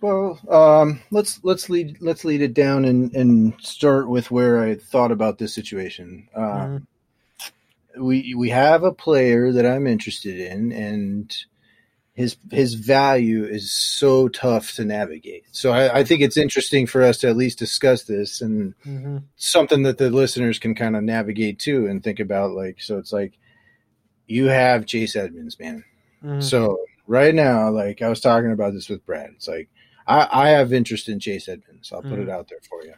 [0.00, 4.76] Well, um, let's let's lead let's lead it down and and start with where I
[4.76, 6.28] thought about this situation.
[6.34, 8.02] Uh, mm-hmm.
[8.02, 11.34] We we have a player that I'm interested in, and
[12.14, 15.44] his his value is so tough to navigate.
[15.52, 19.18] So I, I think it's interesting for us to at least discuss this and mm-hmm.
[19.36, 22.52] something that the listeners can kind of navigate too and think about.
[22.52, 23.38] Like, so it's like
[24.26, 25.84] you have Chase Edmonds, man
[26.24, 26.40] Mm-hmm.
[26.40, 29.68] So right now, like I was talking about this with Brad, it's like
[30.06, 31.92] I, I have interest in Chase Edmonds.
[31.92, 32.22] I'll put mm-hmm.
[32.22, 32.94] it out there for you.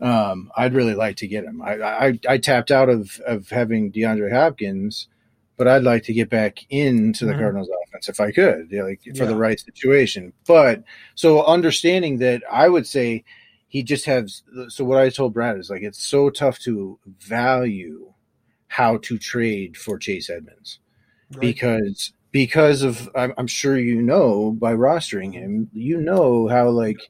[0.00, 1.60] Um, I'd really like to get him.
[1.60, 5.08] I, I, I tapped out of of having DeAndre Hopkins,
[5.58, 7.40] but I'd like to get back into the mm-hmm.
[7.40, 9.24] Cardinals offense if I could, yeah, like for yeah.
[9.26, 10.32] the right situation.
[10.46, 10.84] But
[11.16, 13.24] so understanding that, I would say
[13.66, 14.42] he just has.
[14.68, 18.14] So what I told Brad is like it's so tough to value
[18.68, 20.78] how to trade for Chase Edmonds
[21.32, 21.40] right.
[21.40, 27.00] because because of I'm, I'm, sure you know by rostering him, you know how like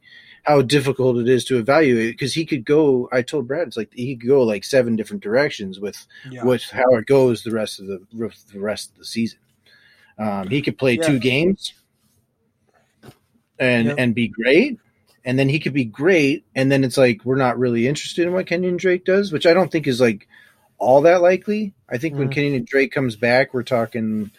[0.48, 3.08] how difficult it is to evaluate because he could go.
[3.12, 6.42] I told Brad it's like he could go like seven different directions with yeah.
[6.42, 8.00] with how it goes the rest of the
[8.52, 9.38] the rest of the season.
[10.18, 11.06] Um, he could play yeah.
[11.06, 11.74] two games
[13.58, 13.96] and yep.
[13.98, 14.78] and be great,
[15.24, 18.32] and then he could be great, and then it's like we're not really interested in
[18.32, 20.28] what Kenyon Drake does, which I don't think is like
[20.78, 21.74] all that likely.
[21.90, 22.18] I think mm.
[22.18, 24.30] when Kenyon Drake comes back, we're talking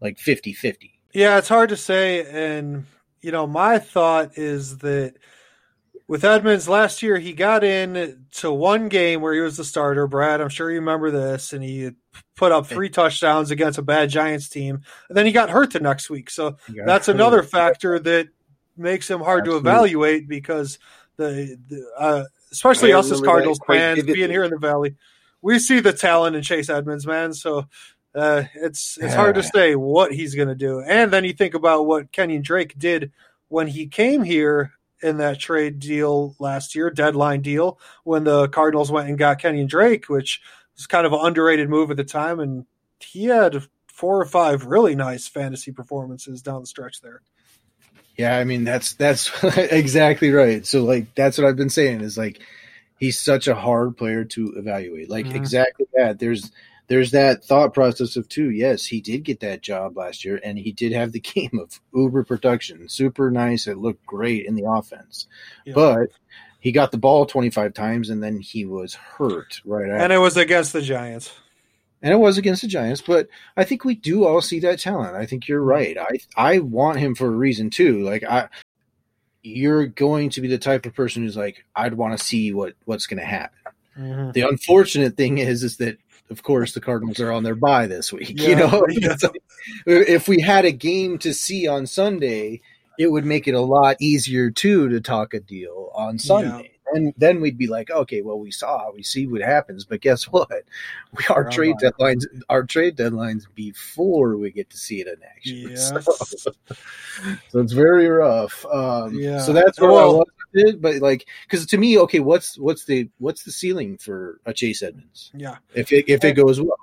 [0.00, 0.92] like 50 50.
[1.12, 2.26] Yeah, it's hard to say.
[2.30, 2.86] And,
[3.20, 5.14] you know, my thought is that
[6.08, 10.06] with Edmonds last year, he got in to one game where he was the starter.
[10.06, 11.90] Brad, I'm sure you remember this, and he
[12.34, 14.80] put up three touchdowns against a bad Giants team.
[15.08, 16.30] And then he got hurt the next week.
[16.30, 16.56] So
[16.86, 17.14] that's hurt.
[17.14, 18.28] another factor that
[18.74, 19.64] makes him hard Absolutely.
[19.64, 20.78] to evaluate because
[21.18, 24.96] the, the uh, especially us as Cardinals fans being here in the Valley,
[25.42, 27.34] we see the talent in Chase Edmonds, man.
[27.34, 27.66] So
[28.14, 30.80] uh, it's it's hard to say what he's going to do.
[30.80, 33.12] And then you think about what Kenyon Drake did
[33.48, 34.72] when he came here
[35.02, 39.66] in that trade deal last year, deadline deal, when the Cardinals went and got Kenyon
[39.66, 40.40] Drake, which
[40.76, 42.66] was kind of an underrated move at the time, and
[43.00, 47.22] he had four or five really nice fantasy performances down the stretch there.
[48.16, 50.66] Yeah, I mean that's that's exactly right.
[50.66, 52.40] So like that's what I've been saying is like
[52.98, 55.08] he's such a hard player to evaluate.
[55.08, 55.36] Like mm-hmm.
[55.36, 56.18] exactly that.
[56.18, 56.50] There's
[56.88, 58.50] there's that thought process of too.
[58.50, 61.80] Yes, he did get that job last year, and he did have the game of
[61.94, 63.66] uber production, super nice.
[63.66, 65.26] It looked great in the offense,
[65.64, 65.74] yeah.
[65.74, 66.08] but
[66.60, 70.02] he got the ball 25 times and then he was hurt right after.
[70.02, 71.32] And it was against the Giants.
[72.02, 73.00] and it was against the Giants.
[73.00, 75.14] But I think we do all see that talent.
[75.14, 75.96] I think you're right.
[75.96, 78.02] I I want him for a reason too.
[78.02, 78.48] Like I,
[79.42, 82.74] you're going to be the type of person who's like, I'd want to see what
[82.86, 83.58] what's going to happen.
[83.96, 84.32] Mhm.
[84.32, 85.98] The unfortunate thing is, is that
[86.30, 88.32] of course the Cardinals are on their bye this week.
[88.40, 89.16] Yeah, you know, yeah.
[89.86, 92.60] If we had a game to see on Sunday,
[92.98, 96.72] it would make it a lot easier too to talk a deal on Sunday.
[96.94, 100.24] And then we'd be like, okay, well, we saw, we see what happens, but guess
[100.24, 100.48] what?
[101.16, 105.16] We our We're trade deadlines, our trade deadlines before we get to see it in
[105.22, 105.68] action.
[105.70, 105.88] Yes.
[106.42, 106.52] So,
[107.50, 108.64] so it's very rough.
[108.66, 109.38] Um, Yeah.
[109.40, 113.08] So that's what I Well- it, but like, because to me, okay, what's what's the
[113.18, 115.56] what's the ceiling for a Chase Edmonds Yeah.
[115.74, 116.78] if it if it goes well?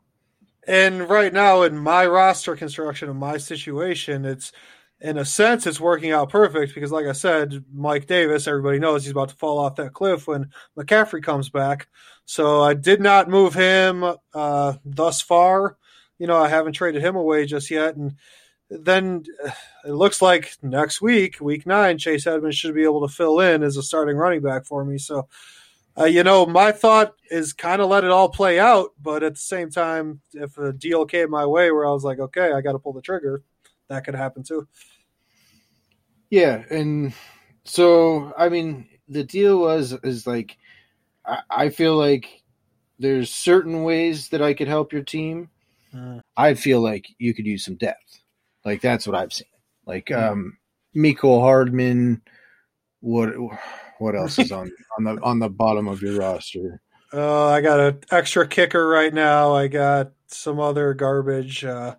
[0.67, 4.51] And right now, in my roster construction, in my situation, it's
[5.01, 9.03] in a sense it's working out perfect because, like I said, Mike Davis, everybody knows
[9.03, 11.87] he's about to fall off that cliff when McCaffrey comes back.
[12.25, 15.77] So I did not move him uh, thus far.
[16.17, 18.15] You know, I haven't traded him away just yet, and
[18.69, 19.51] then uh,
[19.85, 23.63] it looks like next week, week nine, Chase Edmonds should be able to fill in
[23.63, 24.97] as a starting running back for me.
[24.97, 25.27] So.
[25.97, 29.35] Uh, you know, my thought is kind of let it all play out, but at
[29.35, 32.59] the same time, if a deal came my way where I was like, okay, I
[32.59, 33.43] got to pull the trigger,
[33.87, 34.67] that could happen too.
[36.29, 37.13] Yeah, and
[37.63, 40.57] so I mean, the deal was is like
[41.25, 42.43] I, I feel like
[42.99, 45.49] there's certain ways that I could help your team.
[46.35, 48.19] I feel like you could use some depth.
[48.65, 49.47] Like that's what I've seen.
[49.85, 50.57] Like um
[50.95, 52.21] Mecole Hardman.
[53.01, 53.29] What
[53.99, 56.81] what else is on on the on the bottom of your roster?
[57.13, 59.53] Uh, I got an extra kicker right now.
[59.53, 61.63] I got some other garbage.
[61.63, 61.95] Uh,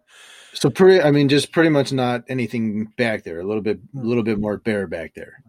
[0.53, 3.41] So pretty, I mean, just pretty much not anything back there.
[3.41, 5.43] A little bit, a little bit more bare back there.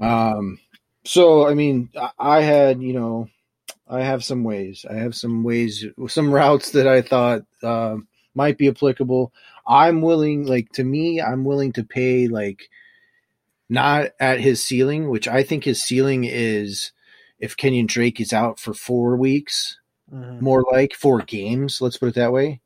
[0.00, 0.58] Um,
[1.04, 3.28] so I mean, I, I had, you know,
[3.88, 4.86] I have some ways.
[4.88, 9.32] I have some ways, some routes that I thought um, might be applicable.
[9.66, 12.68] I'm willing, like to me, I'm willing to pay like
[13.68, 16.92] not at his ceiling, which I think his ceiling is
[17.38, 19.78] if Kenyon Drake is out for four weeks,
[20.12, 20.40] Mhm.
[20.40, 21.80] more like four games.
[21.80, 22.60] Let's put it that way.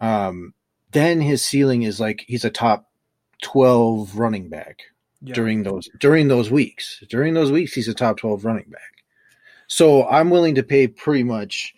[0.00, 0.52] Um,
[0.92, 2.90] then his ceiling is like he's a top
[3.42, 4.82] twelve running back
[5.22, 5.34] Yeah.
[5.34, 7.02] during those during those weeks.
[7.08, 8.80] During those weeks, he's a top twelve running back.
[9.68, 11.74] So I'm willing to pay pretty much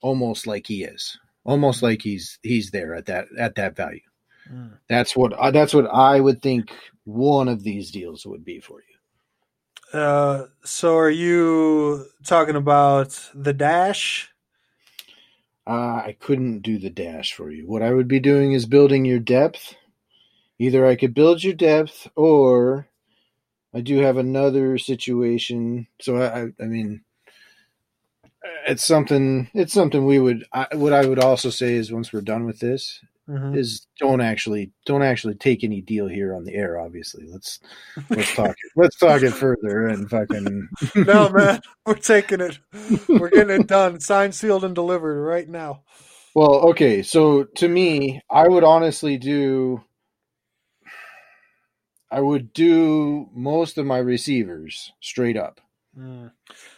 [0.00, 4.00] almost like he is, almost like he's he's there at that at that value.
[4.52, 4.78] Mm.
[4.88, 6.72] That's what uh, that's what I would think
[7.04, 9.98] one of these deals would be for you.
[9.98, 14.30] Uh, so are you talking about the dash?
[15.66, 17.66] Uh, I couldn't do the dash for you.
[17.66, 19.74] What I would be doing is building your depth.
[20.58, 22.88] Either I could build your depth, or
[23.74, 25.86] I do have another situation.
[26.00, 27.02] So I, I, I mean,
[28.66, 29.50] it's something.
[29.54, 30.44] It's something we would.
[30.52, 33.56] I, what I would also say is once we're done with this, Mhm.
[33.56, 36.78] is don't actually don't actually take any deal here on the air.
[36.78, 37.58] Obviously, let's
[38.10, 38.72] let's talk it.
[38.76, 40.68] Let's talk it further and fucking.
[40.94, 42.58] no, man, we're taking it.
[43.08, 45.82] We're getting it done, signed, sealed, and delivered right now.
[46.34, 47.02] Well, okay.
[47.02, 49.82] So to me, I would honestly do.
[52.08, 55.60] I would do most of my receivers straight up.
[55.98, 56.30] Mm.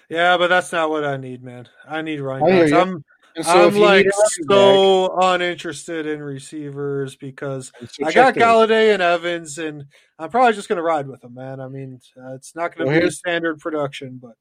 [0.08, 1.68] Yeah, but that's not what I need, man.
[1.86, 2.72] I need running backs.
[2.72, 3.04] I'm
[3.42, 4.10] so I'm like a
[4.48, 8.34] so uninterested in receivers because so I got.
[8.34, 9.84] Golladay and Evans, and
[10.18, 11.60] I'm probably just going to ride with them, man.
[11.60, 14.32] I mean, uh, it's not going to Well, be here's- standard production, but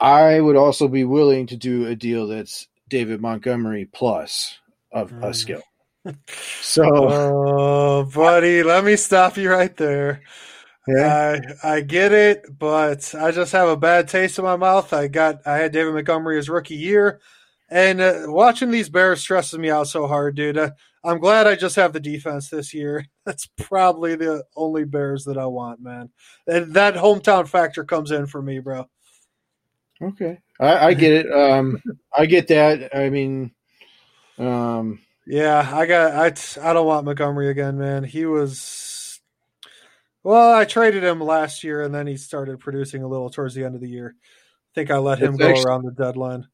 [0.00, 4.58] I would also be willing to do a deal that's David Montgomery plus
[4.90, 5.34] of a Mm.
[5.34, 5.62] skill.
[6.62, 10.22] So oh, buddy, let me stop you right there.
[10.86, 14.92] Yeah, I I get it, but I just have a bad taste in my mouth.
[14.92, 17.20] I got I had David Montgomery his rookie year,
[17.70, 20.58] and uh, watching these Bears stresses me out so hard, dude.
[20.58, 20.70] Uh,
[21.04, 23.06] I'm glad I just have the defense this year.
[23.24, 26.10] That's probably the only Bears that I want, man.
[26.46, 28.88] And that hometown factor comes in for me, bro.
[30.02, 31.32] okay, I, I get it.
[31.32, 31.80] Um,
[32.16, 32.94] I get that.
[32.94, 33.52] I mean,
[34.38, 38.02] um, Yeah, I got I I don't want Montgomery again, man.
[38.02, 38.58] He was
[40.24, 43.64] well, I traded him last year and then he started producing a little towards the
[43.64, 44.14] end of the year.
[44.20, 46.46] I think I let him It's go actually- around the deadline.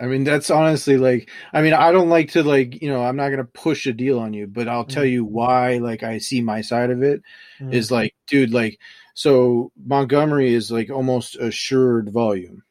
[0.00, 3.16] I mean, that's honestly like, I mean, I don't like to like, you know, I'm
[3.16, 5.10] not going to push a deal on you, but I'll tell Mhm.
[5.10, 7.20] you why, like, I see my side of it
[7.58, 7.74] Mm.
[7.74, 8.78] is like, dude, like,
[9.14, 12.62] so Montgomery is like almost assured volume.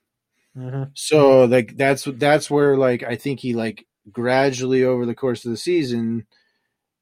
[0.57, 0.91] Mhm.
[0.93, 5.51] So like, that's, that's where like, I think he like gradually over the course of
[5.51, 6.25] the season,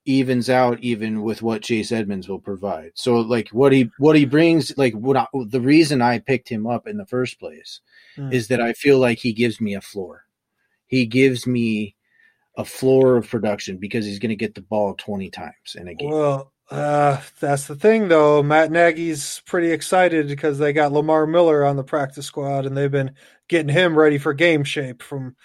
[0.06, 2.92] evens out even with what Chase Edmonds will provide.
[2.94, 6.68] So like what he what he brings like what I, the reason I picked him
[6.68, 7.82] up in the first place
[8.18, 8.34] Mm.
[8.34, 10.24] is that I feel like he gives me a floor.
[10.88, 11.96] He gives me
[12.58, 15.94] a floor of production because he's going to get the ball 20 times in a
[15.94, 16.12] game.
[16.12, 18.42] Well, uh, that's the thing, though.
[18.42, 22.90] Matt Nagy's pretty excited because they got Lamar Miller on the practice squad, and they've
[22.90, 23.12] been
[23.50, 25.04] getting him ready for game shape.
[25.04, 25.36] From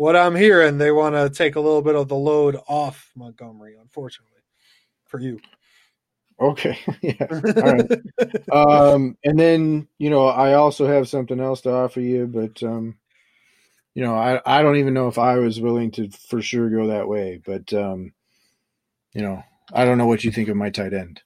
[0.00, 3.76] what I'm hearing, they want to take a little bit of the load off Montgomery.
[3.78, 4.40] Unfortunately,
[5.04, 5.38] for you.
[6.40, 6.78] Okay.
[7.02, 7.16] yeah.
[7.30, 7.90] All right.
[8.50, 12.96] um, and then you know, I also have something else to offer you, but um,
[13.94, 16.86] you know, I I don't even know if I was willing to for sure go
[16.86, 18.14] that way, but um,
[19.12, 21.20] you know, I don't know what you think of my tight end.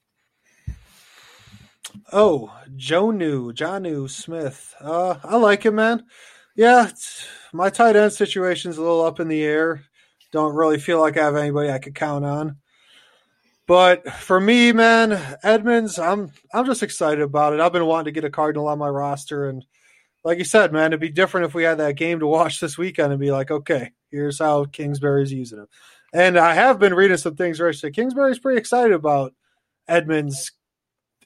[2.13, 4.75] Oh, Jonnu, Jonnu Smith.
[4.81, 6.03] Uh, I like him, man.
[6.57, 9.85] Yeah, it's- my tight end situation's a little up in the air.
[10.33, 12.57] Don't really feel like I have anybody I could count on.
[13.67, 17.61] But for me, man, Edmonds, I'm I'm just excited about it.
[17.61, 19.65] I've been wanting to get a Cardinal on my roster, and
[20.25, 22.77] like you said, man, it'd be different if we had that game to watch this
[22.77, 25.69] weekend and be like, okay, here's how Kingsbury's using him.
[26.13, 29.33] And I have been reading some things I say Kingsbury's pretty excited about
[29.89, 30.53] Edmonds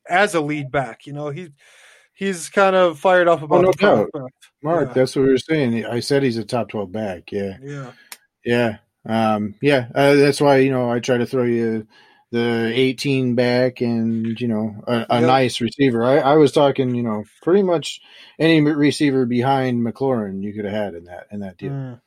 [0.08, 1.06] as a lead back.
[1.06, 1.48] You know, he
[2.18, 4.10] he's kind of fired off about Oh, no the doubt.
[4.62, 4.92] Mark, Yeah.
[4.92, 5.86] that's what we were saying.
[5.86, 7.30] I said he's a top 12 back.
[7.30, 7.56] Yeah.
[7.62, 7.92] Yeah.
[8.44, 8.76] Yeah.
[9.06, 9.86] Um, yeah.
[9.94, 11.86] Uh, that's why, you know, I try to throw you
[12.32, 15.28] the 18 back and, you know, a, a Yep.
[15.28, 16.04] nice receiver.
[16.04, 18.00] I, I was talking, you know, pretty much
[18.38, 21.70] any receiver behind McLaurin you could have had in that, in that deal.
[21.70, 22.00] Mm.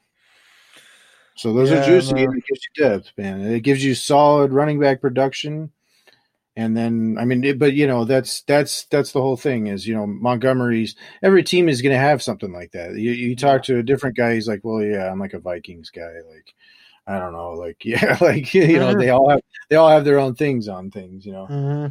[1.36, 3.42] So those Yeah, are juicy it gives you depth, man.
[3.42, 5.72] It gives you solid running back production.
[6.58, 9.68] And then, I mean, it, but you know, that's that's that's the whole thing.
[9.68, 12.96] Is you know, Montgomery's every team is going to have something like that.
[12.96, 15.90] You you talk to a different guy, he's like, well, yeah, I'm like a Vikings
[15.92, 16.12] guy.
[16.30, 16.54] Like,
[17.08, 19.00] I don't know, like yeah, like you know, Mhm.
[19.00, 21.26] they all have they all have their own things on things.
[21.26, 21.86] You know, hmm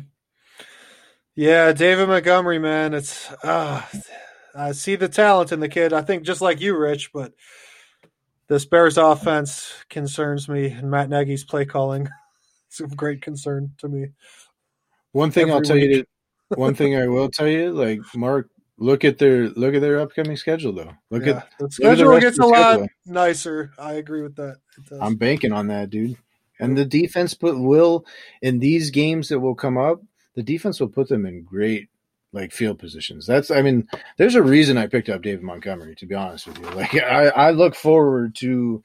[1.35, 3.83] Yeah, David Montgomery, man, it's uh,
[4.55, 5.93] I see the talent in the kid.
[5.93, 7.33] I think just like you, Rich, but
[8.49, 12.09] this Bears offense concerns me, and Matt Nagy's play calling
[12.73, 14.09] is of great concern to me.
[15.13, 16.07] One thing I'll tell you, to,
[16.57, 20.37] one thing I will tell you, like Mark, look at their look at their upcoming
[20.37, 20.93] schedule though.
[21.11, 23.73] Look Yeah, at the the schedule rest gets of a the lot nicer.
[23.79, 24.57] I agree with that.
[25.01, 26.17] I'm banking on that, dude.
[26.59, 28.05] And the defense put will
[28.43, 30.03] in these games that will come up.
[30.35, 31.89] The defense will put them in great
[32.33, 33.27] like field positions.
[33.27, 33.89] That's I mean,
[34.19, 35.95] there's a reason I picked up David Montgomery.
[35.97, 38.83] To be honest with you, like I, I look forward to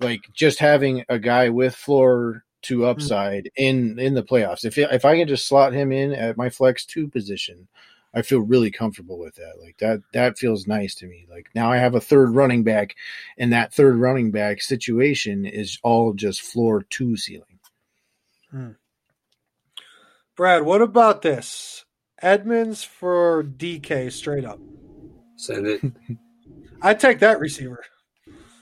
[0.00, 4.64] like just having a guy with floor to upside in in the playoffs.
[4.64, 7.68] If if I can just slot him in at my flex two position,
[8.14, 9.54] I feel really comfortable with that.
[9.62, 11.26] Like that that feels nice to me.
[11.30, 12.96] Like now I have a third running back
[13.38, 17.58] and that third running back situation is all just floor to ceiling.
[20.34, 21.84] Brad, what about this?
[22.22, 24.58] Edmonds for DK straight up.
[25.36, 25.82] Send it.
[26.82, 27.84] I'd take that receiver.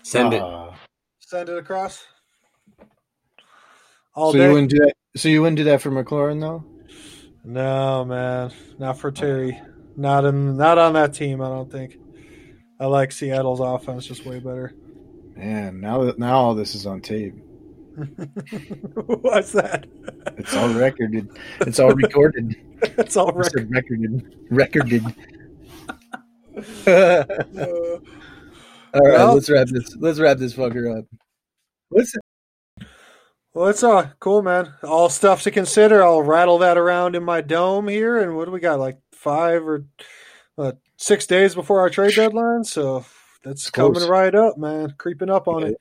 [0.03, 0.43] Send it.
[0.43, 0.73] Uh,
[1.21, 2.05] Send it across.
[4.15, 4.47] All so day.
[4.47, 4.95] you wouldn't do that.
[5.17, 6.65] So you wouldn't do that for McLaurin though.
[7.45, 9.61] No, man, not for Terry.
[9.97, 11.41] Not in, not on that team.
[11.41, 11.99] I don't think.
[12.81, 14.75] I like Seattle's offense just way better.
[15.37, 17.35] Man, now that now all this is on tape.
[19.07, 19.87] What's that?
[20.37, 21.29] It's all recorded.
[21.61, 22.57] It's all recorded.
[22.99, 23.71] It's all I record.
[23.71, 24.37] recorded.
[24.51, 25.05] Recorded.
[25.07, 25.15] all
[26.87, 28.01] right,
[28.93, 29.97] Well- let's wrap this.
[29.97, 31.07] Let's wrap this fucker up.
[31.89, 32.15] What's
[33.55, 34.75] well, it's uh cool, man.
[34.83, 36.03] All stuff to consider.
[36.03, 38.19] I'll rattle that around in my dome here.
[38.19, 38.79] And what do we got?
[38.81, 39.85] Like five or
[40.59, 42.65] uh, six days before our trade deadline.
[42.65, 43.05] So
[43.43, 44.95] that's coming right up, man.
[44.99, 45.69] Creeping up on Yeah.
[45.69, 45.77] it.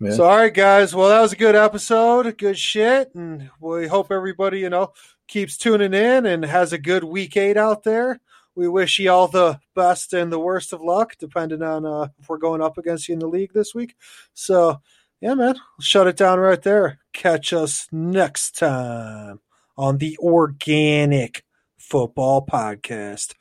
[0.00, 0.10] Yeah.
[0.12, 0.94] So, all right, guys.
[0.94, 2.36] Well, that was a good episode.
[2.36, 3.14] Good shit.
[3.14, 4.92] And we hope everybody, you know,
[5.28, 8.20] keeps tuning in and has a good week eight out there.
[8.56, 12.28] We wish you all the best and the worst of luck, depending on uh, if
[12.28, 13.94] we're going up against you in the league this week.
[14.34, 14.80] So,
[15.20, 16.98] yeah, man, shut it down right there.
[17.12, 19.40] Catch us next time
[19.76, 21.44] on the Organic
[21.78, 23.34] Football Podcast.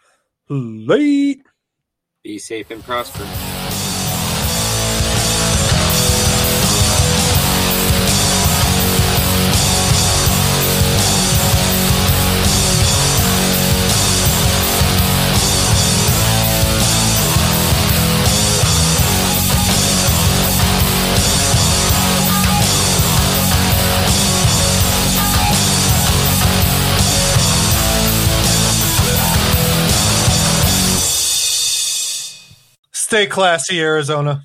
[0.50, 1.44] Late.
[2.24, 3.51] Be safe and prosper.
[33.12, 34.42] Stay classy, Arizona.